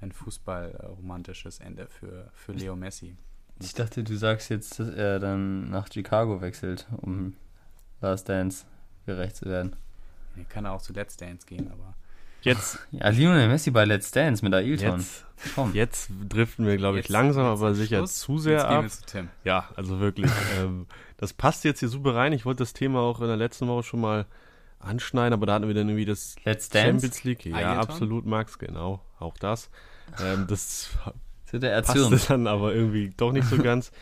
ein 0.00 0.10
Fußball-romantisches 0.10 1.60
Ende 1.60 1.86
für, 1.86 2.30
für 2.32 2.52
Leo 2.52 2.74
Messi. 2.74 3.16
Ich 3.60 3.74
dachte, 3.74 4.02
du 4.02 4.16
sagst 4.16 4.50
jetzt, 4.50 4.78
dass 4.80 4.88
er 4.88 5.18
dann 5.18 5.70
nach 5.70 5.88
Chicago 5.92 6.40
wechselt, 6.40 6.86
um 6.96 7.34
Last 8.00 8.28
Dance 8.28 8.64
gerecht 9.06 9.36
zu 9.36 9.46
werden. 9.46 9.76
Er 10.36 10.44
kann 10.44 10.66
auch 10.66 10.82
zu 10.82 10.92
Let's 10.92 11.16
Dance 11.16 11.46
gehen, 11.46 11.70
aber. 11.70 11.94
Jetzt. 12.42 12.78
Ja, 12.92 13.08
Lionel 13.10 13.48
Messi 13.48 13.70
bei 13.70 13.84
Let's 13.84 14.10
Dance 14.10 14.44
mit 14.44 14.54
Ailton. 14.54 14.98
Jetzt, 14.98 15.26
Komm. 15.54 15.74
jetzt 15.74 16.10
driften 16.28 16.66
wir, 16.66 16.76
glaube 16.76 16.98
ich, 16.98 17.04
jetzt, 17.04 17.12
langsam, 17.12 17.50
jetzt 17.50 17.60
aber 17.60 17.74
sicher 17.74 17.98
Schluss. 17.98 18.18
zu 18.18 18.38
sehr 18.38 18.54
jetzt 18.54 18.64
ab. 18.64 18.90
Zu 18.90 19.06
Tim. 19.06 19.28
Ja, 19.44 19.68
also 19.76 20.00
wirklich. 20.00 20.30
ähm, 20.60 20.86
das 21.16 21.32
passt 21.32 21.64
jetzt 21.64 21.80
hier 21.80 21.88
super 21.88 22.14
rein. 22.14 22.32
Ich 22.32 22.44
wollte 22.44 22.62
das 22.62 22.72
Thema 22.72 23.00
auch 23.00 23.20
in 23.20 23.26
der 23.26 23.36
letzten 23.36 23.66
Woche 23.68 23.82
schon 23.82 24.00
mal 24.00 24.26
anschneiden, 24.80 25.32
aber 25.32 25.46
da 25.46 25.54
hatten 25.54 25.66
wir 25.66 25.74
dann 25.74 25.88
irgendwie 25.88 26.06
das 26.06 26.36
Let's 26.44 26.68
Dance? 26.68 26.88
Champions 26.88 27.24
League. 27.24 27.46
Ja, 27.46 27.56
Ailton? 27.56 27.78
absolut, 27.78 28.26
Max, 28.26 28.58
genau. 28.58 29.00
Auch 29.18 29.36
das. 29.38 29.70
Ähm, 30.22 30.46
das 30.48 30.90
passt 31.50 32.30
dann 32.30 32.46
aber 32.46 32.74
irgendwie 32.74 33.12
doch 33.16 33.32
nicht 33.32 33.48
so 33.48 33.58
ganz. 33.58 33.92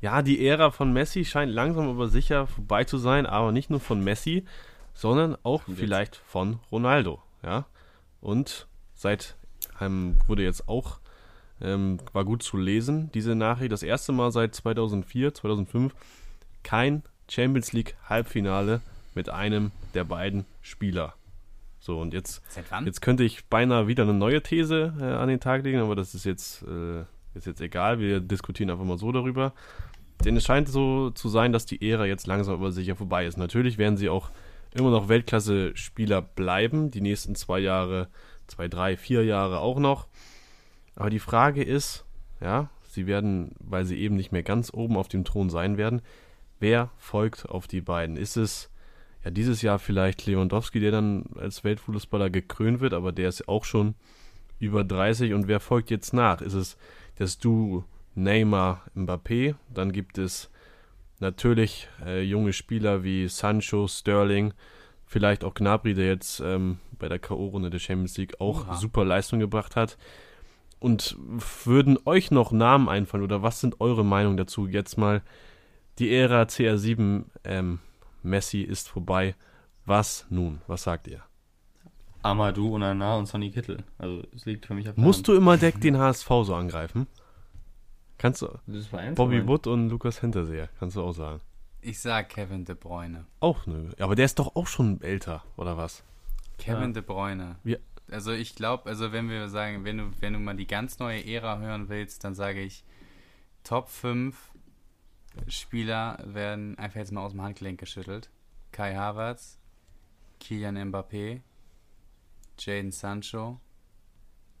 Ja, 0.00 0.22
die 0.22 0.46
Ära 0.46 0.70
von 0.70 0.92
Messi 0.92 1.24
scheint 1.24 1.52
langsam 1.52 1.88
aber 1.88 2.08
sicher 2.08 2.46
vorbei 2.46 2.84
zu 2.84 2.98
sein, 2.98 3.26
aber 3.26 3.50
nicht 3.50 3.70
nur 3.70 3.80
von 3.80 4.04
Messi, 4.04 4.44
sondern 4.92 5.36
auch 5.42 5.62
vielleicht 5.74 6.16
von 6.16 6.60
Ronaldo. 6.70 7.22
Ja, 7.42 7.66
und 8.20 8.66
seit 8.94 9.36
ähm, 9.80 10.16
wurde 10.26 10.42
jetzt 10.42 10.68
auch 10.68 11.00
ähm, 11.60 11.98
war 12.12 12.24
gut 12.24 12.42
zu 12.42 12.56
lesen 12.56 13.10
diese 13.12 13.34
Nachricht. 13.34 13.72
Das 13.72 13.82
erste 13.82 14.12
Mal 14.12 14.30
seit 14.30 14.54
2004, 14.54 15.34
2005 15.34 15.94
kein 16.62 17.02
Champions 17.30 17.72
League 17.72 17.96
Halbfinale 18.08 18.80
mit 19.14 19.28
einem 19.28 19.72
der 19.94 20.04
beiden 20.04 20.44
Spieler. 20.60 21.14
So 21.80 22.00
und 22.00 22.12
jetzt 22.12 22.42
jetzt 22.84 23.00
könnte 23.00 23.24
ich 23.24 23.46
beinahe 23.46 23.86
wieder 23.86 24.02
eine 24.02 24.14
neue 24.14 24.42
These 24.42 24.94
äh, 25.00 25.04
an 25.04 25.28
den 25.28 25.40
Tag 25.40 25.62
legen, 25.62 25.80
aber 25.80 25.94
das 25.94 26.14
ist 26.14 26.24
jetzt 26.24 26.62
äh, 26.62 27.02
ist 27.34 27.46
jetzt 27.46 27.60
egal. 27.60 27.98
Wir 27.98 28.20
diskutieren 28.20 28.70
einfach 28.70 28.84
mal 28.84 28.98
so 28.98 29.12
darüber. 29.12 29.52
Denn 30.24 30.36
es 30.36 30.44
scheint 30.44 30.68
so 30.68 31.10
zu 31.10 31.28
sein, 31.28 31.52
dass 31.52 31.66
die 31.66 31.88
Ära 31.88 32.06
jetzt 32.06 32.26
langsam 32.26 32.54
aber 32.54 32.72
sicher 32.72 32.96
vorbei 32.96 33.26
ist. 33.26 33.36
Natürlich 33.36 33.76
werden 33.76 33.98
sie 33.98 34.08
auch 34.08 34.30
immer 34.76 34.90
noch 34.90 35.08
Weltklasse-Spieler 35.08 36.22
bleiben, 36.22 36.90
die 36.90 37.00
nächsten 37.00 37.34
zwei 37.34 37.58
Jahre, 37.60 38.08
zwei, 38.46 38.68
drei, 38.68 38.96
vier 38.96 39.24
Jahre 39.24 39.60
auch 39.60 39.78
noch. 39.78 40.06
Aber 40.94 41.10
die 41.10 41.18
Frage 41.18 41.62
ist, 41.62 42.04
ja, 42.40 42.70
sie 42.88 43.06
werden, 43.06 43.54
weil 43.58 43.84
sie 43.84 43.98
eben 43.98 44.16
nicht 44.16 44.32
mehr 44.32 44.42
ganz 44.42 44.72
oben 44.72 44.96
auf 44.96 45.08
dem 45.08 45.24
Thron 45.24 45.50
sein 45.50 45.76
werden, 45.76 46.02
wer 46.58 46.90
folgt 46.96 47.48
auf 47.48 47.66
die 47.66 47.80
beiden? 47.80 48.16
Ist 48.16 48.36
es 48.36 48.70
ja 49.24 49.30
dieses 49.30 49.62
Jahr 49.62 49.78
vielleicht 49.78 50.26
Lewandowski, 50.26 50.80
der 50.80 50.90
dann 50.90 51.26
als 51.36 51.64
Weltfußballer 51.64 52.30
gekrönt 52.30 52.80
wird, 52.80 52.94
aber 52.94 53.12
der 53.12 53.28
ist 53.28 53.48
auch 53.48 53.64
schon 53.64 53.94
über 54.58 54.84
30 54.84 55.34
und 55.34 55.48
wer 55.48 55.60
folgt 55.60 55.90
jetzt 55.90 56.14
nach? 56.14 56.40
Ist 56.40 56.54
es 56.54 56.76
das 57.16 57.38
Du 57.38 57.84
Neymar 58.14 58.82
Mbappé? 58.96 59.54
Dann 59.72 59.92
gibt 59.92 60.18
es 60.18 60.50
natürlich 61.20 61.88
äh, 62.04 62.22
junge 62.22 62.52
Spieler 62.52 63.02
wie 63.04 63.28
Sancho, 63.28 63.88
Sterling, 63.88 64.52
vielleicht 65.04 65.44
auch 65.44 65.54
Gnabry, 65.54 65.94
der 65.94 66.06
jetzt 66.06 66.40
ähm, 66.40 66.78
bei 66.98 67.08
der 67.08 67.18
K.O.-Runde 67.18 67.70
der 67.70 67.78
Champions 67.78 68.16
League 68.16 68.40
auch 68.40 68.66
Oha. 68.66 68.74
super 68.76 69.04
Leistung 69.04 69.40
gebracht 69.40 69.76
hat. 69.76 69.96
Und 70.78 71.16
würden 71.64 71.98
euch 72.04 72.30
noch 72.30 72.52
Namen 72.52 72.88
einfallen 72.88 73.24
oder 73.24 73.42
was 73.42 73.60
sind 73.60 73.80
eure 73.80 74.04
Meinungen 74.04 74.36
dazu? 74.36 74.66
Jetzt 74.66 74.98
mal 74.98 75.22
die 75.98 76.12
Ära 76.14 76.42
CR7 76.42 77.24
ähm, 77.44 77.78
Messi 78.22 78.60
ist 78.60 78.88
vorbei. 78.88 79.34
Was 79.86 80.26
nun? 80.28 80.60
Was 80.66 80.82
sagt 80.82 81.08
ihr? 81.08 81.22
Amadou, 82.22 82.74
Onana 82.74 83.16
und 83.16 83.26
Sonny 83.26 83.50
Kittel. 83.50 83.84
Also 83.98 84.22
es 84.34 84.44
liegt 84.44 84.66
für 84.66 84.74
mich 84.74 84.88
auf 84.88 84.96
Musst 84.96 85.18
Hand. 85.20 85.28
du 85.28 85.32
immer 85.34 85.56
Deck 85.56 85.80
den 85.80 85.96
HSV 85.96 86.28
so 86.42 86.54
angreifen? 86.54 87.06
Kannst 88.18 88.42
du. 88.42 88.48
Bobby 89.14 89.46
Wood 89.46 89.66
und 89.66 89.90
Lukas 89.90 90.20
Hinterseher, 90.20 90.68
kannst 90.78 90.96
du 90.96 91.02
auch 91.02 91.12
sagen. 91.12 91.40
Ich 91.80 92.00
sag 92.00 92.30
Kevin 92.30 92.64
De 92.64 92.74
Bruyne. 92.74 93.26
Auch 93.40 93.66
ne. 93.66 93.90
Aber 94.00 94.16
der 94.16 94.24
ist 94.24 94.38
doch 94.38 94.56
auch 94.56 94.66
schon 94.66 95.00
älter, 95.02 95.44
oder 95.56 95.76
was? 95.76 96.02
Kevin 96.58 96.88
ja. 96.88 96.92
De 96.94 97.02
Bruyne. 97.02 97.56
Ja. 97.64 97.76
Also 98.10 98.32
ich 98.32 98.54
glaube, 98.54 98.88
also 98.88 99.12
wenn 99.12 99.28
wir 99.28 99.48
sagen, 99.48 99.84
wenn 99.84 99.98
du, 99.98 100.10
wenn 100.20 100.32
du 100.32 100.38
mal 100.38 100.56
die 100.56 100.66
ganz 100.66 100.98
neue 100.98 101.24
Ära 101.24 101.58
hören 101.58 101.88
willst, 101.88 102.24
dann 102.24 102.34
sage 102.34 102.62
ich, 102.62 102.84
Top 103.64 103.88
5 103.88 104.52
Spieler 105.48 106.18
werden 106.24 106.78
einfach 106.78 107.00
jetzt 107.00 107.12
mal 107.12 107.24
aus 107.24 107.32
dem 107.32 107.42
Handgelenk 107.42 107.78
geschüttelt. 107.78 108.30
Kai 108.72 108.94
Havertz, 108.94 109.58
Kylian 110.40 110.76
Mbappé, 110.90 111.40
Jaden 112.58 112.92
Sancho, 112.92 113.60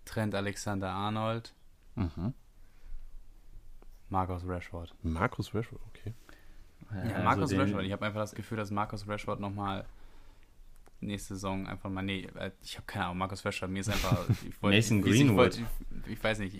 Trent 0.04 0.34
Alexander 0.34 0.90
Arnold, 0.90 1.54
mhm. 1.94 2.34
Marcus 4.08 4.42
Rashford. 4.46 4.94
Marcus 5.02 5.54
Rashford, 5.54 5.80
okay. 5.88 6.14
Ja, 6.90 7.10
ja 7.10 7.22
Marcus 7.22 7.50
also 7.50 7.56
Rashford. 7.56 7.84
Ich 7.84 7.92
habe 7.92 8.06
einfach 8.06 8.20
das 8.20 8.34
Gefühl, 8.34 8.58
dass 8.58 8.70
Marcus 8.70 9.06
Rashford 9.08 9.40
nochmal 9.40 9.84
nächste 11.00 11.34
Saison 11.34 11.66
einfach 11.66 11.90
mal, 11.90 12.02
nee, 12.02 12.26
äh, 12.38 12.50
ich 12.62 12.76
habe 12.76 12.86
keine 12.86 13.06
Ahnung, 13.06 13.18
Marcus 13.18 13.44
Rashford, 13.44 13.70
mir 13.70 13.80
ist 13.80 13.88
einfach, 13.88 14.28
ich 14.48 14.62
wollte, 14.62 14.76
Mason 14.76 15.02
Greenwood. 15.02 15.54
Ich, 15.54 15.64
ich, 16.06 16.12
ich, 16.12 16.24
weiß 16.24 16.38
nicht, 16.38 16.56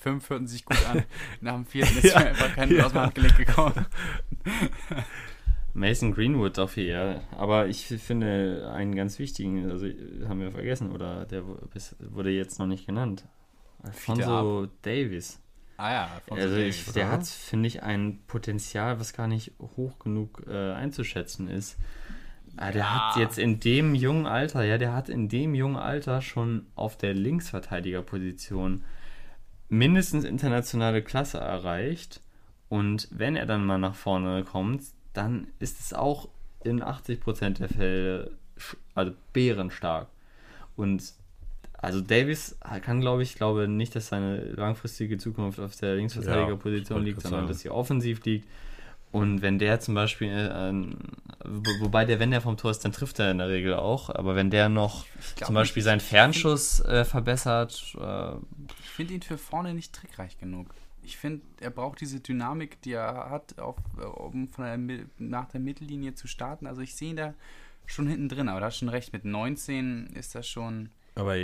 fünf 0.00 0.30
hörten 0.30 0.46
sich 0.46 0.64
gut 0.64 0.84
an, 0.88 1.04
nach 1.40 1.54
dem 1.54 1.66
vierten 1.66 1.98
ist 1.98 2.14
ja, 2.14 2.20
mir 2.20 2.26
einfach 2.28 2.54
kein 2.54 2.70
ja. 2.70 2.86
aus 2.86 2.92
dem 2.92 3.00
Handgelenk 3.02 3.36
gekommen. 3.36 3.86
Mason 5.74 6.14
Greenwood 6.14 6.56
dafür, 6.56 6.84
ja. 6.84 7.20
Aber 7.32 7.66
ich 7.66 7.86
finde 7.86 8.72
einen 8.72 8.94
ganz 8.94 9.18
wichtigen, 9.18 9.70
also 9.70 9.86
haben 10.28 10.40
wir 10.40 10.52
vergessen, 10.52 10.92
oder 10.92 11.26
der 11.26 11.44
wurde 11.44 12.30
jetzt 12.30 12.58
noch 12.58 12.66
nicht 12.66 12.86
genannt. 12.86 13.24
Alfonso 13.82 14.68
Davis. 14.82 15.40
Ah 15.76 15.92
ja, 15.92 16.08
also 16.30 16.56
ich, 16.56 16.92
der 16.92 17.10
hat, 17.10 17.26
finde 17.26 17.66
ich, 17.66 17.82
ein 17.82 18.20
Potenzial, 18.26 19.00
was 19.00 19.12
gar 19.12 19.26
nicht 19.26 19.52
hoch 19.58 19.98
genug 19.98 20.44
äh, 20.46 20.72
einzuschätzen 20.72 21.48
ist. 21.48 21.76
Ah, 22.56 22.70
der 22.70 22.82
ja. 22.82 23.08
hat 23.08 23.16
jetzt 23.16 23.38
in 23.38 23.58
dem 23.58 23.94
jungen 23.94 24.26
Alter, 24.26 24.62
ja, 24.62 24.78
der 24.78 24.92
hat 24.92 25.08
in 25.08 25.28
dem 25.28 25.54
jungen 25.54 25.76
Alter 25.76 26.22
schon 26.22 26.66
auf 26.76 26.96
der 26.96 27.14
Linksverteidigerposition 27.14 28.84
mindestens 29.68 30.24
internationale 30.24 31.02
Klasse 31.02 31.38
erreicht. 31.38 32.20
Und 32.68 33.08
wenn 33.10 33.34
er 33.34 33.46
dann 33.46 33.66
mal 33.66 33.78
nach 33.78 33.96
vorne 33.96 34.44
kommt, 34.44 34.82
dann 35.12 35.48
ist 35.58 35.80
es 35.80 35.92
auch 35.92 36.28
in 36.62 36.82
80% 36.82 37.58
der 37.58 37.68
Fälle 37.68 38.38
also 38.94 39.12
bärenstark. 39.32 40.08
Und 40.76 41.14
also 41.84 42.00
Davis 42.00 42.56
kann, 42.82 43.00
glaube 43.00 43.22
ich, 43.22 43.34
glaube 43.34 43.68
nicht, 43.68 43.94
dass 43.94 44.08
seine 44.08 44.44
langfristige 44.52 45.18
Zukunft 45.18 45.60
auf 45.60 45.76
der 45.76 45.96
Linksverteidigerposition 45.96 46.98
ja, 46.98 47.04
liegt, 47.04 47.22
sondern 47.22 47.46
dass 47.46 47.60
sie 47.60 47.70
offensiv 47.70 48.24
liegt. 48.24 48.48
Und 49.14 49.42
wenn 49.42 49.60
der 49.60 49.78
zum 49.78 49.94
Beispiel, 49.94 50.28
äh, 50.28 50.72
wobei 51.80 52.04
der, 52.04 52.18
wenn 52.18 52.32
der 52.32 52.40
vom 52.40 52.56
Tor 52.56 52.72
ist, 52.72 52.80
dann 52.80 52.90
trifft 52.90 53.20
er 53.20 53.30
in 53.30 53.38
der 53.38 53.48
Regel 53.48 53.74
auch. 53.74 54.10
Aber 54.10 54.34
wenn 54.34 54.50
der 54.50 54.68
noch 54.68 55.06
zum 55.36 55.54
Beispiel 55.54 55.84
seinen 55.84 56.00
Fernschuss 56.00 56.80
äh, 56.80 57.04
verbessert. 57.04 57.94
Äh, 57.96 58.32
ich 58.80 58.90
finde 58.90 59.14
ihn 59.14 59.22
für 59.22 59.38
vorne 59.38 59.72
nicht 59.72 59.92
trickreich 59.92 60.36
genug. 60.36 60.74
Ich 61.04 61.16
finde, 61.16 61.42
er 61.60 61.70
braucht 61.70 62.00
diese 62.00 62.18
Dynamik, 62.18 62.82
die 62.82 62.94
er 62.94 63.30
hat, 63.30 63.56
auf, 63.60 63.76
um 64.16 64.48
von 64.48 64.64
der, 64.64 65.06
nach 65.18 65.46
der 65.48 65.60
Mittellinie 65.60 66.14
zu 66.14 66.26
starten. 66.26 66.66
Also 66.66 66.80
ich 66.80 66.96
sehe 66.96 67.10
ihn 67.10 67.16
da 67.16 67.34
schon 67.86 68.08
hinten 68.08 68.28
drin, 68.28 68.48
aber 68.48 68.58
du 68.58 68.66
hast 68.66 68.78
schon 68.78 68.88
recht, 68.88 69.12
mit 69.12 69.24
19 69.24 70.08
ist 70.14 70.34
das 70.34 70.48
schon. 70.48 70.90
Aber 71.14 71.36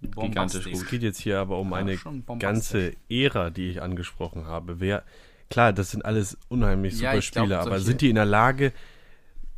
gigantisch 0.00 0.64
gut. 0.64 0.74
Es 0.74 0.86
geht 0.86 1.02
jetzt 1.02 1.20
hier 1.20 1.38
aber 1.38 1.58
um 1.58 1.70
ja, 1.70 1.76
eine 1.76 1.98
ganze 2.38 2.92
Ära, 3.08 3.50
die 3.50 3.70
ich 3.70 3.82
angesprochen 3.82 4.46
habe. 4.46 4.80
Wer, 4.80 5.04
klar, 5.50 5.72
das 5.72 5.90
sind 5.90 6.04
alles 6.04 6.38
unheimlich 6.48 6.96
super 6.96 7.14
ja, 7.14 7.22
Spieler, 7.22 7.46
glaub, 7.46 7.66
aber 7.66 7.80
sind 7.80 8.00
die 8.00 8.08
in 8.08 8.16
der 8.16 8.24
Lage, 8.24 8.72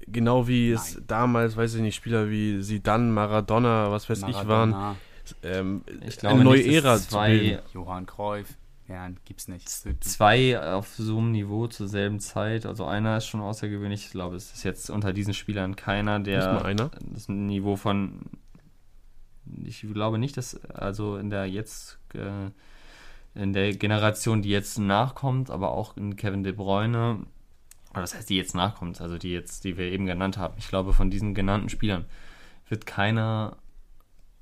genau 0.06 0.48
wie 0.48 0.70
es 0.70 0.94
Nein. 0.94 1.04
damals, 1.06 1.56
weiß 1.56 1.74
ich 1.74 1.82
nicht, 1.82 1.94
Spieler 1.94 2.30
wie 2.30 2.62
Sidan, 2.62 3.12
Maradona, 3.12 3.90
was 3.90 4.08
weiß 4.08 4.20
Maradona. 4.22 4.42
ich, 4.42 4.48
waren, 4.48 4.96
ähm, 5.42 5.84
ich 6.06 6.16
glaube, 6.16 6.36
eine 6.36 6.44
neue 6.44 6.58
nicht, 6.58 6.74
Ära 6.74 6.98
zwei, 6.98 7.32
zu 7.32 7.38
bilden. 7.38 7.62
Johann 7.74 8.06
Cruyff. 8.06 8.56
Ja, 8.88 9.08
gibt's 9.24 9.46
nicht. 9.46 9.68
Zwei 9.68 10.60
auf 10.60 10.88
so 10.96 11.18
einem 11.18 11.30
Niveau 11.30 11.68
zur 11.68 11.86
selben 11.86 12.18
Zeit. 12.18 12.66
Also 12.66 12.86
einer 12.86 13.18
ist 13.18 13.26
schon 13.26 13.40
außergewöhnlich. 13.40 14.06
Ich 14.06 14.10
glaube, 14.10 14.34
es 14.34 14.52
ist 14.52 14.64
jetzt 14.64 14.90
unter 14.90 15.12
diesen 15.12 15.32
Spielern 15.32 15.76
keiner, 15.76 16.18
der 16.18 16.74
das 17.12 17.28
Niveau 17.28 17.76
von 17.76 18.22
ich 19.70 19.92
glaube 19.92 20.18
nicht, 20.18 20.36
dass 20.36 20.62
also 20.66 21.16
in 21.16 21.30
der 21.30 21.46
jetzt 21.46 21.98
äh, 22.14 22.50
in 23.34 23.52
der 23.52 23.72
Generation, 23.74 24.42
die 24.42 24.50
jetzt 24.50 24.78
nachkommt, 24.78 25.50
aber 25.50 25.70
auch 25.70 25.96
in 25.96 26.16
Kevin 26.16 26.42
De 26.42 26.52
Bruyne, 26.52 27.24
oder 27.92 28.00
das 28.00 28.14
heißt, 28.14 28.28
die 28.28 28.36
jetzt 28.36 28.54
nachkommt, 28.54 29.00
also 29.00 29.18
die 29.18 29.32
jetzt, 29.32 29.64
die 29.64 29.76
wir 29.76 29.86
eben 29.86 30.06
genannt 30.06 30.36
haben. 30.36 30.54
Ich 30.58 30.68
glaube, 30.68 30.92
von 30.92 31.10
diesen 31.10 31.34
genannten 31.34 31.68
Spielern 31.68 32.04
wird 32.68 32.86
keiner 32.86 33.56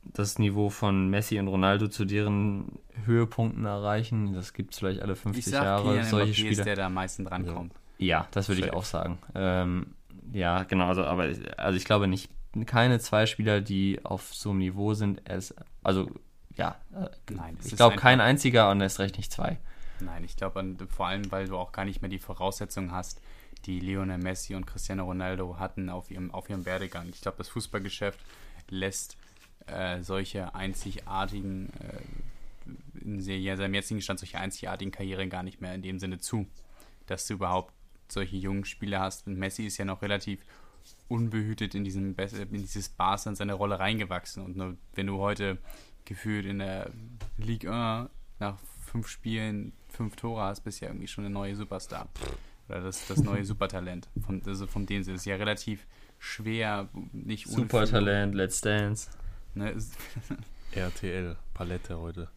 das 0.02 0.38
Niveau 0.38 0.70
von 0.70 1.08
Messi 1.08 1.38
und 1.38 1.48
Ronaldo 1.48 1.88
zu 1.88 2.04
deren 2.04 2.78
Höhepunkten 3.04 3.64
erreichen. 3.64 4.32
Das 4.32 4.52
gibt 4.52 4.72
es 4.72 4.78
vielleicht 4.78 5.02
alle 5.02 5.16
50 5.16 5.46
ich 5.46 5.52
sag, 5.52 5.64
Jahre. 5.64 5.88
Kylian 5.88 6.04
solche 6.06 6.34
Spieler. 6.34 6.50
ist 6.52 6.64
der 6.64 6.76
da 6.76 6.86
am 6.86 6.94
meisten 6.94 7.24
drankommt. 7.24 7.74
Ja, 7.98 8.26
das 8.30 8.48
würde 8.48 8.64
ich 8.64 8.72
auch 8.72 8.84
sagen. 8.84 9.18
Ähm, 9.34 9.94
ja, 10.32 10.62
genau. 10.62 10.88
Also, 10.88 11.04
aber 11.04 11.30
also 11.56 11.76
ich 11.76 11.84
glaube 11.84 12.06
nicht, 12.06 12.30
keine 12.66 12.98
zwei 12.98 13.26
Spieler, 13.26 13.60
die 13.60 14.04
auf 14.04 14.34
so 14.34 14.50
einem 14.50 14.60
Niveau 14.60 14.94
sind. 14.94 15.22
Es, 15.24 15.54
also 15.82 16.10
ja, 16.56 16.76
äh, 16.92 17.08
Nein, 17.32 17.58
ich 17.64 17.76
glaube 17.76 17.96
kein 17.96 18.20
einziger 18.20 18.70
und 18.70 18.80
erst 18.80 18.98
recht 18.98 19.16
nicht 19.16 19.32
zwei. 19.32 19.58
Nein, 20.00 20.24
ich 20.24 20.36
glaube 20.36 20.76
vor 20.88 21.06
allem, 21.06 21.30
weil 21.30 21.48
du 21.48 21.56
auch 21.56 21.72
gar 21.72 21.84
nicht 21.84 22.02
mehr 22.02 22.08
die 22.08 22.18
Voraussetzungen 22.18 22.92
hast, 22.92 23.20
die 23.64 23.80
Lionel 23.80 24.18
Messi 24.18 24.54
und 24.54 24.66
Cristiano 24.66 25.04
Ronaldo 25.04 25.58
hatten 25.58 25.88
auf 25.88 26.10
ihrem, 26.10 26.32
auf 26.32 26.48
ihrem 26.48 26.64
Werdegang. 26.64 27.08
Ich 27.08 27.20
glaube, 27.20 27.38
das 27.38 27.48
Fußballgeschäft 27.48 28.20
lässt 28.70 29.16
äh, 29.66 30.02
solche 30.02 30.54
einzigartigen, 30.54 31.70
äh, 31.80 33.04
in 33.04 33.20
seinem 33.20 33.74
jetzigen 33.74 34.00
Stand, 34.00 34.20
solche 34.20 34.38
einzigartigen 34.38 34.92
Karrieren 34.92 35.30
gar 35.30 35.42
nicht 35.42 35.60
mehr 35.60 35.74
in 35.74 35.82
dem 35.82 35.98
Sinne 35.98 36.18
zu, 36.18 36.46
dass 37.06 37.26
du 37.26 37.34
überhaupt 37.34 37.72
solche 38.08 38.36
jungen 38.36 38.64
Spieler 38.64 39.00
hast. 39.00 39.26
Und 39.26 39.38
Messi 39.38 39.66
ist 39.66 39.78
ja 39.78 39.84
noch 39.84 40.02
relativ 40.02 40.44
unbehütet 41.08 41.74
in, 41.74 41.84
diesem, 41.84 42.14
in 42.16 42.62
dieses 42.62 42.88
Barca 42.88 43.30
in 43.30 43.36
seine 43.36 43.54
Rolle 43.54 43.78
reingewachsen. 43.78 44.44
Und 44.44 44.56
nur, 44.56 44.76
wenn 44.94 45.06
du 45.06 45.18
heute 45.18 45.58
gefühlt 46.04 46.46
in 46.46 46.58
der 46.58 46.90
Ligue 47.36 47.72
1 47.72 48.10
nach 48.38 48.58
fünf 48.84 49.08
Spielen 49.08 49.72
fünf 49.88 50.16
Tore 50.16 50.42
hast, 50.42 50.60
bist 50.60 50.80
du 50.80 50.86
ja 50.86 50.90
irgendwie 50.90 51.08
schon 51.08 51.24
eine 51.24 51.32
neue 51.32 51.56
Superstar. 51.56 52.08
Oder 52.68 52.80
das, 52.80 53.06
das 53.06 53.22
neue 53.22 53.44
Supertalent. 53.46 54.08
Von, 54.24 54.42
also 54.46 54.66
von 54.66 54.86
dem 54.86 55.00
ist 55.00 55.08
es 55.08 55.24
ja 55.24 55.36
relativ 55.36 55.86
schwer, 56.18 56.88
nicht 57.12 57.46
Supertalent, 57.46 58.34
Let's 58.34 58.60
Dance. 58.60 59.10
Ne, 59.54 59.74
RTL, 60.72 61.36
Palette 61.54 61.98
heute. 61.98 62.28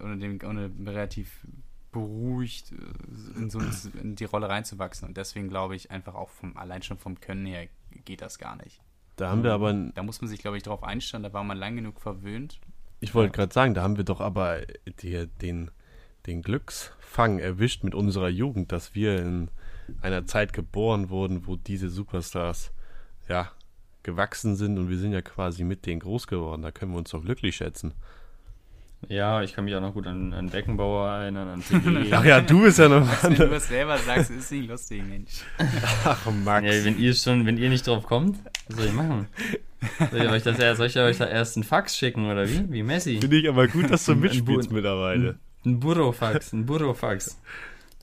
Ohne, 0.00 0.18
dem, 0.18 0.38
ohne 0.44 0.70
relativ 0.86 1.46
beruhigt 1.94 2.72
äh, 2.72 3.38
in, 3.38 3.48
so 3.48 3.60
in 4.00 4.16
die 4.16 4.24
Rolle 4.24 4.48
reinzuwachsen. 4.48 5.08
Und 5.08 5.16
deswegen 5.16 5.48
glaube 5.48 5.76
ich 5.76 5.90
einfach 5.90 6.14
auch 6.14 6.28
vom, 6.28 6.56
allein 6.56 6.82
schon 6.82 6.98
vom 6.98 7.20
Können 7.20 7.46
her 7.46 7.68
geht 8.04 8.20
das 8.20 8.38
gar 8.38 8.56
nicht. 8.56 8.82
Da 9.16 9.30
haben 9.30 9.44
wir 9.44 9.52
aber. 9.52 9.72
Da 9.72 10.02
muss 10.02 10.20
man 10.20 10.28
sich, 10.28 10.40
glaube 10.40 10.56
ich, 10.56 10.64
darauf 10.64 10.82
einstellen, 10.82 11.22
da 11.22 11.32
war 11.32 11.44
man 11.44 11.56
lang 11.56 11.76
genug 11.76 12.00
verwöhnt. 12.00 12.60
Ich 13.00 13.14
wollte 13.14 13.32
gerade 13.32 13.54
sagen, 13.54 13.74
da 13.74 13.82
haben 13.82 13.96
wir 13.96 14.04
doch 14.04 14.20
aber 14.20 14.62
die, 15.02 15.26
den, 15.40 15.70
den 16.26 16.42
Glücksfang 16.42 17.38
erwischt 17.38 17.84
mit 17.84 17.94
unserer 17.94 18.28
Jugend, 18.28 18.72
dass 18.72 18.94
wir 18.94 19.20
in 19.20 19.50
einer 20.00 20.26
Zeit 20.26 20.52
geboren 20.52 21.10
wurden, 21.10 21.46
wo 21.46 21.56
diese 21.56 21.90
Superstars 21.90 22.72
ja 23.28 23.52
gewachsen 24.02 24.56
sind 24.56 24.78
und 24.78 24.88
wir 24.88 24.98
sind 24.98 25.12
ja 25.12 25.22
quasi 25.22 25.64
mit 25.64 25.86
denen 25.86 26.00
groß 26.00 26.26
geworden. 26.26 26.62
Da 26.62 26.72
können 26.72 26.92
wir 26.92 26.98
uns 26.98 27.10
doch 27.10 27.22
glücklich 27.22 27.56
schätzen. 27.56 27.94
Ja, 29.08 29.42
ich 29.42 29.52
kann 29.52 29.64
mich 29.64 29.74
auch 29.74 29.80
noch 29.80 29.94
gut 29.94 30.06
an, 30.06 30.32
an 30.32 30.48
Beckenbauer 30.48 31.08
erinnern, 31.08 31.48
an. 31.48 32.06
Ach 32.12 32.24
ja, 32.24 32.40
du 32.40 32.62
bist 32.62 32.78
ja 32.78 32.88
noch. 32.88 33.06
Wenn 33.22 33.34
du 33.34 33.50
was 33.50 33.68
selber 33.68 33.98
sagst, 33.98 34.30
ist 34.30 34.52
nicht 34.52 34.68
lustig, 34.68 35.02
Mensch. 35.06 35.42
Ach, 36.04 36.26
Max. 36.44 36.66
Ja, 36.66 36.84
wenn 36.84 36.98
ihr 36.98 37.14
schon, 37.14 37.46
wenn 37.46 37.58
ihr 37.58 37.68
nicht 37.68 37.86
drauf 37.86 38.04
kommt, 38.04 38.38
was 38.68 38.76
soll 38.76 38.86
ich 38.86 38.92
machen? 38.92 39.28
Soll 40.10 40.22
ich 40.22 40.28
euch, 40.30 40.42
das, 40.42 40.76
soll 40.76 40.86
ich 40.86 40.98
euch 40.98 41.18
da 41.18 41.26
erst 41.26 41.56
einen 41.56 41.64
Fax 41.64 41.96
schicken 41.96 42.30
oder 42.30 42.48
wie? 42.48 42.72
Wie 42.72 42.82
Messi? 42.82 43.18
Finde 43.20 43.38
ich 43.38 43.48
aber 43.48 43.68
gut, 43.68 43.90
dass 43.90 44.06
du 44.06 44.14
mitspielst 44.14 44.72
mittlerweile. 44.72 45.38
Ein 45.64 45.80
Burofax, 45.80 46.52
ein 46.52 46.66
Burofax. 46.66 47.40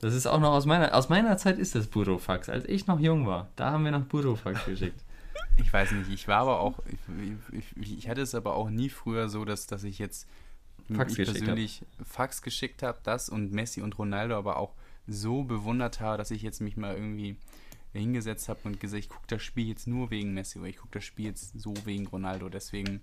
Das 0.00 0.14
ist 0.14 0.26
auch 0.26 0.40
noch 0.40 0.52
aus 0.52 0.66
meiner, 0.66 0.94
aus 0.94 1.08
meiner 1.08 1.36
Zeit 1.36 1.58
ist 1.58 1.74
das 1.74 1.86
Burofax. 1.86 2.48
Als 2.48 2.64
ich 2.66 2.86
noch 2.86 2.98
jung 2.98 3.26
war, 3.26 3.48
da 3.56 3.70
haben 3.70 3.84
wir 3.84 3.92
noch 3.92 4.02
Burofax 4.02 4.64
geschickt. 4.64 5.00
Ich 5.58 5.72
weiß 5.72 5.92
nicht, 5.92 6.10
ich 6.10 6.26
war 6.28 6.38
aber 6.38 6.60
auch, 6.60 6.80
ich, 6.86 7.72
ich, 7.76 7.98
ich, 7.98 8.08
hatte 8.08 8.22
es 8.22 8.34
aber 8.34 8.54
auch 8.54 8.70
nie 8.70 8.88
früher 8.88 9.28
so, 9.28 9.44
dass, 9.44 9.66
dass 9.66 9.84
ich 9.84 9.98
jetzt 9.98 10.26
Fax 10.96 11.18
ich 11.18 11.24
persönlich 11.24 11.82
hab. 11.98 12.06
Fax 12.06 12.42
geschickt 12.42 12.82
habe, 12.82 12.98
das 13.02 13.28
und 13.28 13.52
Messi 13.52 13.82
und 13.82 13.98
Ronaldo 13.98 14.36
aber 14.36 14.56
auch 14.56 14.74
so 15.06 15.44
bewundert 15.44 16.00
habe, 16.00 16.18
dass 16.18 16.30
ich 16.30 16.42
jetzt 16.42 16.60
mich 16.60 16.76
mal 16.76 16.94
irgendwie 16.94 17.36
hingesetzt 17.92 18.48
habe 18.48 18.60
und 18.64 18.80
gesagt, 18.80 19.00
ich 19.00 19.08
gucke 19.08 19.26
das 19.26 19.42
Spiel 19.42 19.68
jetzt 19.68 19.86
nur 19.86 20.10
wegen 20.10 20.32
Messi 20.32 20.58
oder 20.58 20.68
ich 20.68 20.78
gucke 20.78 20.94
das 20.94 21.04
Spiel 21.04 21.26
jetzt 21.26 21.58
so 21.58 21.74
wegen 21.84 22.06
Ronaldo. 22.06 22.48
Deswegen, 22.48 23.02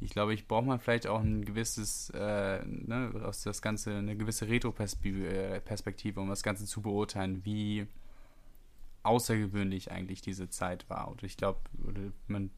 ich 0.00 0.10
glaube, 0.10 0.32
ich 0.32 0.48
brauche 0.48 0.64
mal 0.64 0.78
vielleicht 0.78 1.06
auch 1.06 1.20
ein 1.20 1.44
gewisses, 1.44 2.10
äh, 2.10 2.64
ne, 2.64 3.12
aus 3.24 3.42
das 3.42 3.60
Ganze, 3.60 3.96
eine 3.96 4.16
gewisse 4.16 4.48
Retro-Perspektive, 4.48 6.20
um 6.20 6.28
das 6.28 6.42
Ganze 6.42 6.64
zu 6.64 6.80
beurteilen, 6.80 7.44
wie 7.44 7.86
außergewöhnlich 9.02 9.90
eigentlich 9.90 10.20
diese 10.20 10.48
Zeit 10.50 10.88
war. 10.90 11.08
Und 11.08 11.22
ich 11.22 11.36
glaube, 11.36 11.60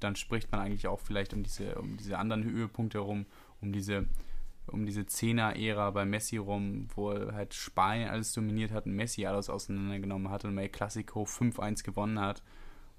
dann 0.00 0.16
spricht 0.16 0.50
man 0.50 0.60
eigentlich 0.60 0.88
auch 0.88 1.00
vielleicht 1.00 1.34
um 1.34 1.42
diese, 1.42 1.76
um 1.76 1.96
diese 1.96 2.18
anderen 2.18 2.44
Höhepunkte 2.44 2.98
herum, 2.98 3.26
um 3.60 3.72
diese 3.72 4.06
um 4.72 4.86
diese 4.86 5.06
Zehner-Ära 5.06 5.90
bei 5.90 6.04
Messi 6.04 6.36
rum, 6.36 6.88
wo 6.94 7.12
halt 7.12 7.54
Spanien 7.54 8.08
alles 8.08 8.32
dominiert 8.32 8.72
hat 8.72 8.86
und 8.86 8.94
Messi 8.94 9.26
alles 9.26 9.50
auseinandergenommen 9.50 10.30
hat 10.30 10.44
und 10.44 10.56
El 10.58 10.68
Clasico 10.68 11.24
5-1 11.24 11.84
gewonnen 11.84 12.20
hat. 12.20 12.42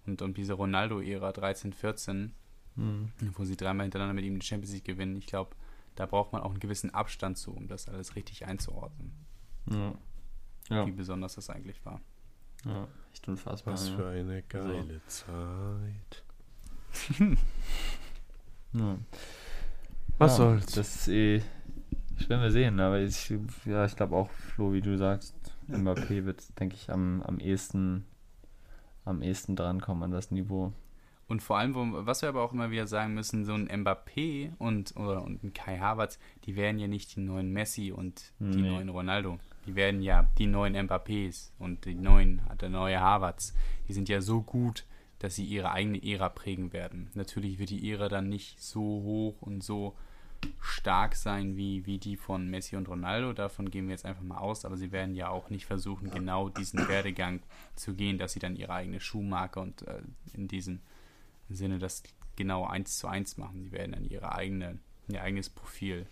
Und 0.06 0.22
um 0.22 0.34
diese 0.34 0.54
Ronaldo-Ära 0.54 1.30
13-14, 1.30 2.32
mhm. 2.76 3.12
wo 3.34 3.46
sie 3.46 3.56
dreimal 3.56 3.86
hintereinander 3.86 4.14
mit 4.14 4.26
ihm 4.26 4.40
die 4.40 4.46
Champions 4.46 4.74
League 4.74 4.86
gewinnen. 4.86 5.16
Ich 5.16 5.28
glaube, 5.28 5.56
da 5.96 6.06
braucht 6.06 6.34
man 6.34 6.42
auch 6.42 6.52
einen 6.52 6.60
gewissen 6.60 6.94
Abstand 6.94 7.38
zu, 7.38 7.52
um 7.52 7.68
das 7.68 7.88
alles 7.88 8.16
richtig 8.16 8.46
einzuordnen. 8.46 9.14
Ja. 9.70 9.94
Ja. 10.70 10.88
Wie 10.88 10.92
besonders 10.92 11.36
das 11.36 11.50
eigentlich 11.50 11.84
war. 11.86 12.02
Ja, 12.66 12.88
echt 13.14 13.28
unfassbar. 13.28 13.74
Was 13.74 13.90
für 13.90 14.08
eine 14.08 14.42
geile 14.44 15.02
so. 15.08 15.26
Zeit. 15.26 16.24
ja. 18.74 18.98
Was 20.18 20.32
ja, 20.32 20.38
soll's? 20.38 20.66
Das 20.68 20.96
ist 20.96 21.08
eh, 21.10 21.42
werden 22.30 22.42
wir 22.42 22.52
sehen, 22.52 22.80
aber 22.80 23.00
ich, 23.00 23.34
ja, 23.66 23.86
ich 23.86 23.96
glaube 23.96 24.16
auch, 24.16 24.30
Flo, 24.30 24.74
wie 24.74 24.82
du 24.82 24.98
sagst, 24.98 25.36
Mbappé 25.68 26.26
wird, 26.26 26.60
denke 26.60 26.76
ich, 26.76 26.90
am, 26.90 27.22
am 27.24 27.40
ehesten 27.40 28.06
am 29.06 29.22
ehesten 29.22 29.56
drankommen 29.56 30.04
an 30.04 30.12
das 30.12 30.32
Niveau. 30.32 30.74
Und 31.28 31.42
vor 31.42 31.58
allem, 31.58 31.74
was 32.06 32.22
wir 32.22 32.30
aber 32.30 32.44
auch 32.44 32.54
immer 32.54 32.70
wieder 32.70 32.86
sagen 32.86 33.14
müssen, 33.14 33.46
so 33.46 33.54
ein 33.54 33.70
Mbappé 33.70 34.52
und, 34.60 34.96
oder, 34.98 35.24
und 35.24 35.44
ein 35.44 35.54
Kai 35.54 35.80
Havertz, 35.80 36.20
die 36.46 36.56
werden 36.56 36.80
ja 36.80 36.88
nicht 36.88 37.16
die 37.16 37.22
neuen 37.22 37.52
Messi 37.52 37.92
und 37.92 38.34
die 38.40 38.62
nee. 38.62 38.70
neuen 38.70 38.90
Ronaldo. 38.90 39.40
Die 39.66 39.76
werden 39.76 40.02
ja 40.02 40.30
die 40.38 40.48
neuen 40.48 40.76
Mbappés 40.76 41.52
und 41.60 41.86
die 41.86 41.96
neuen, 41.96 42.42
der 42.60 42.70
neue 42.70 43.00
Havertz. 43.00 43.56
Die 43.88 43.94
sind 43.94 44.10
ja 44.10 44.20
so 44.22 44.42
gut, 44.42 44.86
dass 45.20 45.36
sie 45.36 45.46
ihre 45.46 45.72
eigene 45.72 46.04
Ära 46.04 46.28
prägen 46.28 46.74
werden. 46.74 47.10
Natürlich 47.14 47.58
wird 47.58 47.70
die 47.70 47.90
Ära 47.90 48.10
dann 48.10 48.28
nicht 48.28 48.62
so 48.62 48.82
hoch 48.82 49.42
und 49.42 49.64
so 49.64 49.96
stark 50.62 51.16
sein 51.16 51.56
wie, 51.56 51.86
wie 51.86 51.98
die 51.98 52.18
von 52.18 52.48
Messi 52.50 52.76
und 52.76 52.88
Ronaldo. 52.88 53.34
Davon 53.34 53.70
gehen 53.70 53.88
wir 53.88 53.92
jetzt 53.92 54.06
einfach 54.06 54.24
mal 54.24 54.38
aus, 54.38 54.66
aber 54.66 54.78
sie 54.78 54.92
werden 54.92 55.16
ja 55.16 55.30
auch 55.30 55.50
nicht 55.50 55.66
versuchen, 55.66 56.12
genau 56.12 56.50
diesen 56.50 56.88
Werdegang 56.88 57.42
zu 57.76 57.94
gehen, 57.94 58.18
dass 58.18 58.34
sie 58.34 58.40
dann 58.40 58.56
ihre 58.56 58.74
eigene 58.74 59.00
Schuhmarke 59.00 59.60
und 59.60 59.88
äh, 59.88 60.02
in 60.34 60.48
diesem 60.48 60.82
Sinne 61.50 61.80
das 61.80 62.04
genau 62.36 62.66
eins 62.66 62.98
zu 62.98 63.08
eins 63.08 63.38
machen. 63.38 63.64
Die 63.64 63.72
werden 63.72 63.94
dann 63.94 64.06
ihre 64.06 64.34
eigene, 64.34 64.80
ihr 65.08 65.22
eigenes 65.22 65.50
Profil 65.50 66.06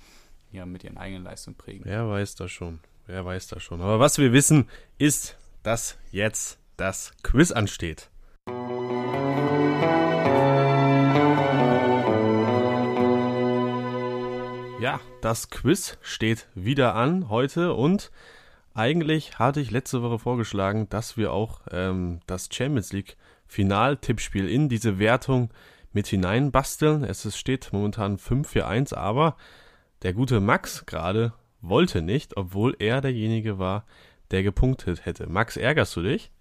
ja, 0.51 0.65
mit 0.65 0.84
ihren 0.84 0.97
eigenen 0.97 1.23
Leistungen 1.23 1.57
prägen. 1.57 1.86
Wer 1.86 2.07
weiß 2.07 2.36
das 2.36 2.51
schon. 2.51 2.79
Wer 3.07 3.25
weiß 3.25 3.47
das 3.47 3.63
schon. 3.63 3.82
Aber 3.82 3.99
was 3.99 4.17
wir 4.17 4.32
wissen, 4.32 4.69
ist, 4.97 5.38
dass 5.63 5.97
jetzt 6.11 6.59
das 6.77 7.13
Quiz 7.23 7.51
ansteht. 7.51 8.09
Ja, 14.82 14.99
das 15.21 15.51
Quiz 15.51 15.99
steht 16.01 16.47
wieder 16.55 16.95
an 16.95 17.29
heute 17.29 17.75
und 17.75 18.09
eigentlich 18.73 19.38
hatte 19.38 19.61
ich 19.61 19.69
letzte 19.69 20.01
Woche 20.01 20.17
vorgeschlagen, 20.17 20.89
dass 20.89 21.17
wir 21.17 21.34
auch 21.34 21.61
ähm, 21.69 22.19
das 22.25 22.49
Champions 22.51 22.91
League 22.91 23.15
Final-Tippspiel 23.45 24.49
in 24.49 24.69
diese 24.69 24.97
Wertung 24.97 25.51
mit 25.93 26.07
hineinbasteln. 26.07 27.03
Es 27.03 27.38
steht 27.38 27.69
momentan 27.71 28.17
5 28.17 28.49
für 28.49 28.65
1, 28.65 28.93
aber 28.93 29.38
der 30.01 30.13
gute 30.13 30.39
Max 30.39 30.88
gerade 30.88 31.34
wollte 31.61 32.01
nicht, 32.01 32.36
obwohl 32.36 32.75
er 32.79 33.01
derjenige 33.01 33.59
war, 33.59 33.86
der 34.32 34.41
gepunktet 34.41 35.05
hätte. 35.05 35.27
Max, 35.27 35.57
ärgerst 35.57 35.95
du 35.95 36.01
dich? 36.01 36.32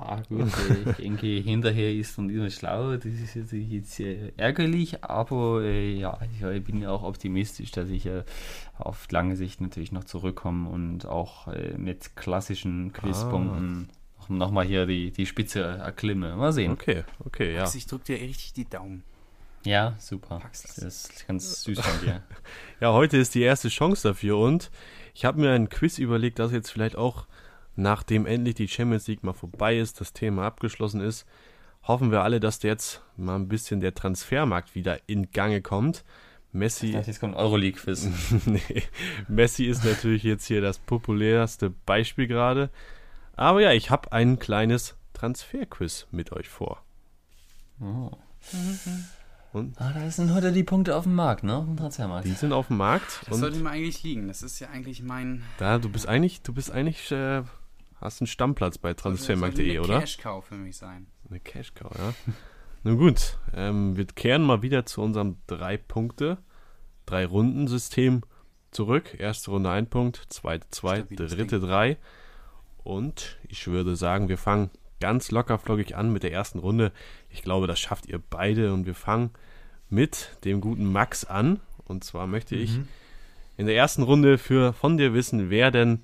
Ja, 0.00 0.22
gut, 0.28 0.48
ich 0.88 0.96
denke, 0.96 1.26
hinterher 1.26 1.92
ist 1.92 2.16
man 2.16 2.30
immer 2.30 2.48
schlau. 2.48 2.96
Das 2.96 3.04
ist 3.04 3.36
natürlich 3.36 3.70
jetzt 3.70 4.00
äh, 4.00 4.32
ärgerlich, 4.36 5.04
aber 5.04 5.62
äh, 5.62 5.98
ja, 5.98 6.18
ich, 6.22 6.64
bin 6.64 6.80
ja 6.80 6.90
auch 6.90 7.02
optimistisch, 7.02 7.70
dass 7.70 7.90
ich 7.90 8.06
äh, 8.06 8.22
auf 8.78 9.10
lange 9.10 9.36
Sicht 9.36 9.60
natürlich 9.60 9.92
noch 9.92 10.04
zurückkomme 10.04 10.70
und 10.70 11.06
auch 11.06 11.48
äh, 11.48 11.76
mit 11.76 12.16
klassischen 12.16 12.92
Quizpunkten 12.92 13.90
ah. 14.20 14.24
nochmal 14.32 14.64
hier 14.64 14.86
die, 14.86 15.10
die 15.10 15.26
Spitze 15.26 15.62
erklimme. 15.62 16.34
Mal 16.34 16.52
sehen. 16.52 16.72
Okay, 16.72 17.04
okay, 17.24 17.54
ja. 17.54 17.62
Also 17.62 17.76
ich 17.76 17.86
drücke 17.86 18.04
dir 18.04 18.20
richtig 18.20 18.54
die 18.54 18.68
Daumen. 18.68 19.02
Ja, 19.64 19.94
super. 19.98 20.40
Das 20.50 20.78
ist 20.78 21.26
ganz 21.26 21.62
süß 21.64 21.78
von 21.78 22.00
dir. 22.00 22.22
ja, 22.80 22.92
heute 22.92 23.18
ist 23.18 23.34
die 23.34 23.42
erste 23.42 23.68
Chance 23.68 24.08
dafür 24.08 24.38
und 24.38 24.70
ich 25.14 25.26
habe 25.26 25.38
mir 25.38 25.50
ein 25.50 25.68
Quiz 25.68 25.98
überlegt, 25.98 26.38
das 26.38 26.52
jetzt 26.52 26.70
vielleicht 26.70 26.96
auch, 26.96 27.26
nachdem 27.76 28.26
endlich 28.26 28.54
die 28.56 28.68
Champions 28.68 29.06
League 29.06 29.22
mal 29.22 29.32
vorbei 29.32 29.78
ist, 29.78 30.00
das 30.00 30.12
Thema 30.12 30.46
abgeschlossen 30.46 31.00
ist, 31.00 31.26
hoffen 31.82 32.10
wir 32.10 32.22
alle, 32.22 32.40
dass 32.40 32.62
jetzt 32.62 33.02
mal 33.16 33.36
ein 33.36 33.48
bisschen 33.48 33.80
der 33.80 33.94
Transfermarkt 33.94 34.74
wieder 34.74 34.98
in 35.06 35.30
Gange 35.30 35.62
kommt. 35.62 36.04
Messi. 36.52 36.86
Ich 36.86 36.92
dachte, 36.94 37.10
jetzt 37.10 37.20
kommt 37.20 37.36
Euroleague-Quiz. 37.36 38.08
nee, 38.46 38.82
Messi 39.28 39.66
ist 39.66 39.84
natürlich 39.84 40.24
jetzt 40.24 40.46
hier 40.46 40.60
das 40.60 40.78
populärste 40.78 41.70
Beispiel 41.70 42.26
gerade. 42.26 42.70
Aber 43.34 43.60
ja, 43.60 43.72
ich 43.72 43.90
habe 43.90 44.12
ein 44.12 44.38
kleines 44.38 44.96
Transferquiz 45.14 46.06
mit 46.10 46.32
euch 46.32 46.48
vor. 46.48 46.82
Oh. 47.80 48.10
Und? 49.52 49.80
Ah, 49.80 49.92
da 49.92 50.10
sind 50.10 50.32
heute 50.32 50.52
die 50.52 50.62
Punkte 50.62 50.96
auf 50.96 51.04
dem 51.04 51.14
Markt, 51.14 51.42
ne? 51.42 51.56
Auf 51.56 51.64
dem 51.64 51.76
Transfermarkt. 51.76 52.26
Die 52.26 52.32
sind 52.32 52.52
auf 52.52 52.68
dem 52.68 52.76
Markt. 52.76 53.20
Das 53.28 53.38
sollte 53.38 53.58
mir 53.58 53.70
eigentlich 53.70 54.02
liegen. 54.02 54.28
Das 54.28 54.42
ist 54.42 54.60
ja 54.60 54.68
eigentlich 54.68 55.02
mein. 55.02 55.42
Da, 55.58 55.78
du 55.78 55.88
bist 55.88 56.08
eigentlich, 56.08 56.42
du 56.42 56.52
bist 56.52 56.70
eigentlich, 56.70 57.10
äh, 57.10 57.42
hast 58.00 58.20
einen 58.20 58.26
Stammplatz 58.26 58.78
bei 58.78 58.94
transfermarkt.de, 58.94 59.78
oder? 59.78 59.94
Eine 59.94 60.00
Cash-Cow 60.00 60.44
für 60.44 60.56
mich 60.56 60.76
sein. 60.76 61.06
Eine 61.28 61.40
Cash-Cow, 61.40 61.92
ja. 61.96 62.14
Nun 62.82 62.96
gut, 62.96 63.36
ähm, 63.54 63.96
wir 63.96 64.06
kehren 64.06 64.42
mal 64.42 64.62
wieder 64.62 64.86
zu 64.86 65.02
unserem 65.02 65.36
drei 65.46 65.76
Punkte, 65.76 66.38
drei 67.04 67.26
Runden 67.26 67.68
System 67.68 68.22
zurück. 68.70 69.16
Erste 69.18 69.50
Runde 69.50 69.70
ein 69.70 69.86
Punkt, 69.86 70.24
zweite 70.30 70.66
zwei, 70.70 71.02
dritte 71.02 71.60
drei. 71.60 71.98
Und 72.82 73.38
ich 73.48 73.66
würde 73.66 73.96
sagen, 73.96 74.28
wir 74.30 74.38
fangen 74.38 74.70
ganz 75.00 75.30
locker 75.30 75.58
flockig 75.58 75.96
an 75.96 76.12
mit 76.12 76.22
der 76.22 76.32
ersten 76.32 76.58
Runde. 76.58 76.92
Ich 77.28 77.42
glaube, 77.42 77.66
das 77.66 77.78
schafft 77.78 78.06
ihr 78.06 78.18
beide 78.18 78.72
und 78.72 78.86
wir 78.86 78.94
fangen 78.94 79.30
mit 79.90 80.38
dem 80.44 80.62
guten 80.62 80.90
Max 80.90 81.24
an. 81.24 81.60
Und 81.84 82.04
zwar 82.04 82.26
möchte 82.26 82.54
ich 82.56 82.78
mhm. 82.78 82.88
in 83.58 83.66
der 83.66 83.76
ersten 83.76 84.02
Runde 84.02 84.38
für 84.38 84.72
von 84.72 84.96
dir 84.96 85.12
wissen, 85.12 85.50
wer 85.50 85.70
denn 85.70 86.02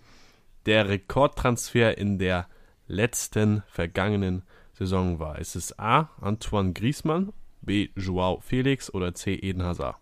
der 0.67 0.89
Rekordtransfer 0.89 1.97
in 1.97 2.19
der 2.19 2.47
letzten 2.89 3.63
vergangenen 3.69 4.43
Saison 4.73 5.19
war. 5.19 5.39
Ist 5.39 5.57
es 5.57 5.79
A. 5.79 6.11
Antoine 6.21 6.73
Griezmann, 6.73 7.33
B. 7.63 7.89
Joao 7.97 8.41
Felix 8.41 8.93
oder 8.93 9.15
C. 9.15 9.35
Eden 9.35 9.63
Hazard 9.63 9.97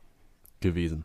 gewesen? 0.61 1.05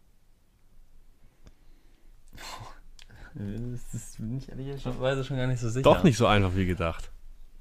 Das 3.36 3.94
ist, 3.94 4.18
bin 4.18 4.38
ich 4.38 4.50
ehrlicherweise 4.50 5.24
schon 5.24 5.38
gar 5.38 5.48
nicht 5.48 5.60
so 5.60 5.70
sicher. 5.70 5.84
Doch 5.84 6.04
nicht 6.04 6.18
so 6.18 6.26
einfach 6.26 6.56
wie 6.56 6.66
gedacht. 6.66 7.12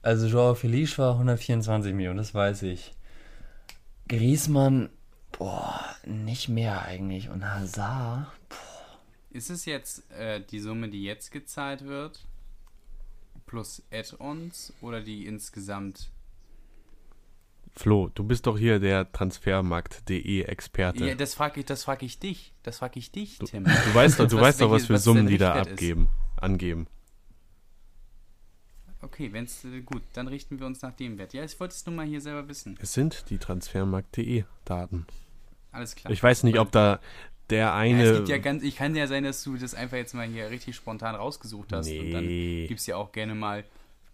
Also 0.02 0.26
Joao 0.26 0.54
Felice 0.54 0.98
war 0.98 1.12
124 1.12 1.92
Millionen, 1.92 2.16
das 2.16 2.34
weiß 2.34 2.62
ich. 2.62 2.92
Griezmann, 4.08 4.88
boah, 5.36 5.78
nicht 6.06 6.48
mehr 6.48 6.82
eigentlich. 6.82 7.28
Und 7.28 7.44
Hazard, 7.44 8.26
boah. 8.48 8.67
Ist 9.30 9.50
es 9.50 9.64
jetzt 9.66 10.10
äh, 10.12 10.40
die 10.40 10.60
Summe, 10.60 10.88
die 10.88 11.04
jetzt 11.04 11.30
gezahlt 11.32 11.84
wird, 11.84 12.24
plus 13.46 13.82
Add-ons 13.90 14.72
oder 14.80 15.00
die 15.00 15.26
insgesamt 15.26 16.10
Flo, 17.78 18.10
du 18.12 18.24
bist 18.24 18.46
doch 18.46 18.58
hier 18.58 18.80
der 18.80 19.10
Transfermarkt.de 19.12 20.42
Experte. 20.42 21.06
Ja, 21.06 21.14
das 21.14 21.34
frage 21.34 21.60
ich, 21.60 21.66
das 21.66 21.84
frage 21.84 22.06
ich 22.06 22.18
dich. 22.18 22.52
Das 22.64 22.78
frage 22.78 22.98
ich 22.98 23.12
dich, 23.12 23.38
Tim. 23.38 23.64
Du, 23.64 23.70
du 23.70 23.94
weißt 23.94 24.18
doch, 24.18 24.26
du 24.26 24.36
was 24.36 24.42
weißt 24.42 24.60
doch, 24.62 24.70
was 24.72 24.86
für 24.86 24.94
was 24.94 25.04
Summen 25.04 25.28
die 25.28 25.38
da 25.38 25.54
abgeben, 25.54 26.08
ist. 26.36 26.42
angeben. 26.42 26.88
Okay, 29.00 29.32
wenn 29.32 29.44
es 29.44 29.64
äh, 29.64 29.80
gut, 29.82 30.02
dann 30.12 30.26
richten 30.26 30.58
wir 30.58 30.66
uns 30.66 30.82
nach 30.82 30.92
dem 30.92 31.18
Wert. 31.18 31.34
Ja, 31.34 31.44
ich 31.44 31.58
wollte 31.60 31.72
es 31.74 31.86
nur 31.86 31.94
mal 31.94 32.04
hier 32.04 32.20
selber 32.20 32.48
wissen. 32.48 32.76
Es 32.80 32.94
sind 32.94 33.30
die 33.30 33.38
Transfermarkt.de 33.38 34.42
Daten. 34.64 35.06
Alles 35.70 35.94
klar. 35.94 36.12
Ich 36.12 36.20
weiß 36.20 36.42
nicht, 36.42 36.58
ob 36.58 36.72
da 36.72 36.98
der 37.50 37.74
eine. 37.74 38.04
Ja, 38.04 38.10
es 38.10 38.16
gibt 38.16 38.28
ja 38.28 38.38
ganz, 38.38 38.62
ich 38.62 38.76
kann 38.76 38.94
ja 38.94 39.06
sein, 39.06 39.24
dass 39.24 39.42
du 39.42 39.56
das 39.56 39.74
einfach 39.74 39.96
jetzt 39.96 40.14
mal 40.14 40.26
hier 40.26 40.50
richtig 40.50 40.76
spontan 40.76 41.14
rausgesucht 41.14 41.72
hast. 41.72 41.86
Nee. 41.86 42.00
Und 42.00 42.10
dann 42.12 42.24
gibt 42.26 42.80
es 42.80 42.86
ja 42.86 42.96
auch 42.96 43.12
gerne 43.12 43.34
mal 43.34 43.64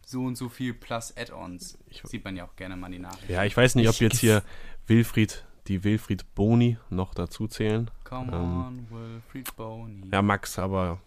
so 0.06 0.24
und 0.24 0.36
so 0.36 0.48
viel 0.48 0.74
plus 0.74 1.14
Add-ons. 1.16 1.78
Sieht 2.04 2.24
man 2.24 2.36
ja 2.36 2.44
auch 2.44 2.56
gerne 2.56 2.76
mal 2.76 2.90
die 2.90 2.98
Nachricht. 2.98 3.30
Ja, 3.30 3.44
ich 3.44 3.56
weiß 3.56 3.74
nicht, 3.74 3.88
ob 3.88 3.96
jetzt 3.96 4.18
hier 4.18 4.42
Wilfried, 4.86 5.44
die 5.66 5.82
Wilfried 5.84 6.34
Boni 6.34 6.76
noch 6.90 7.14
dazu 7.14 7.48
zählen. 7.48 7.90
Come 8.04 8.32
ähm, 8.32 8.64
on, 8.64 8.86
Wilfried 8.90 9.56
Boni. 9.56 10.02
Ja, 10.12 10.22
Max, 10.22 10.58
aber 10.58 11.00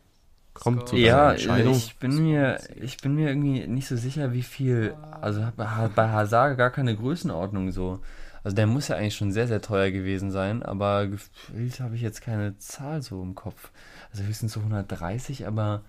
kommt 0.54 0.90
zu 0.90 0.96
ja, 0.96 1.32
Entscheidung. 1.32 1.76
Ich 1.76 1.96
bin 1.98 2.24
mir, 2.24 2.60
ich 2.82 2.98
bin 2.98 3.16
mir 3.16 3.30
irgendwie 3.30 3.68
nicht 3.68 3.88
so 3.88 3.96
sicher, 3.96 4.34
wie 4.34 4.44
viel. 4.44 4.96
Also 5.22 5.48
bei 5.56 5.68
Hazard 5.68 6.58
gar 6.58 6.72
keine 6.72 6.96
Größenordnung 6.96 7.72
so. 7.72 8.00
Also 8.44 8.56
der 8.56 8.68
muss 8.68 8.88
ja 8.88 8.96
eigentlich 8.96 9.16
schon 9.16 9.32
sehr, 9.32 9.48
sehr 9.48 9.62
teuer 9.62 9.92
gewesen 9.92 10.32
sein, 10.32 10.64
aber 10.64 11.08
gefühlt 11.08 11.80
habe 11.80 11.96
ich 11.96 12.02
jetzt 12.02 12.22
keine 12.22 12.58
Zahl 12.58 13.02
so 13.02 13.22
im 13.22 13.36
Kopf. 13.36 13.72
Also 14.12 14.24
höchstens 14.24 14.54
so 14.54 14.60
130, 14.60 15.48
aber 15.48 15.84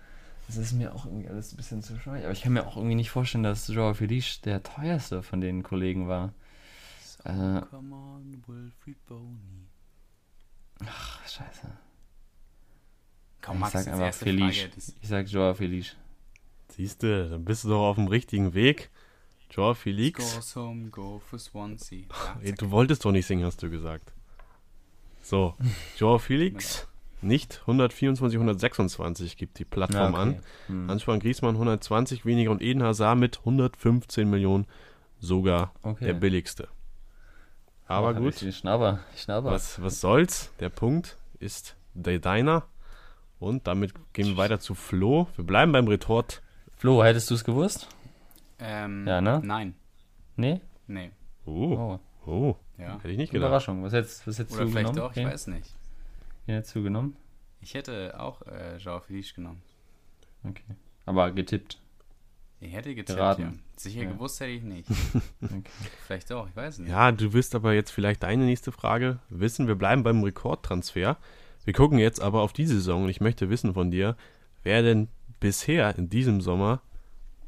das 0.49 0.57
ist 0.57 0.73
mir 0.73 0.95
auch 0.95 1.05
irgendwie 1.05 1.29
alles 1.29 1.53
ein 1.53 1.57
bisschen 1.57 1.83
zu 1.83 1.99
schwierig. 1.99 2.25
Aber 2.25 2.33
ich 2.33 2.43
kann 2.43 2.55
mir 2.55 2.67
auch 2.67 2.77
irgendwie 2.77 2.95
nicht 2.95 3.11
vorstellen, 3.11 3.45
dass 3.45 3.69
Joao 3.69 3.93
Felice 3.95 4.41
der 4.41 4.63
teuerste 4.63 5.23
von 5.23 5.41
den 5.41 5.63
Kollegen 5.63 6.09
war. 6.09 6.33
So, 7.05 7.29
äh, 7.29 7.63
come 7.69 7.95
on, 7.95 8.43
Wilfried 8.47 9.05
Boney. 9.07 9.69
Ach, 10.87 11.29
scheiße. 11.29 11.69
Komm, 13.43 13.61
Max, 13.61 13.75
ich 13.75 13.81
sag 13.81 13.93
einfach 13.93 14.15
Felice. 14.15 14.71
Ich 15.03 15.09
sag 15.09 15.29
Joao 15.29 15.55
Felice. 15.55 15.97
Siehst 16.71 17.03
du, 17.03 17.29
dann 17.29 17.45
bist 17.45 17.65
du 17.65 17.69
doch 17.69 17.89
auf 17.89 17.97
dem 17.97 18.09
richtigen 18.09 18.55
Weg. 18.55 18.91
Joao 19.51 19.75
Felix. 19.75 20.55
Home, 20.55 20.91
go 20.91 21.21
for 21.25 21.39
Swansea. 21.39 22.05
Ja, 22.43 22.53
du 22.53 22.71
wolltest 22.71 23.05
doch 23.05 23.13
nicht 23.13 23.27
singen, 23.27 23.45
hast 23.45 23.63
du 23.63 23.71
gesagt. 23.71 24.13
So, 25.23 25.55
Joao 25.99 26.19
Felix 26.19 26.87
nicht 27.23 27.61
124, 27.63 28.37
126 28.37 29.37
gibt 29.37 29.59
die 29.59 29.65
Plattform 29.65 30.15
ja, 30.15 30.21
okay. 30.21 30.21
an. 30.21 30.41
Hm. 30.67 30.91
Antoine 30.91 31.19
Griezmann 31.19 31.55
120 31.55 32.25
weniger 32.25 32.51
und 32.51 32.63
Eden 32.63 32.83
Hazard 32.83 33.19
mit 33.19 33.39
115 33.41 34.29
Millionen 34.29 34.67
sogar 35.19 35.73
okay. 35.83 36.07
der 36.07 36.15
billigste. 36.15 36.69
Aber 37.87 38.11
oh, 38.11 38.21
gut. 38.21 38.37
Schnabber. 38.37 39.01
Schnabber. 39.17 39.51
Was, 39.51 39.83
was 39.83 40.01
soll's? 40.01 40.53
Der 40.61 40.69
Punkt 40.69 41.17
ist 41.41 41.77
der 41.95 42.19
deiner. 42.19 42.65
Und 43.39 43.67
damit 43.67 43.93
gehen 44.13 44.27
wir 44.27 44.37
weiter 44.37 44.61
zu 44.61 44.75
Flo. 44.75 45.29
Wir 45.37 45.45
bleiben 45.45 45.73
beim 45.73 45.89
Retort. 45.89 46.43
Flo, 46.77 47.03
hättest 47.03 47.31
du 47.31 47.35
es 47.35 47.45
gewusst? 47.45 47.89
Ähm, 48.59 49.07
ja, 49.07 49.21
ne? 49.21 49.41
Nein. 49.45 49.75
Nee? 50.37 50.61
Nee. 50.87 51.11
Oh. 51.45 51.99
Oh. 52.27 52.31
oh. 52.31 52.57
Ja. 52.79 52.97
Hätte 52.97 53.11
ich 53.11 53.19
nicht 53.19 53.33
gedacht. 53.33 53.49
Überraschung. 53.49 53.83
Was 53.83 53.93
hättest, 53.93 54.27
was 54.27 54.39
hättest 54.39 54.57
Oder 54.57 54.65
du 54.67 54.71
vielleicht 54.71 54.93
genommen? 54.93 55.09
doch, 55.09 55.17
ich 55.17 55.25
okay. 55.25 55.33
weiß 55.33 55.47
nicht. 55.49 55.75
Wen 56.47 56.55
hättest 56.55 56.75
du 56.75 56.83
genommen? 56.83 57.17
Ich 57.61 57.75
hätte 57.75 58.19
auch 58.19 58.43
äh, 58.43 58.77
Joao 58.79 59.01
Felix 59.01 59.35
genommen. 59.35 59.63
Okay. 60.45 60.63
Aber 61.07 61.33
getippt. 61.33 61.81
Ich 62.61 62.73
hätte 62.73 62.95
getippt, 62.95 63.17
Geraten. 63.17 63.43
ja. 63.43 63.53
Sicher 63.77 64.03
ja. 64.03 64.11
gewusst 64.11 64.41
hätte 64.41 64.51
ich 64.51 64.63
nicht. 64.63 64.89
okay. 65.43 65.63
Vielleicht 66.07 66.33
auch, 66.33 66.49
ich 66.49 66.57
weiß 66.57 66.79
nicht. 66.79 66.91
Ja, 66.91 67.13
du 67.13 67.33
wirst 67.33 67.55
aber 67.55 67.75
jetzt 67.75 67.91
vielleicht 67.91 68.23
deine 68.23 68.45
nächste 68.45 68.73
Frage 68.73 69.19
wissen. 69.29 69.69
Wir 69.69 69.77
bleiben 69.77 70.03
beim 70.03 70.23
Rekordtransfer. 70.23 71.17
Wir 71.65 71.73
gucken 71.73 71.99
jetzt 71.99 72.21
aber 72.21 72.43
auf 72.43 72.53
die 72.53 72.67
Saison 72.67 73.05
und 73.05 73.11
ich 73.11 73.21
möchte 73.21 73.51
wissen 73.51 73.75
von 73.75 73.91
dir, 73.91 74.17
wer 74.63 74.83
denn 74.83 75.09
bisher 75.41 75.97
in 75.97 76.09
diesem 76.09 76.41
Sommer 76.41 76.83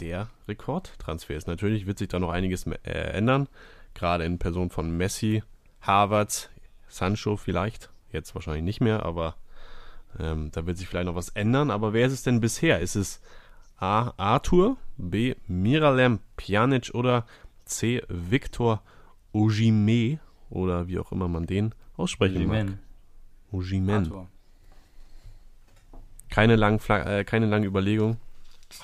der 0.01 0.29
Rekordtransfer 0.49 1.35
ist. 1.35 1.47
Natürlich 1.47 1.87
wird 1.87 1.99
sich 1.99 2.09
da 2.09 2.19
noch 2.19 2.31
einiges 2.31 2.67
äh, 2.67 2.91
ändern, 2.91 3.49
gerade 3.95 4.25
in 4.25 4.39
Person 4.39 4.71
von 4.71 4.97
Messi, 4.97 5.43
Harvards, 5.81 6.51
Sancho 6.89 7.37
vielleicht 7.37 7.91
Jetzt 8.13 8.35
wahrscheinlich 8.35 8.65
nicht 8.65 8.81
mehr, 8.81 9.05
aber 9.05 9.37
ähm, 10.19 10.51
da 10.53 10.67
wird 10.67 10.79
sich 10.79 10.89
vielleicht 10.89 11.07
noch 11.07 11.15
was 11.15 11.31
ändern. 11.31 11.71
Aber 11.71 11.93
wer 11.93 12.07
ist 12.07 12.13
es 12.13 12.23
denn 12.23 12.41
bisher? 12.41 12.81
Ist 12.81 12.97
es 12.97 13.21
A. 13.77 14.13
Arthur, 14.17 14.77
B. 14.97 15.35
Miralem 15.47 16.19
Pjanic 16.37 16.91
oder 16.95 17.25
C. 17.65 18.03
Viktor 18.09 18.83
Ojime 19.33 20.19
oder 20.51 20.89
wie 20.89 20.99
auch 20.99 21.13
immer 21.13 21.29
man 21.29 21.47
den 21.47 21.75
aussprechen 21.97 22.39
Ojimen. 22.39 22.67
mag. 22.67 22.79
Ojimen. 23.53 24.27
Keine 26.31 26.57
langen, 26.57 26.81
äh, 26.89 27.25
keine 27.25 27.47
lange 27.47 27.67
Überlegung. 27.67 28.19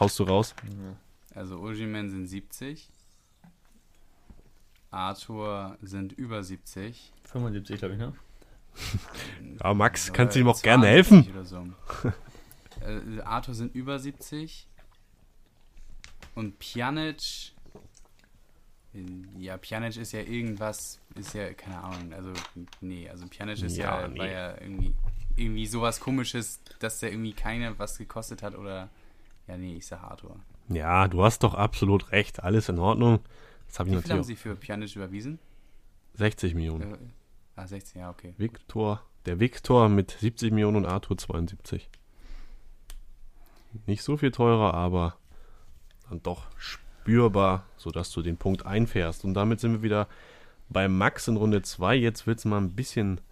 Haust 0.01 0.19
du 0.19 0.25
raus? 0.25 0.55
Also 1.37 1.61
Ojimen 1.61 2.09
sind 2.09 2.27
70. 2.27 2.89
Arthur 4.91 5.77
sind 5.83 6.15
über 6.15 6.43
70. 6.43 7.13
75, 7.25 7.79
glaube 7.79 7.95
ich, 7.95 8.01
ne? 8.01 8.15
Ja, 9.63 9.75
Max, 9.75 10.13
kannst 10.15 10.35
du 10.35 10.41
ihm 10.41 10.49
auch 10.49 10.63
gerne 10.63 10.87
helfen? 10.87 11.31
So. 11.45 11.67
äh, 12.81 13.21
Arthur 13.21 13.55
sind 13.55 13.75
über 13.75 13.99
70. 13.99 14.67
Und 16.35 16.59
Pjanic. 16.59 17.53
Ja, 19.39 19.59
Pjanic 19.59 19.99
ist 19.99 20.13
ja 20.13 20.21
irgendwas, 20.21 21.01
ist 21.17 21.35
ja, 21.35 21.53
keine 21.53 21.83
Ahnung, 21.83 22.15
also, 22.15 22.33
nee, 22.81 23.11
also 23.11 23.27
Pjanic 23.27 23.63
ist 23.63 23.77
ja, 23.77 24.01
ja 24.01 24.09
nee. 24.09 24.19
war 24.19 24.27
ja 24.27 24.59
irgendwie, 24.59 24.95
irgendwie 25.37 25.67
sowas 25.67 26.01
komisches, 26.01 26.63
dass 26.79 27.01
der 27.01 27.13
irgendwie 27.13 27.35
keine 27.35 27.79
was 27.79 27.99
gekostet 27.99 28.43
hat 28.43 28.55
oder, 28.55 28.89
ja, 29.47 29.59
nee, 29.59 29.77
ich 29.77 29.87
sag 29.87 30.03
Arthur. 30.03 30.41
Ja, 30.69 31.09
du 31.09 31.23
hast 31.23 31.43
doch 31.43 31.55
absolut 31.55 32.13
recht, 32.13 32.43
alles 32.43 32.69
in 32.69 32.79
Ordnung. 32.79 33.21
Das 33.67 33.79
hab 33.79 33.87
Wie 33.87 33.95
ich 33.95 34.03
viel 34.03 34.13
haben 34.13 34.23
sie 34.25 34.37
für 34.37 34.57
Pjanic 34.57 34.95
überwiesen? 34.97 35.39
60 36.15 36.55
Millionen. 36.55 36.95
Äh, 36.95 36.99
Ah, 37.57 37.67
16, 37.67 38.03
ja, 38.03 38.11
okay. 38.11 38.35
Victor, 38.37 39.03
der 39.25 39.41
Victor 39.41 39.89
mit 39.89 40.11
70 40.11 40.53
Millionen 40.53 40.77
und 40.77 40.87
Arthur 40.87 41.17
72. 41.17 41.89
Nicht 43.87 44.03
so 44.03 44.19
viel 44.19 44.31
teurer, 44.31 44.75
aber 44.75 45.17
dann 46.11 46.23
doch 46.23 46.47
spürbar, 46.59 47.65
sodass 47.79 48.11
du 48.11 48.21
den 48.21 48.37
Punkt 48.37 48.67
einfährst. 48.67 49.25
Und 49.25 49.33
damit 49.33 49.61
sind 49.61 49.73
wir 49.73 49.83
wieder 49.83 50.07
bei 50.69 50.87
Max 50.87 51.29
in 51.29 51.37
Runde 51.39 51.63
2. 51.63 51.97
Jetzt 51.97 52.27
wird 52.27 52.41
es 52.41 52.45
mal 52.45 52.59
ein 52.59 52.75
bisschen, 52.75 53.23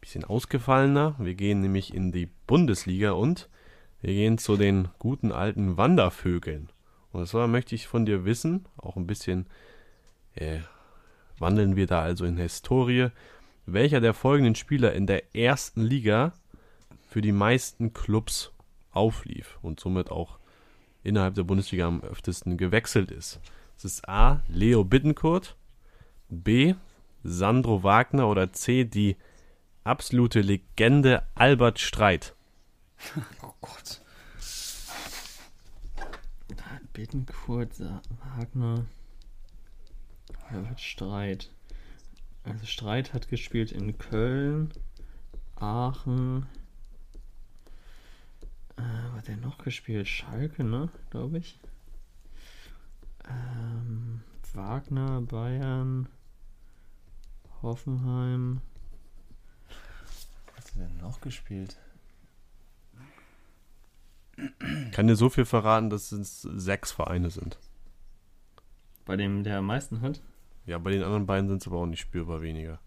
bisschen 0.00 0.24
ausgefallener. 0.24 1.14
Wir 1.18 1.34
gehen 1.34 1.60
nämlich 1.60 1.92
in 1.92 2.12
die 2.12 2.30
Bundesliga 2.46 3.12
und 3.12 3.50
wir 4.00 4.14
gehen 4.14 4.38
zu 4.38 4.56
den 4.56 4.88
guten 4.98 5.32
alten 5.32 5.76
Wandervögeln. 5.76 6.70
Und 7.16 7.26
zwar 7.26 7.48
möchte 7.48 7.74
ich 7.74 7.86
von 7.86 8.04
dir 8.04 8.26
wissen, 8.26 8.66
auch 8.76 8.96
ein 8.96 9.06
bisschen 9.06 9.46
äh, 10.34 10.58
wandeln 11.38 11.74
wir 11.74 11.86
da 11.86 12.02
also 12.02 12.26
in 12.26 12.36
Historie, 12.36 13.08
welcher 13.64 14.02
der 14.02 14.12
folgenden 14.12 14.54
Spieler 14.54 14.92
in 14.92 15.06
der 15.06 15.34
ersten 15.34 15.80
Liga 15.80 16.34
für 17.08 17.22
die 17.22 17.32
meisten 17.32 17.94
Clubs 17.94 18.52
auflief 18.90 19.58
und 19.62 19.80
somit 19.80 20.10
auch 20.10 20.38
innerhalb 21.04 21.34
der 21.34 21.44
Bundesliga 21.44 21.86
am 21.86 22.02
öftesten 22.02 22.58
gewechselt 22.58 23.10
ist. 23.10 23.40
Es 23.78 23.86
ist 23.86 24.06
A. 24.10 24.42
Leo 24.48 24.84
Bittencourt, 24.84 25.56
B. 26.28 26.74
Sandro 27.24 27.82
Wagner 27.82 28.28
oder 28.28 28.52
C. 28.52 28.84
die 28.84 29.16
absolute 29.84 30.42
Legende 30.42 31.22
Albert 31.34 31.78
Streit. 31.78 32.34
Oh 33.42 33.54
Gott. 33.62 34.02
Bittencourt, 36.96 37.78
Wagner, 38.24 38.86
Albert 40.48 40.80
Streit. 40.80 41.52
Also 42.42 42.64
Streit 42.64 43.12
hat 43.12 43.28
gespielt 43.28 43.70
in 43.70 43.98
Köln, 43.98 44.72
Aachen. 45.56 46.46
Äh, 48.76 48.82
was 49.10 49.18
hat 49.18 49.28
der 49.28 49.36
noch 49.36 49.58
gespielt? 49.58 50.08
Schalke, 50.08 50.64
ne? 50.64 50.88
Glaube 51.10 51.36
ich. 51.36 51.60
Ähm, 53.28 54.22
Wagner, 54.54 55.20
Bayern, 55.20 56.08
Hoffenheim. 57.60 58.62
Was 60.56 60.64
hat 60.64 60.76
er 60.76 60.86
denn 60.86 60.96
noch 60.96 61.20
gespielt? 61.20 61.76
Kann 64.96 65.08
dir 65.08 65.16
so 65.16 65.28
viel 65.28 65.44
verraten, 65.44 65.90
dass 65.90 66.10
es 66.10 66.40
sechs 66.40 66.90
Vereine 66.90 67.28
sind. 67.28 67.58
Bei 69.04 69.14
dem, 69.14 69.44
der 69.44 69.58
am 69.58 69.66
meisten 69.66 70.00
hat? 70.00 70.22
Ja, 70.64 70.78
bei 70.78 70.90
den 70.90 71.02
anderen 71.02 71.26
beiden 71.26 71.50
sind 71.50 71.60
es 71.60 71.66
aber 71.66 71.76
auch 71.76 71.86
nicht 71.86 72.00
spürbar 72.00 72.40
weniger. 72.40 72.80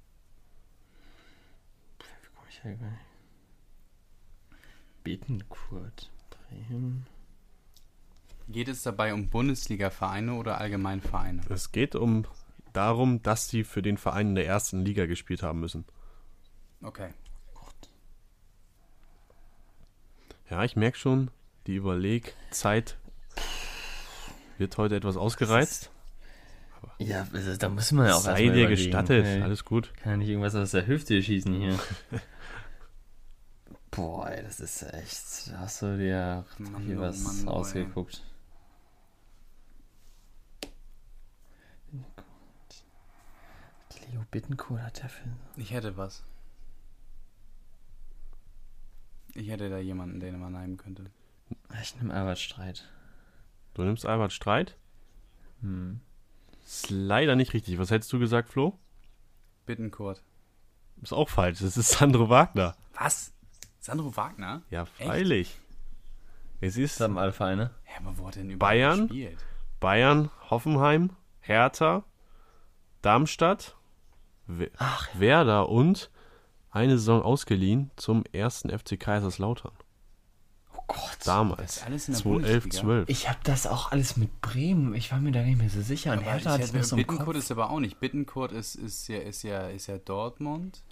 Bittenkurt, 5.04 6.10
Bremen. 6.32 7.06
Geht 8.48 8.70
es 8.70 8.82
dabei 8.82 9.14
um 9.14 9.30
Bundesliga-Vereine 9.30 10.34
oder 10.34 10.58
Allgemeinvereine? 10.58 11.44
Es 11.50 11.72
geht 11.72 11.94
um 11.94 12.26
darum, 12.74 13.22
dass 13.22 13.50
sie 13.50 13.64
für 13.64 13.84
den 13.84 14.00
Verein 14.00 14.30
in 14.30 14.36
der 14.36 14.48
ersten 14.48 14.84
Liga 14.84 15.06
gespielt 15.06 15.44
haben 15.44 15.60
müssen. 15.60 15.86
Okay. 16.82 17.14
Ja, 20.50 20.64
ich 20.64 20.76
merke 20.76 20.98
schon, 20.98 21.30
die 21.70 21.76
Überlegzeit 21.76 22.98
wird 24.58 24.76
heute 24.78 24.96
etwas 24.96 25.18
ausgereizt. 25.18 25.92
Ja, 26.98 27.28
also, 27.32 27.56
da 27.58 27.70
muss 27.70 27.92
man 27.92 28.08
ja 28.08 28.16
auch 28.16 28.22
Sei 28.22 28.50
dir 28.50 28.68
gestattet, 28.68 29.24
hey, 29.24 29.44
alles 29.44 29.66
gut. 29.66 29.94
Kann 30.02 30.14
ja 30.14 30.18
nicht 30.18 30.30
irgendwas 30.30 30.56
aus 30.56 30.72
der 30.72 30.88
Hüfte 30.88 31.22
schießen 31.22 31.54
hier. 31.54 31.80
Boah, 33.92 34.32
ey, 34.32 34.42
das 34.42 34.60
ist 34.60 34.82
echt. 34.82 35.52
Da 35.52 35.60
hast 35.60 35.84
du 35.84 35.96
dir 35.96 36.44
Mann, 36.58 36.82
hier 36.82 36.98
oh 36.98 37.02
was 37.02 37.22
Mann, 37.22 37.48
ausgeguckt. 37.48 38.24
Leo 44.12 44.26
Bittencourt 44.32 44.82
hat 44.82 45.04
der 45.04 45.10
Film. 45.10 45.36
Ich 45.56 45.72
hätte 45.72 45.96
was. 45.98 46.24
Ich 49.36 49.50
hätte 49.50 49.70
da 49.70 49.78
jemanden, 49.78 50.20
den 50.20 50.40
man 50.40 50.54
nehmen 50.54 50.78
könnte. 50.78 51.12
Ich 51.82 51.96
nehme 51.96 52.14
Albert 52.14 52.40
Streit. 52.40 52.88
Du 53.74 53.84
nimmst 53.84 54.06
Albert 54.06 54.34
Streit? 54.34 54.76
Hm. 55.62 56.00
Ist 56.66 56.90
leider 56.90 57.36
nicht 57.36 57.54
richtig. 57.54 57.78
Was 57.80 57.92
hättest 57.92 58.12
du 58.14 58.20
gesagt, 58.20 58.50
Flo? 58.50 58.78
Bittenkurt. 59.66 60.22
Ist 61.02 61.14
auch 61.14 61.30
falsch. 61.30 61.60
Das 61.60 61.78
ist 61.78 61.90
Sandro 61.92 62.30
Wagner. 62.30 62.76
Was? 62.94 63.34
Sandro 63.80 64.16
Wagner? 64.16 64.62
Ja, 64.70 64.86
freilich. 64.86 65.50
Echt? 65.50 65.60
Es 66.62 66.78
ist. 66.78 67.00
Das 67.00 67.06
haben 67.06 67.18
alle 67.18 67.32
Vereine. 67.32 67.72
Ja, 67.88 68.06
aber 68.06 68.18
wo 68.18 68.28
hat 68.28 68.36
denn 68.36 68.50
überhaupt 68.50 68.60
Bayern, 68.60 69.08
gespielt? 69.08 69.38
Bayern, 69.80 70.30
Hoffenheim, 70.50 71.12
Hertha, 71.40 72.04
Darmstadt, 73.02 73.76
Ach, 74.78 75.08
Werder 75.14 75.70
und 75.70 76.10
eine 76.72 76.98
Saison 76.98 77.22
ausgeliehen 77.22 77.92
zum 77.96 78.24
ersten 78.32 78.70
FC 78.78 79.00
Kaiserslautern. 79.00 79.72
Gott. 81.20 81.28
Damals. 81.28 81.84
alles 81.84 82.08
in 82.08 82.14
der 82.14 82.22
2011, 82.22 82.70
12. 82.70 83.10
Ich 83.10 83.28
habe 83.28 83.40
das 83.44 83.68
auch 83.68 83.92
alles 83.92 84.16
mit 84.16 84.42
Bremen. 84.42 84.96
Ich 84.96 85.12
war 85.12 85.20
mir 85.20 85.32
da 85.32 85.42
nicht 85.42 85.58
mehr 85.58 85.70
so 85.70 85.82
sicher. 85.82 86.14
Und 86.14 86.22
Hertha 86.22 86.52
hat 86.52 86.62
es 86.62 86.90
so 86.90 86.96
Bittenkurt 86.96 87.36
ist 87.36 87.52
aber 87.52 87.70
auch 87.70 87.80
nicht. 87.80 88.00
Bittenkurt 88.00 88.52
ist, 88.54 88.76
ist, 88.76 89.08
ja, 89.10 89.18
ist, 89.20 89.44
ja, 89.44 89.68
ist 89.68 89.88
ja 89.88 89.98
Dortmund, 89.98 90.84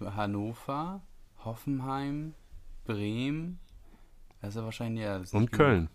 Hannover, 0.00 1.02
Hoffenheim, 1.44 2.34
Bremen. 2.84 3.58
Das 4.40 4.50
ist 4.50 4.56
ja 4.56 4.64
wahrscheinlich 4.64 5.04
ja. 5.04 5.16
Und 5.18 5.30
genug. 5.32 5.52
Köln. 5.52 5.88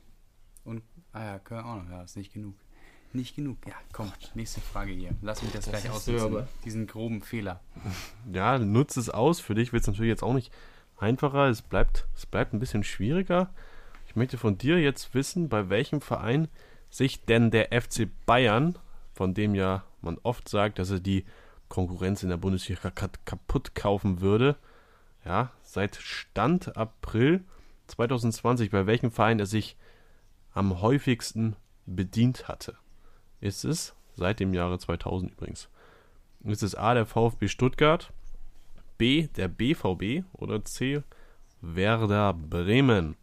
Und, 0.63 0.84
ah 1.11 1.24
ja, 1.24 1.39
Köln 1.39 1.65
auch 1.65 1.84
noch. 1.84 1.89
Ja, 1.89 2.03
ist 2.03 2.15
nicht 2.15 2.34
genug. 2.34 2.55
Nicht 3.11 3.36
genug. 3.36 3.57
Ja, 3.67 3.76
komm, 3.91 4.11
nächste 4.34 4.59
Frage 4.59 4.91
hier. 4.91 5.11
Lass 5.21 5.41
mich 5.43 5.51
das, 5.51 5.65
das 5.65 5.82
gleich 5.82 5.91
aussitzen. 5.91 6.47
Diesen 6.65 6.88
groben 6.88 7.21
Fehler. 7.21 7.61
Ja, 8.32 8.57
nutze 8.57 8.99
es 8.99 9.09
aus. 9.09 9.39
Für 9.39 9.53
dich 9.53 9.71
wird 9.71 9.82
es 9.82 9.88
natürlich 9.88 10.09
jetzt 10.09 10.24
auch 10.24 10.34
nicht 10.34 10.51
einfacher. 10.97 11.47
Es 11.49 11.61
bleibt, 11.61 12.07
es 12.15 12.25
bleibt 12.25 12.53
ein 12.53 12.59
bisschen 12.59 12.83
schwieriger. 12.83 13.49
Ich 14.07 14.15
möchte 14.15 14.37
von 14.37 14.57
dir 14.57 14.79
jetzt 14.79 15.13
wissen, 15.13 15.49
bei 15.49 15.69
welchem 15.69 16.01
Verein 16.01 16.47
sich 16.89 17.25
denn 17.25 17.51
der 17.51 17.69
FC 17.81 18.07
Bayern, 18.25 18.77
von 19.13 19.33
dem 19.33 19.55
ja 19.55 19.83
man 20.01 20.17
oft 20.23 20.47
sagt, 20.49 20.79
dass 20.79 20.91
er 20.91 20.99
die 20.99 21.25
Konkurrenz 21.69 22.23
in 22.23 22.29
der 22.29 22.37
Bundesliga 22.37 22.91
kaputt 22.91 23.73
kaufen 23.73 24.21
würde, 24.21 24.57
ja, 25.25 25.51
seit 25.63 25.95
Stand 25.95 26.77
April 26.77 27.43
2020, 27.87 28.69
bei 28.69 28.85
welchem 28.85 29.11
Verein 29.11 29.39
er 29.39 29.45
sich 29.45 29.77
am 30.53 30.81
häufigsten 30.81 31.55
bedient 31.85 32.47
hatte 32.47 32.77
ist 33.43 33.65
es, 33.65 33.93
seit 34.15 34.39
dem 34.39 34.53
Jahre 34.53 34.79
2000 34.79 35.31
übrigens, 35.31 35.69
ist 36.45 36.63
es 36.63 36.75
A, 36.75 36.93
der 36.93 37.05
VfB 37.05 37.49
Stuttgart, 37.49 38.11
B, 38.97 39.27
der 39.27 39.47
BVB 39.47 40.23
oder 40.33 40.63
C, 40.65 41.03
Werder 41.61 42.33
Bremen? 42.33 43.15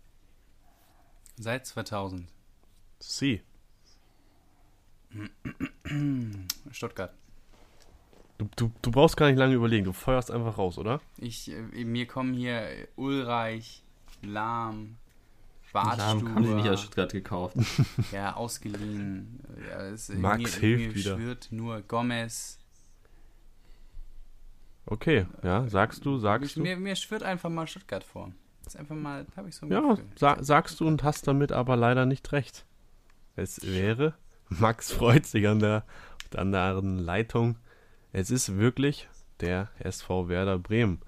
Seit 1.37 1.67
2000. 1.67 2.29
C. 2.99 3.43
Stuttgart. 6.71 7.15
Du, 8.39 8.49
du, 8.57 8.73
du 8.81 8.91
brauchst 8.91 9.17
gar 9.17 9.27
nicht 9.29 9.39
lange 9.39 9.55
überlegen, 9.55 9.85
du 9.85 9.93
feuerst 9.93 10.31
einfach 10.31 10.57
raus, 10.57 10.79
oder? 10.79 11.01
Ich, 11.19 11.51
äh, 11.51 11.85
mir 11.85 12.07
kommen 12.07 12.33
hier 12.33 12.89
Ulreich, 12.97 13.83
Lahm, 14.23 14.97
Bartstube. 15.73 16.35
haben 16.35 16.45
sie 16.47 16.55
nicht 16.55 16.69
aus 16.69 16.81
Stuttgart 16.81 17.13
gekauft. 17.13 17.57
ja, 18.13 18.35
ausgeliehen. 18.35 19.41
Ja, 19.69 19.83
es, 19.83 20.09
Max 20.09 20.39
mir, 20.39 20.61
hilft 20.61 20.87
mir 20.87 20.95
wieder. 20.95 21.17
schwirrt 21.17 21.49
nur 21.53 21.83
Gomez. 21.83 22.59
Okay, 24.91 25.25
ja, 25.45 25.69
sagst 25.69 26.05
du, 26.05 26.19
sagst 26.19 26.49
ich, 26.49 26.55
du. 26.55 26.63
Mir, 26.63 26.77
mir 26.77 26.97
schwirrt 26.97 27.23
einfach 27.23 27.49
mal 27.49 27.67
Stuttgart 27.69 28.03
vor. 28.03 28.33
Das 28.65 28.75
ist 28.75 28.81
einfach 28.81 28.97
mal, 28.97 29.25
habe 29.37 29.49
ich 29.49 29.55
so 29.55 29.65
ein 29.65 29.73
Ja, 29.73 29.97
sa 30.17 30.43
sagst 30.43 30.81
du 30.81 30.87
und 30.87 31.05
hast 31.05 31.29
damit 31.29 31.53
aber 31.53 31.77
leider 31.77 32.07
nicht 32.07 32.33
recht. 32.33 32.67
Es 33.37 33.65
wäre, 33.65 34.15
Max 34.49 34.91
freut 34.91 35.27
sich 35.27 35.47
an 35.47 35.61
der, 35.61 35.85
anderen 36.35 36.99
Leitung. 36.99 37.57
Es 38.13 38.31
ist 38.31 38.57
wirklich 38.57 39.09
der 39.41 39.69
SV 39.79 40.29
Werder 40.29 40.59
Bremen. 40.59 41.01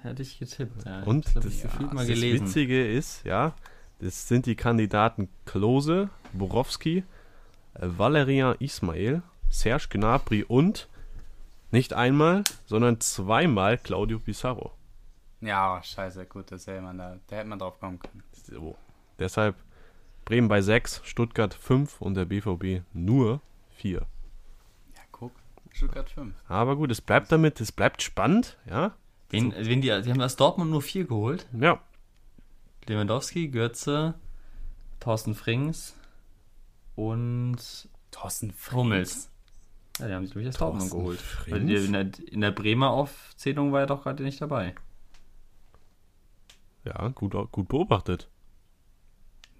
Hätte 0.00 0.22
ich 0.22 0.38
getippt. 0.38 0.84
Ja, 0.84 1.02
und 1.04 1.36
das, 1.36 1.62
ja, 1.62 1.70
das 1.78 2.08
Witzige 2.08 2.90
ist, 2.90 3.24
ja, 3.24 3.54
das 4.00 4.26
sind 4.26 4.46
die 4.46 4.56
Kandidaten 4.56 5.28
Klose, 5.44 6.10
Borowski, 6.32 7.04
äh, 7.74 7.86
Valerian 7.86 8.56
Ismail, 8.58 9.22
Serge 9.48 9.86
Gnabry 9.90 10.44
und 10.44 10.88
nicht 11.72 11.92
einmal, 11.92 12.44
sondern 12.66 13.00
zweimal 13.00 13.78
Claudio 13.78 14.18
Pizarro. 14.18 14.72
Ja, 15.40 15.82
scheiße, 15.82 16.26
gut, 16.26 16.52
das 16.52 16.66
hätte 16.66 16.82
man 16.82 16.98
da, 16.98 17.18
da 17.26 17.36
hätte 17.36 17.48
man 17.48 17.58
drauf 17.58 17.80
kommen 17.80 17.98
können. 17.98 18.22
So. 18.32 18.76
Deshalb 19.18 19.56
Bremen 20.24 20.48
bei 20.48 20.62
6, 20.62 21.00
Stuttgart 21.04 21.52
5 21.52 22.00
und 22.00 22.14
der 22.14 22.26
BVB 22.26 22.84
nur 22.92 23.40
4. 23.70 23.98
Ja, 23.98 25.02
guck. 25.10 25.32
Stuttgart 25.70 26.08
5. 26.08 26.34
Aber 26.46 26.76
gut, 26.76 26.92
es 26.92 27.00
bleibt 27.00 27.32
damit, 27.32 27.60
es 27.60 27.72
bleibt 27.72 28.02
spannend, 28.02 28.56
ja. 28.68 28.94
Wen, 29.30 29.54
wen 29.56 29.80
die, 29.80 29.88
die 29.88 30.10
haben 30.10 30.18
das 30.18 30.36
Dortmund 30.36 30.70
nur 30.70 30.82
vier 30.82 31.06
geholt. 31.06 31.46
Ja. 31.58 31.80
Lewandowski, 32.86 33.48
Götze, 33.48 34.14
Thorsten 35.00 35.34
Frings 35.34 35.96
und 36.94 37.88
Thorsten 38.10 38.52
Frings. 38.52 38.76
Hummels. 38.76 39.31
Ja, 39.98 40.08
die 40.08 40.14
haben 40.14 40.24
sich 40.24 40.32
durch 40.32 40.46
das 40.46 40.56
Dortmund 40.56 40.90
geholt. 40.90 41.20
Weil 41.48 41.68
in, 41.70 41.92
der, 41.92 42.10
in 42.26 42.40
der 42.40 42.50
Bremer 42.50 42.90
Aufzählung 42.90 43.72
war 43.72 43.80
er 43.80 43.86
doch 43.86 44.02
gerade 44.02 44.22
nicht 44.22 44.40
dabei. 44.40 44.74
Ja, 46.84 47.08
gut, 47.08 47.32
gut 47.52 47.68
beobachtet. 47.68 48.28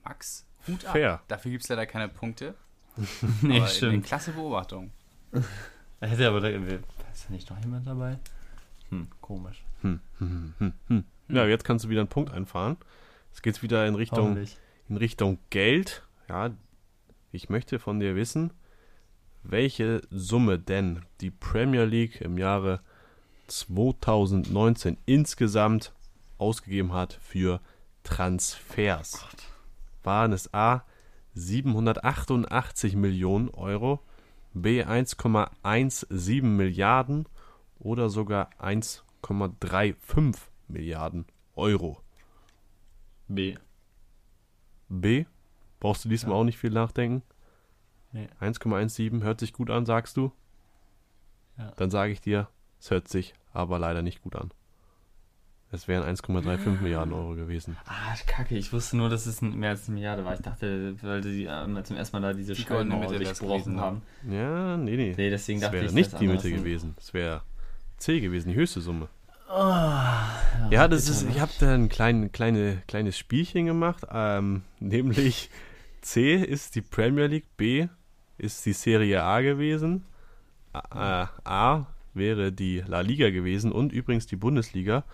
Max, 0.05 0.47
Hut 0.67 0.83
Fair. 0.83 1.15
ab. 1.15 1.25
Dafür 1.29 1.51
gibt 1.53 1.63
es 1.63 1.69
leider 1.69 1.87
keine 1.87 2.09
Punkte. 2.09 2.55
nee, 3.43 3.59
aber 3.59 3.69
stimmt. 3.69 3.93
Eine 3.93 4.03
klasse 4.03 4.33
Beobachtung. 4.33 4.91
Da 6.01 6.07
hätte 6.07 6.29
aber, 6.29 6.41
da, 6.41 6.49
ist 6.49 7.27
da 7.29 7.33
nicht 7.33 7.49
noch 7.49 7.59
jemand 7.61 7.87
dabei? 7.87 8.19
Hm, 8.91 9.09
komisch. 9.21 9.65
Hm, 9.83 10.01
hm, 10.19 10.55
hm, 10.59 10.73
hm, 10.89 11.05
Ja, 11.29 11.47
jetzt 11.47 11.65
kannst 11.65 11.85
du 11.85 11.89
wieder 11.89 12.01
einen 12.01 12.09
Punkt 12.09 12.33
einfahren. 12.33 12.77
Jetzt 13.31 13.43
geht 13.43 13.57
es 13.57 13.63
wieder 13.63 13.87
in 13.87 13.95
Richtung, 13.95 14.37
in 14.89 14.97
Richtung 14.97 15.39
Geld. 15.51 16.03
Ja, 16.29 16.51
ich 17.31 17.49
möchte 17.49 17.79
von 17.79 18.01
dir 18.01 18.15
wissen, 18.15 18.53
welche 19.43 20.03
Summe 20.11 20.59
denn 20.59 21.03
die 21.21 21.31
Premier 21.31 21.85
League 21.85 22.21
im 22.21 22.39
Jahre 22.39 22.81
2019 23.49 24.97
insgesamt 25.05 25.93
ausgegeben 26.39 26.93
hat 26.93 27.19
für 27.23 27.61
Transfers. 28.03 29.25
Waren 30.03 30.33
es 30.33 30.53
A 30.53 30.85
788 31.35 32.97
Millionen 32.97 33.49
Euro, 33.51 34.01
B 34.55 34.83
1,17 34.83 36.43
Milliarden 36.43 37.27
oder 37.79 38.11
sogar 38.11 38.51
1,35 38.61 40.37
Milliarden 40.69 41.27
Euro? 41.55 42.01
B. 43.29 43.57
B? 44.89 45.25
Brauchst 45.81 46.05
du 46.05 46.09
diesmal 46.09 46.35
ja. 46.35 46.41
auch 46.41 46.45
nicht 46.45 46.59
viel 46.59 46.71
nachdenken? 46.71 47.23
Nee. 48.13 48.29
1,17 48.41 49.23
hört 49.23 49.41
sich 49.41 49.53
gut 49.53 49.71
an, 49.71 49.87
sagst 49.87 50.17
du? 50.17 50.33
Ja. 51.59 51.73
Dann 51.77 51.91
sage 51.91 52.13
ich 52.13 52.21
dir, 52.21 52.49
es 52.81 52.91
hört 52.91 53.09
sich 53.09 53.35
aber 53.53 53.79
leider 53.79 54.03
nicht 54.03 54.23
gut 54.23 54.37
an. 54.37 54.51
Es 55.71 55.89
wären 55.89 56.05
1,35 56.05 56.81
Milliarden 56.83 57.15
Euro 57.15 57.35
gewesen. 57.35 57.77
Ah, 57.87 58.15
kacke. 58.27 58.57
Ich 58.57 58.73
wusste 58.73 58.99
nur, 58.99 59.09
dass 59.09 59.25
es 59.25 59.41
mehr 59.41 59.71
als 59.71 59.89
eine 59.89 59.95
Milliarde 59.95 60.25
war. 60.25 60.35
Ich 60.35 60.41
dachte, 60.41 60.95
weil 61.03 61.23
sie 61.23 61.47
äh, 61.47 61.83
zum 61.83 61.97
ersten 61.97 62.17
Mal 62.17 62.21
da 62.21 62.33
diese 62.35 62.55
Schallmauer 62.55 63.07
durchbrochen 63.07 63.81
haben. 63.81 64.03
Ja, 64.29 64.77
nee, 64.77 64.97
nee. 64.97 65.15
Nee, 65.17 65.31
deswegen 65.31 65.61
das 65.61 65.69
dachte 65.69 65.79
wäre 65.79 65.87
ich, 65.87 65.93
nicht 65.93 66.21
die 66.21 66.27
Mitte 66.27 66.53
gewesen. 66.53 66.95
Es 66.99 67.15
wäre 67.15 67.43
C 67.97 68.21
gewesen, 68.21 68.51
die 68.51 68.55
höchste 68.55 68.83
Summe. 68.83 69.09
Oh, 69.49 69.59
ja, 69.59 70.69
ja, 70.71 70.89
das 70.89 71.09
ist, 71.09 71.29
ich 71.29 71.39
habe 71.39 71.53
da 71.61 71.75
ein 71.75 71.91
klein, 71.91 72.33
kleine, 72.33 72.83
kleines 72.87 73.19
Spielchen 73.19 73.67
gemacht, 73.67 74.07
ähm, 74.11 74.63
nämlich 74.81 75.51
C 76.01 76.37
ist 76.37 76.75
die 76.75 76.81
Premier 76.81 77.27
League, 77.27 77.47
B 77.59 77.89
ist 78.43 78.67
die 78.67 78.73
Serie 78.73 79.23
A 79.23 79.41
gewesen, 79.41 80.05
A, 80.73 81.29
A 81.45 81.87
wäre 82.15 82.53
die 82.53 82.83
La 82.87 83.01
Liga 83.01 83.31
gewesen 83.31 83.73
und 83.73 83.93
übrigens 83.93 84.27
die 84.27 84.37
Bundesliga 84.37 85.05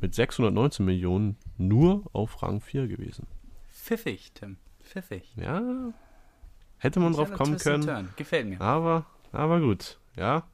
mit 0.00 0.14
619 0.14 0.84
Millionen 0.86 1.36
nur 1.58 2.04
auf 2.12 2.42
Rang 2.42 2.60
4 2.60 2.86
gewesen. 2.86 3.26
Pfiffig, 3.70 4.32
Tim. 4.32 4.56
Pfiffig. 4.82 5.24
Ja. 5.36 5.92
Hätte 6.78 7.00
man 7.00 7.12
drauf 7.12 7.32
kommen 7.32 7.58
können. 7.58 7.84
Turn. 7.84 8.08
Gefällt 8.16 8.46
mir. 8.46 8.60
Aber, 8.60 9.04
aber 9.32 9.60
gut, 9.60 9.98
ja. 10.16 10.44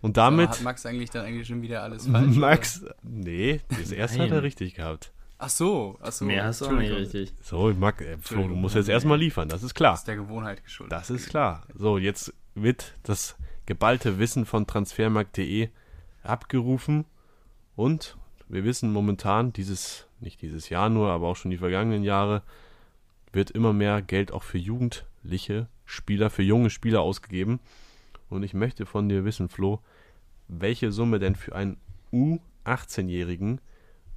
Und 0.00 0.16
damit. 0.16 0.50
So, 0.50 0.58
hat 0.58 0.64
Max 0.64 0.84
eigentlich 0.84 1.10
dann 1.10 1.24
eigentlich 1.24 1.46
schon 1.46 1.62
wieder 1.62 1.82
alles 1.82 2.06
falsch? 2.06 2.36
Max, 2.36 2.82
oder? 2.82 2.94
nee, 3.02 3.60
das 3.70 3.92
erste 3.92 4.22
hat 4.22 4.30
er 4.30 4.42
richtig 4.42 4.74
gehabt. 4.74 5.12
Ach 5.44 5.48
so, 5.48 5.98
ach 6.00 6.12
so. 6.12 6.24
Mehr 6.24 6.44
hast 6.44 6.60
du 6.60 6.66
auch 6.66 6.72
nicht 6.72 6.92
richtig. 6.92 7.34
So, 7.42 7.74
Max, 7.74 8.00
äh, 8.00 8.16
Flo, 8.18 8.46
du 8.46 8.54
musst 8.54 8.76
jetzt 8.76 8.88
erstmal 8.88 9.18
liefern, 9.18 9.48
das 9.48 9.64
ist 9.64 9.74
klar. 9.74 9.94
Das 9.94 10.02
ist 10.02 10.06
der 10.06 10.14
Gewohnheit 10.14 10.62
geschuldet. 10.62 10.92
Das 10.92 11.10
ist 11.10 11.28
klar. 11.28 11.66
So, 11.74 11.98
jetzt 11.98 12.32
wird 12.54 12.94
das 13.02 13.34
geballte 13.66 14.20
Wissen 14.20 14.46
von 14.46 14.68
transfermarkt.de 14.68 15.68
abgerufen 16.22 17.06
und 17.74 18.16
wir 18.48 18.62
wissen 18.62 18.92
momentan, 18.92 19.52
dieses, 19.52 20.06
nicht 20.20 20.42
dieses 20.42 20.68
Jahr 20.68 20.88
nur, 20.88 21.10
aber 21.10 21.26
auch 21.26 21.36
schon 21.36 21.50
die 21.50 21.58
vergangenen 21.58 22.04
Jahre, 22.04 22.44
wird 23.32 23.50
immer 23.50 23.72
mehr 23.72 24.00
Geld 24.00 24.30
auch 24.30 24.44
für 24.44 24.58
jugendliche 24.58 25.66
Spieler, 25.86 26.30
für 26.30 26.44
junge 26.44 26.70
Spieler 26.70 27.00
ausgegeben. 27.00 27.58
Und 28.28 28.44
ich 28.44 28.54
möchte 28.54 28.86
von 28.86 29.08
dir 29.08 29.24
wissen, 29.24 29.48
Flo, 29.48 29.80
welche 30.46 30.92
Summe 30.92 31.18
denn 31.18 31.34
für 31.34 31.56
einen 31.56 31.78
U18-Jährigen 32.12 33.60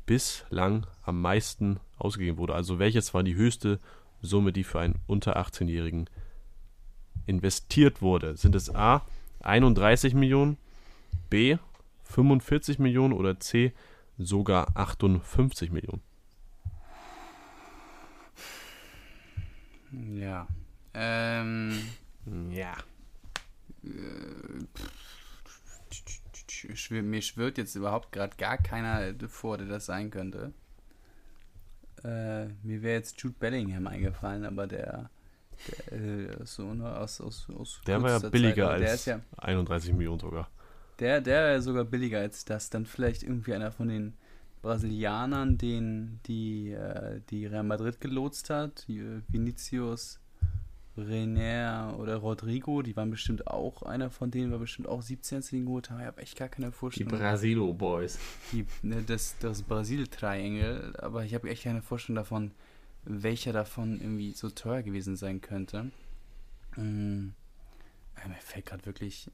bislang 0.05 0.87
am 1.03 1.21
meisten 1.21 1.79
ausgegeben 1.97 2.37
wurde. 2.37 2.55
Also 2.55 2.79
welches 2.79 3.13
war 3.13 3.23
die 3.23 3.35
höchste 3.35 3.79
Summe, 4.21 4.53
die 4.53 4.63
für 4.63 4.79
einen 4.79 4.99
unter 5.07 5.37
18-Jährigen 5.37 6.09
investiert 7.25 8.01
wurde? 8.01 8.37
Sind 8.37 8.55
es 8.55 8.73
A 8.73 9.05
31 9.41 10.13
Millionen, 10.13 10.57
B 11.29 11.57
45 12.03 12.79
Millionen 12.79 13.13
oder 13.13 13.39
C 13.39 13.73
sogar 14.17 14.75
58 14.75 15.71
Millionen. 15.71 16.01
Ja. 19.91 20.47
Ähm, 20.93 21.79
ja. 22.51 22.73
Äh, 23.83 23.87
mir 26.89 27.21
schwirrt 27.21 27.57
jetzt 27.57 27.75
überhaupt 27.75 28.11
gerade 28.11 28.35
gar 28.37 28.57
keiner 28.57 29.13
vor, 29.27 29.57
der 29.57 29.67
das 29.67 29.85
sein 29.85 30.09
könnte. 30.09 30.53
Äh, 32.03 32.47
mir 32.63 32.81
wäre 32.81 32.97
jetzt 32.97 33.19
Jude 33.21 33.35
Bellingham 33.39 33.87
eingefallen, 33.87 34.45
aber 34.45 34.67
der, 34.67 35.09
der 35.89 35.93
äh, 35.93 36.45
so 36.45 36.73
ne, 36.73 36.95
aus, 36.97 37.19
aus, 37.21 37.47
aus 37.49 37.81
Der 37.87 38.01
war 38.01 38.21
ja 38.21 38.29
billiger 38.29 38.67
Zeit, 38.67 38.89
als 38.89 39.05
ja, 39.05 39.21
31 39.37 39.93
Millionen 39.93 40.19
sogar. 40.19 40.49
Der, 40.99 41.21
der 41.21 41.43
wäre 41.43 41.61
sogar 41.61 41.83
billiger 41.83 42.19
als 42.19 42.45
das. 42.45 42.69
Dann 42.69 42.85
vielleicht 42.85 43.23
irgendwie 43.23 43.53
einer 43.53 43.71
von 43.71 43.87
den 43.87 44.13
Brasilianern, 44.61 45.57
den 45.57 46.19
die, 46.25 46.71
äh, 46.71 47.21
die 47.29 47.45
Real 47.45 47.63
Madrid 47.63 47.99
gelotst 47.99 48.49
hat. 48.49 48.85
Vinicius, 48.87 50.19
René 50.97 51.93
oder 51.95 52.17
Rodrigo, 52.17 52.81
die 52.81 52.95
waren 52.95 53.11
bestimmt 53.11 53.47
auch, 53.47 53.83
einer 53.83 54.09
von 54.09 54.31
denen 54.31 54.51
war 54.51 54.59
bestimmt 54.59 54.87
auch 54.87 55.01
17, 55.01 55.37
als 55.37 55.49
die 55.49 55.61
geholt 55.61 55.89
haben. 55.89 55.99
Ich 55.99 56.05
habe 56.05 56.21
echt 56.21 56.37
gar 56.37 56.47
keine 56.47 56.71
Vorstellung. 56.71 57.11
Die 57.11 57.17
Brasilo 57.17 57.73
Boys. 57.73 58.17
Die, 58.51 58.65
ne, 58.81 59.03
das 59.03 59.35
das 59.39 59.61
Brasil-Triangle, 59.63 60.93
aber 60.99 61.25
ich 61.25 61.33
habe 61.33 61.49
echt 61.49 61.63
keine 61.63 61.81
Vorstellung 61.81 62.15
davon, 62.15 62.51
welcher 63.03 63.51
davon 63.51 63.99
irgendwie 63.99 64.31
so 64.31 64.49
teuer 64.49 64.83
gewesen 64.83 65.15
sein 65.17 65.41
könnte. 65.41 65.91
Ähm, 66.77 67.33
mir 68.27 68.35
fällt 68.35 68.65
gerade 68.65 68.85
wirklich 68.85 69.29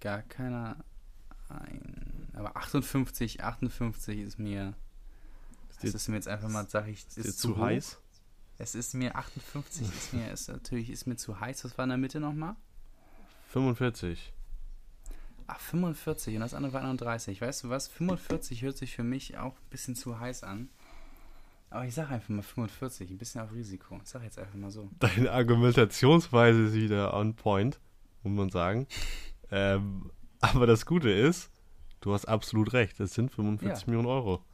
gar 0.00 0.22
keiner 0.22 0.76
ein. 1.48 2.28
Aber 2.34 2.56
58, 2.56 3.42
58 3.42 4.20
ist 4.20 4.38
mir. 4.38 4.74
Das 5.82 5.94
ist 5.94 6.08
mir 6.08 6.16
jetzt 6.16 6.28
einfach 6.28 6.48
mal, 6.48 6.68
sag 6.68 6.88
ich, 6.88 7.06
ist, 7.06 7.18
ist 7.18 7.38
zu, 7.38 7.54
zu 7.54 7.58
heiß. 7.58 7.98
Es 8.60 8.74
ist 8.74 8.92
mir 8.92 9.16
58, 9.16 9.88
ist 9.88 10.12
mir 10.12 10.30
ist 10.30 10.48
natürlich 10.48 10.90
ist 10.90 11.06
mir 11.06 11.16
zu 11.16 11.40
heiß. 11.40 11.64
Was 11.64 11.78
war 11.78 11.84
in 11.84 11.88
der 11.88 11.98
Mitte 11.98 12.20
nochmal? 12.20 12.56
45. 13.48 14.34
Ach, 15.46 15.58
45 15.58 16.34
und 16.34 16.42
das 16.42 16.52
andere 16.52 16.74
war 16.74 16.82
31. 16.82 17.40
Weißt 17.40 17.64
du 17.64 17.70
was? 17.70 17.88
45 17.88 18.60
hört 18.60 18.76
sich 18.76 18.94
für 18.94 19.02
mich 19.02 19.38
auch 19.38 19.54
ein 19.54 19.70
bisschen 19.70 19.96
zu 19.96 20.20
heiß 20.20 20.42
an. 20.44 20.68
Aber 21.70 21.86
ich 21.86 21.94
sag 21.94 22.10
einfach 22.10 22.28
mal 22.28 22.42
45, 22.42 23.10
ein 23.10 23.16
bisschen 23.16 23.40
auf 23.40 23.50
Risiko. 23.54 23.98
Ich 24.04 24.10
sag 24.10 24.22
jetzt 24.24 24.38
einfach 24.38 24.54
mal 24.54 24.70
so. 24.70 24.90
Deine 24.98 25.32
Argumentationsweise 25.32 26.64
ist 26.64 26.74
wieder 26.74 27.14
on 27.14 27.34
point, 27.34 27.80
muss 28.24 28.36
man 28.36 28.50
sagen. 28.50 28.86
ähm, 29.50 30.10
aber 30.40 30.66
das 30.66 30.84
Gute 30.84 31.10
ist, 31.10 31.50
du 32.02 32.12
hast 32.12 32.26
absolut 32.26 32.74
recht, 32.74 33.00
es 33.00 33.14
sind 33.14 33.32
45 33.32 33.86
ja. 33.86 33.86
Millionen 33.86 34.08
Euro. 34.08 34.44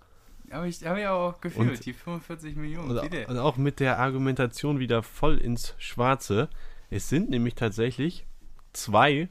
Aber 0.50 0.66
ich 0.66 0.84
habe 0.84 1.00
ja 1.00 1.12
auch 1.12 1.40
gefühlt, 1.40 1.70
und, 1.70 1.86
die 1.86 1.92
45 1.92 2.56
Millionen. 2.56 2.90
Und, 2.90 3.28
und 3.28 3.38
auch 3.38 3.56
mit 3.56 3.80
der 3.80 3.98
Argumentation 3.98 4.78
wieder 4.78 5.02
voll 5.02 5.38
ins 5.38 5.74
Schwarze. 5.78 6.48
Es 6.90 7.08
sind 7.08 7.30
nämlich 7.30 7.54
tatsächlich 7.54 8.26
zwei 8.72 9.28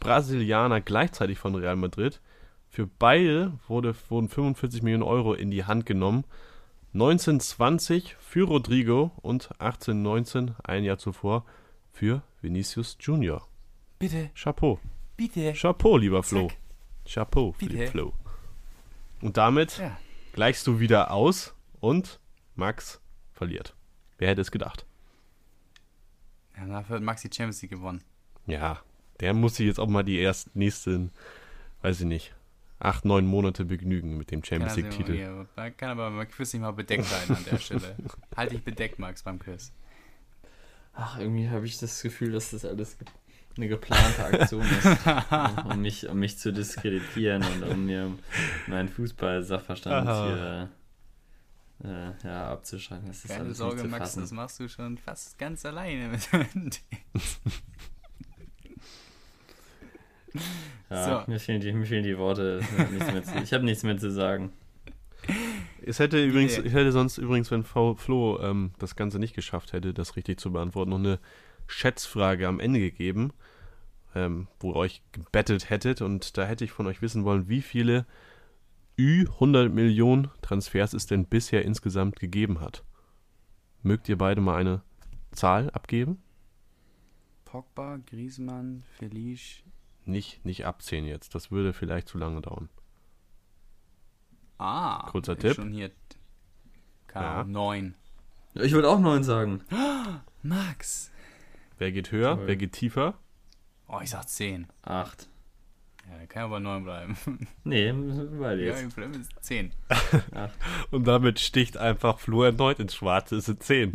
Brasilianer 0.00 0.80
gleichzeitig 0.80 1.38
von 1.38 1.54
Real 1.54 1.76
Madrid. 1.76 2.20
Für 2.68 2.86
beide 2.86 3.52
wurde, 3.66 3.94
wurden 4.08 4.28
45 4.28 4.82
Millionen 4.82 5.02
Euro 5.02 5.34
in 5.34 5.50
die 5.50 5.64
Hand 5.64 5.86
genommen. 5.86 6.24
1920 6.94 8.16
für 8.18 8.46
Rodrigo 8.46 9.12
und 9.22 9.50
1819, 9.60 10.54
ein 10.64 10.84
Jahr 10.84 10.98
zuvor, 10.98 11.44
für 11.92 12.22
Vinicius 12.40 12.96
Junior. 13.00 13.46
Bitte. 13.98 14.30
Chapeau. 14.34 14.78
Bitte. 15.16 15.52
Chapeau, 15.54 15.96
lieber 15.96 16.22
Flo. 16.22 16.48
Zack. 16.48 16.56
Chapeau, 17.04 17.54
Bitte. 17.58 17.86
Flo. 17.88 18.12
Und 19.20 19.36
damit 19.36 19.78
ja. 19.78 19.96
Gleichst 20.38 20.68
du 20.68 20.78
wieder 20.78 21.10
aus 21.10 21.52
und 21.80 22.20
Max 22.54 23.00
verliert. 23.32 23.74
Wer 24.18 24.28
hätte 24.28 24.40
es 24.40 24.52
gedacht? 24.52 24.86
Ja, 26.56 26.64
dafür 26.64 26.94
hat 26.94 27.02
Max 27.02 27.22
die 27.22 27.28
Champions 27.32 27.60
League 27.60 27.72
gewonnen. 27.72 28.04
Ja, 28.46 28.80
Der 29.18 29.34
muss 29.34 29.56
sich 29.56 29.66
jetzt 29.66 29.80
auch 29.80 29.88
mal 29.88 30.04
die 30.04 30.22
ersten 30.22 30.56
nächsten, 30.56 31.10
weiß 31.82 32.02
ich 32.02 32.06
nicht, 32.06 32.36
acht, 32.78 33.04
neun 33.04 33.26
Monate 33.26 33.64
begnügen 33.64 34.16
mit 34.16 34.30
dem 34.30 34.44
Champions 34.44 34.76
League-Titel. 34.76 35.44
Man 35.56 35.76
kann 35.76 35.90
aber 35.90 36.08
beim 36.12 36.28
Quiz 36.28 36.52
nicht 36.52 36.62
mal 36.62 36.70
bedeckt 36.70 37.06
sein 37.06 37.36
an 37.36 37.44
der 37.44 37.58
Stelle. 37.58 37.96
halt 38.36 38.52
dich 38.52 38.62
bedeckt, 38.62 39.00
Max, 39.00 39.24
beim 39.24 39.40
Quiz. 39.40 39.72
Ach, 40.94 41.18
irgendwie 41.18 41.50
habe 41.50 41.66
ich 41.66 41.78
das 41.78 42.00
Gefühl, 42.00 42.30
dass 42.30 42.52
das 42.52 42.64
alles 42.64 42.96
eine 43.58 43.68
geplante 43.68 44.24
Aktion 44.24 44.62
ist, 44.62 44.86
um 45.70 45.82
mich, 45.82 46.08
um 46.08 46.18
mich 46.18 46.38
zu 46.38 46.52
diskreditieren 46.52 47.42
und 47.42 47.62
um 47.64 47.84
mir 47.86 48.10
meinen 48.68 48.88
Fußball-Sachverstand 48.88 50.08
hier 50.08 50.70
äh, 51.84 52.10
ja, 52.24 52.52
abzuschreiben. 52.52 53.06
Das 53.08 53.24
ist 53.24 53.28
Keine 53.28 53.44
alles 53.44 53.58
Sorge, 53.58 53.84
Max, 53.84 54.14
das 54.14 54.30
machst 54.32 54.60
du 54.60 54.68
schon 54.68 54.96
fast 54.96 55.38
ganz 55.38 55.66
alleine 55.66 56.08
mit 56.08 56.80
Ja, 60.90 61.20
so. 61.20 61.30
mir, 61.30 61.40
fehlen 61.40 61.60
die, 61.60 61.72
mir 61.72 61.86
fehlen 61.86 62.04
die 62.04 62.16
Worte. 62.16 62.60
ich 63.42 63.52
habe 63.52 63.64
nichts 63.64 63.82
mehr 63.82 63.98
zu 63.98 64.10
sagen. 64.10 64.52
Es 65.84 65.98
hätte 65.98 66.24
übrigens, 66.24 66.58
ich 66.58 66.72
hätte 66.72 66.92
sonst 66.92 67.18
übrigens, 67.18 67.50
wenn 67.50 67.64
Flo 67.64 68.38
ähm, 68.40 68.72
das 68.78 68.94
Ganze 68.94 69.18
nicht 69.18 69.34
geschafft 69.34 69.72
hätte, 69.72 69.92
das 69.92 70.16
richtig 70.16 70.38
zu 70.38 70.52
beantworten, 70.52 70.90
noch 70.90 70.98
eine 70.98 71.18
Schätzfrage 71.68 72.48
am 72.48 72.58
Ende 72.58 72.80
gegeben, 72.80 73.32
ähm, 74.14 74.48
wo 74.58 74.72
ihr 74.72 74.76
euch 74.76 75.02
gebettet 75.12 75.70
hättet. 75.70 76.02
Und 76.02 76.36
da 76.36 76.44
hätte 76.44 76.64
ich 76.64 76.72
von 76.72 76.86
euch 76.88 77.00
wissen 77.00 77.24
wollen, 77.24 77.48
wie 77.48 77.62
viele 77.62 78.04
Ü100 78.98 79.68
Millionen 79.68 80.30
Transfers 80.42 80.92
es 80.92 81.06
denn 81.06 81.26
bisher 81.26 81.64
insgesamt 81.64 82.18
gegeben 82.18 82.60
hat. 82.60 82.82
Mögt 83.82 84.08
ihr 84.08 84.18
beide 84.18 84.40
mal 84.40 84.56
eine 84.56 84.82
Zahl 85.30 85.70
abgeben? 85.70 86.20
Pogba, 87.44 87.98
Griezmann, 88.06 88.82
Felice. 88.96 89.62
Nicht, 90.04 90.44
nicht 90.44 90.66
abzählen 90.66 91.04
jetzt, 91.04 91.34
das 91.34 91.50
würde 91.50 91.72
vielleicht 91.72 92.08
zu 92.08 92.18
lange 92.18 92.40
dauern. 92.40 92.68
Ah, 94.58 95.06
kurzer 95.10 95.38
Tipp. 95.38 95.54
Schon 95.54 95.70
hier 95.70 95.92
ja. 97.14 97.44
neun. 97.44 97.94
Ich 98.54 98.72
würde 98.72 98.88
auch 98.88 98.98
neun 98.98 99.22
sagen. 99.22 99.62
Max. 100.42 101.12
Wer 101.78 101.92
geht 101.92 102.12
höher? 102.12 102.36
Toll. 102.36 102.46
Wer 102.46 102.56
geht 102.56 102.72
tiefer? 102.72 103.14
Oh, 103.86 104.00
ich 104.02 104.10
sag 104.10 104.28
zehn. 104.28 104.66
Acht. 104.82 105.28
Ja, 106.10 106.16
dann 106.18 106.28
kann 106.28 106.42
aber 106.44 106.60
neun 106.60 106.84
bleiben. 106.84 107.16
Nee, 107.64 107.92
weil 107.94 108.60
jetzt. 108.60 108.96
Ja, 108.96 109.04
im 109.04 109.12
ist 109.12 109.32
zehn. 109.40 109.72
Und 110.90 111.06
damit 111.06 111.38
sticht 111.38 111.76
einfach 111.76 112.18
Flo 112.18 112.42
erneut 112.42 112.78
ins 112.80 112.94
Schwarze. 112.94 113.36
Es 113.36 113.46
sind 113.46 113.62
zehn. 113.62 113.92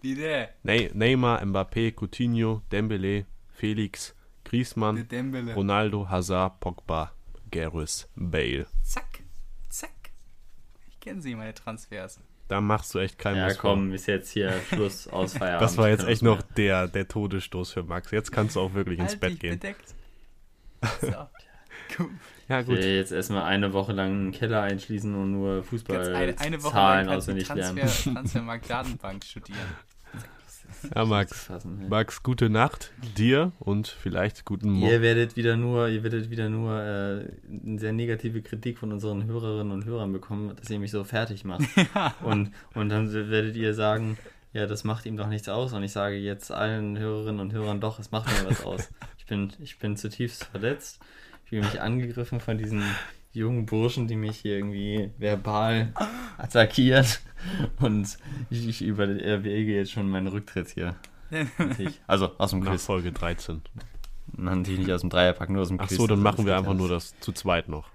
Wie 0.00 0.14
der? 0.14 0.50
Ne 0.62 0.90
Neymar, 0.94 1.42
Mbappé, 1.44 1.92
Coutinho, 1.94 2.62
Dembele, 2.70 3.26
Felix, 3.48 4.14
Griezmann, 4.44 5.06
Ronaldo, 5.54 6.08
Hazard, 6.08 6.60
Pogba, 6.60 7.12
Gareth 7.50 8.08
Bale. 8.14 8.66
Zack, 8.82 9.24
zack. 9.68 9.90
Ich 10.88 11.00
kenne 11.00 11.20
sie, 11.20 11.34
meine 11.34 11.54
Transfers. 11.54 12.20
Da 12.48 12.62
machst 12.62 12.94
du 12.94 12.98
echt 12.98 13.18
keinen 13.18 13.36
Ja, 13.36 13.52
komm, 13.54 13.92
ist 13.92 14.06
jetzt 14.06 14.30
hier 14.30 14.52
Schluss 14.68 15.06
aus 15.12 15.36
Feierabend. 15.36 15.62
Das 15.62 15.76
war 15.76 15.88
jetzt 15.90 16.06
echt 16.06 16.22
noch 16.22 16.40
der, 16.40 16.88
der 16.88 17.06
Todesstoß 17.06 17.72
für 17.72 17.82
Max. 17.82 18.10
Jetzt 18.10 18.32
kannst 18.32 18.56
du 18.56 18.60
auch 18.60 18.72
wirklich 18.72 18.98
ins 18.98 19.12
halt 19.12 19.20
Bett 19.20 19.40
gehen. 19.40 19.58
Bedeckt. 19.58 19.94
So. 21.00 21.28
Ja, 22.48 22.62
gut. 22.62 22.78
Ich 22.78 22.84
will 22.84 22.96
jetzt 22.96 23.12
erstmal 23.12 23.42
eine 23.44 23.72
Woche 23.72 23.92
lang 23.92 24.10
einen 24.10 24.32
Keller 24.32 24.62
einschließen 24.62 25.14
und 25.14 25.32
nur 25.32 25.62
Fußballzahlen 25.64 27.08
auswendig 27.08 27.48
lernen. 27.48 27.78
Transfer, 27.78 28.12
Transfermarkt-Datenbank 28.12 29.24
studieren. 29.24 29.58
Ja, 30.94 31.04
Max. 31.04 31.44
Fassen, 31.44 31.80
ja. 31.82 31.88
Max, 31.88 32.22
gute 32.22 32.50
Nacht 32.50 32.92
dir 33.16 33.52
und 33.58 33.88
vielleicht 33.88 34.44
guten 34.44 34.70
Morgen. 34.70 34.92
Ihr 34.92 35.02
werdet 35.02 35.36
wieder 35.36 35.56
nur, 35.56 35.88
ihr 35.88 36.02
werdet 36.02 36.30
wieder 36.30 36.48
nur 36.48 36.80
äh, 36.80 37.28
eine 37.50 37.78
sehr 37.78 37.92
negative 37.92 38.42
Kritik 38.42 38.78
von 38.78 38.92
unseren 38.92 39.24
Hörerinnen 39.24 39.72
und 39.72 39.84
Hörern 39.84 40.12
bekommen, 40.12 40.54
dass 40.56 40.70
ihr 40.70 40.78
mich 40.78 40.90
so 40.90 41.04
fertig 41.04 41.44
macht. 41.44 41.62
Ja. 41.94 42.14
Und, 42.22 42.50
und 42.74 42.90
dann 42.90 43.12
werdet 43.12 43.56
ihr 43.56 43.72
sagen, 43.72 44.18
ja, 44.52 44.66
das 44.66 44.84
macht 44.84 45.06
ihm 45.06 45.16
doch 45.16 45.28
nichts 45.28 45.48
aus. 45.48 45.72
Und 45.72 45.82
ich 45.82 45.92
sage 45.92 46.16
jetzt 46.16 46.50
allen 46.50 46.98
Hörerinnen 46.98 47.40
und 47.40 47.52
Hörern 47.52 47.80
doch, 47.80 47.98
es 47.98 48.10
macht 48.10 48.26
mir 48.26 48.50
was 48.50 48.64
aus. 48.64 48.90
Ich 49.16 49.26
bin, 49.26 49.52
ich 49.60 49.78
bin 49.78 49.96
zutiefst 49.96 50.44
verletzt. 50.44 51.00
Ich 51.44 51.50
fühle 51.50 51.62
mich 51.62 51.80
angegriffen 51.80 52.40
von 52.40 52.58
diesen 52.58 52.82
jungen 53.32 53.66
Burschen, 53.66 54.08
die 54.08 54.16
mich 54.16 54.38
hier 54.38 54.56
irgendwie 54.56 55.10
verbal 55.18 55.92
attackieren. 56.38 57.06
Und 57.80 58.18
ich, 58.50 58.68
ich 58.68 58.82
überlege 58.82 59.74
jetzt 59.74 59.92
schon 59.92 60.08
meinen 60.08 60.26
Rücktritt 60.26 60.68
hier. 60.68 60.96
Also 62.06 62.32
aus 62.38 62.50
dem 62.50 62.64
Quiz. 62.64 62.86
Folge 62.86 63.12
13. 63.12 63.60
Natürlich 64.36 64.80
nicht 64.80 64.92
aus 64.92 65.02
dem 65.02 65.10
Dreierpack, 65.10 65.50
nur 65.50 65.62
aus 65.62 65.68
dem 65.68 65.78
Quiz. 65.78 65.92
Ach 65.92 65.96
so, 65.96 66.06
dann 66.06 66.22
machen 66.22 66.46
wir 66.46 66.56
einfach 66.56 66.74
nur 66.74 66.88
das 66.88 67.18
zu 67.20 67.32
zweit 67.32 67.68
noch. 67.68 67.90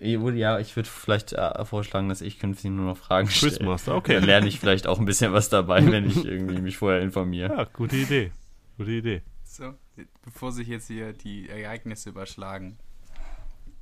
Äh, 0.00 0.16
ja, 0.36 0.58
ich 0.58 0.76
würde 0.76 0.88
vielleicht 0.88 1.32
äh, 1.32 1.64
vorschlagen, 1.64 2.08
dass 2.08 2.20
ich 2.20 2.38
künftig 2.38 2.70
nur 2.70 2.86
noch 2.86 2.96
Fragen 2.96 3.28
stelle. 3.28 3.52
Quizmaster, 3.52 3.94
okay. 3.94 4.14
Dann 4.14 4.24
lerne 4.24 4.48
ich 4.48 4.60
vielleicht 4.60 4.86
auch 4.86 4.98
ein 4.98 5.04
bisschen 5.04 5.32
was 5.32 5.48
dabei, 5.48 5.84
wenn 5.90 6.06
ich 6.06 6.24
irgendwie 6.24 6.60
mich 6.60 6.76
vorher 6.76 7.00
informiere. 7.00 7.54
Ja, 7.54 7.64
gute 7.64 7.96
Idee. 7.96 8.32
Gute 8.76 8.90
Idee. 8.92 9.22
So, 9.44 9.74
bevor 10.22 10.52
sich 10.52 10.68
jetzt 10.68 10.88
hier 10.88 11.12
die 11.12 11.48
Ereignisse 11.48 12.10
überschlagen. 12.10 12.78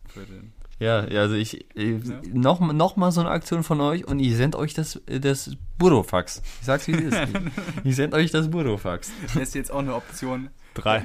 Für 0.09 0.25
den 0.25 0.53
ja, 0.79 0.99
also 1.21 1.35
ich, 1.35 1.65
ich 1.75 2.05
ja. 2.05 2.21
noch, 2.33 2.61
noch 2.61 2.97
mal 2.97 3.11
so 3.11 3.21
eine 3.21 3.31
Aktion 3.31 3.63
von 3.63 3.81
euch 3.81 4.07
und 4.07 4.19
ich 4.19 4.37
sende 4.37 4.59
euch 4.59 4.75
das, 4.75 5.01
das 5.07 5.57
Burofax. 5.79 6.43
Ich 6.61 6.67
sag's 6.67 6.87
wie 6.89 6.93
es 6.93 7.15
ist. 7.15 7.29
Ich 7.85 7.97
sende 7.97 8.17
euch 8.17 8.31
das 8.31 8.51
Burofax. 8.51 9.11
Das 9.23 9.37
ist 9.37 9.55
jetzt 9.55 9.73
auch 9.73 9.79
eine 9.79 9.95
Option. 9.95 10.51
Drei. 10.75 10.99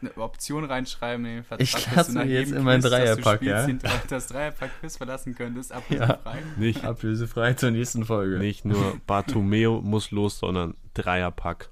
Eine 0.00 0.16
Option 0.16 0.64
reinschreiben 0.64 1.26
in 1.26 1.34
den 1.36 1.44
Vertrag, 1.44 1.62
ich 1.62 1.94
lasse 1.94 2.12
mir 2.12 2.24
jetzt 2.24 2.52
in 2.52 2.62
mein 2.62 2.80
Dreierpack, 2.80 3.42
ja. 3.42 3.68
das 4.08 4.28
Dreierpack 4.28 4.80
Quiz 4.80 4.96
verlassen 4.96 5.34
könntest, 5.34 5.72
ablösefrei. 5.72 6.38
Ja, 6.38 6.42
nicht 6.56 6.84
ablösefrei 6.84 7.52
zur 7.52 7.70
nächsten 7.70 8.06
Folge. 8.06 8.38
Nicht 8.38 8.64
nur 8.64 8.98
Bartomeo 9.06 9.82
muss 9.82 10.10
los, 10.10 10.38
sondern 10.38 10.74
Dreierpack 10.94 11.68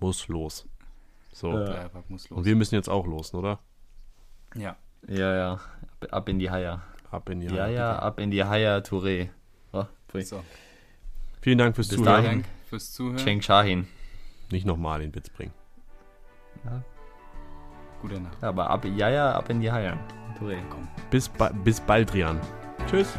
muss 0.00 0.28
los. 0.28 0.66
So. 1.32 1.52
Ja. 1.52 1.64
Dreierpack 1.64 2.08
muss 2.08 2.30
los. 2.30 2.38
Und 2.38 2.44
wir 2.46 2.56
müssen 2.56 2.74
jetzt 2.74 2.88
auch 2.88 3.06
los, 3.06 3.34
oder? 3.34 3.58
Ja. 4.54 4.76
Ja, 5.06 5.34
ja. 5.34 5.60
Ab 6.10 6.28
in 6.28 6.38
die 6.38 6.50
Haier. 6.50 6.82
Ab 7.10 7.28
in 7.28 7.40
die 7.40 7.48
Haier. 7.48 7.56
Ja, 7.56 7.68
ja, 7.68 7.98
ab 7.98 8.20
in 8.20 8.30
die 8.30 8.44
Haier 8.44 8.82
Touré. 8.82 9.28
Oh, 9.72 9.84
so. 10.20 10.42
Vielen 11.40 11.58
Dank 11.58 11.74
fürs 11.74 11.88
Bis 11.88 11.98
Zuhören. 11.98 12.24
Dank 12.24 12.44
fürs 12.68 12.92
Zuhören. 12.92 13.16
Cheng 13.16 13.42
Shahin. 13.42 13.88
Nicht 14.50 14.66
nochmal 14.66 15.02
in 15.02 15.14
Witz 15.14 15.28
bringen. 15.30 15.52
Ja. 16.64 16.82
Gute 18.00 18.20
Nacht. 18.20 18.36
Ja, 18.42 18.48
aber 18.48 18.70
ab, 18.70 18.84
ja, 18.84 19.10
ja, 19.10 19.32
ab 19.32 19.50
in 19.50 19.60
die 19.60 19.70
Haier. 19.70 19.98
Touré. 20.38 20.58
Komm. 20.70 20.86
Bis, 21.10 21.30
bis 21.64 21.80
bald, 21.80 22.14
Rian. 22.14 22.40
Tschüss. 22.88 23.18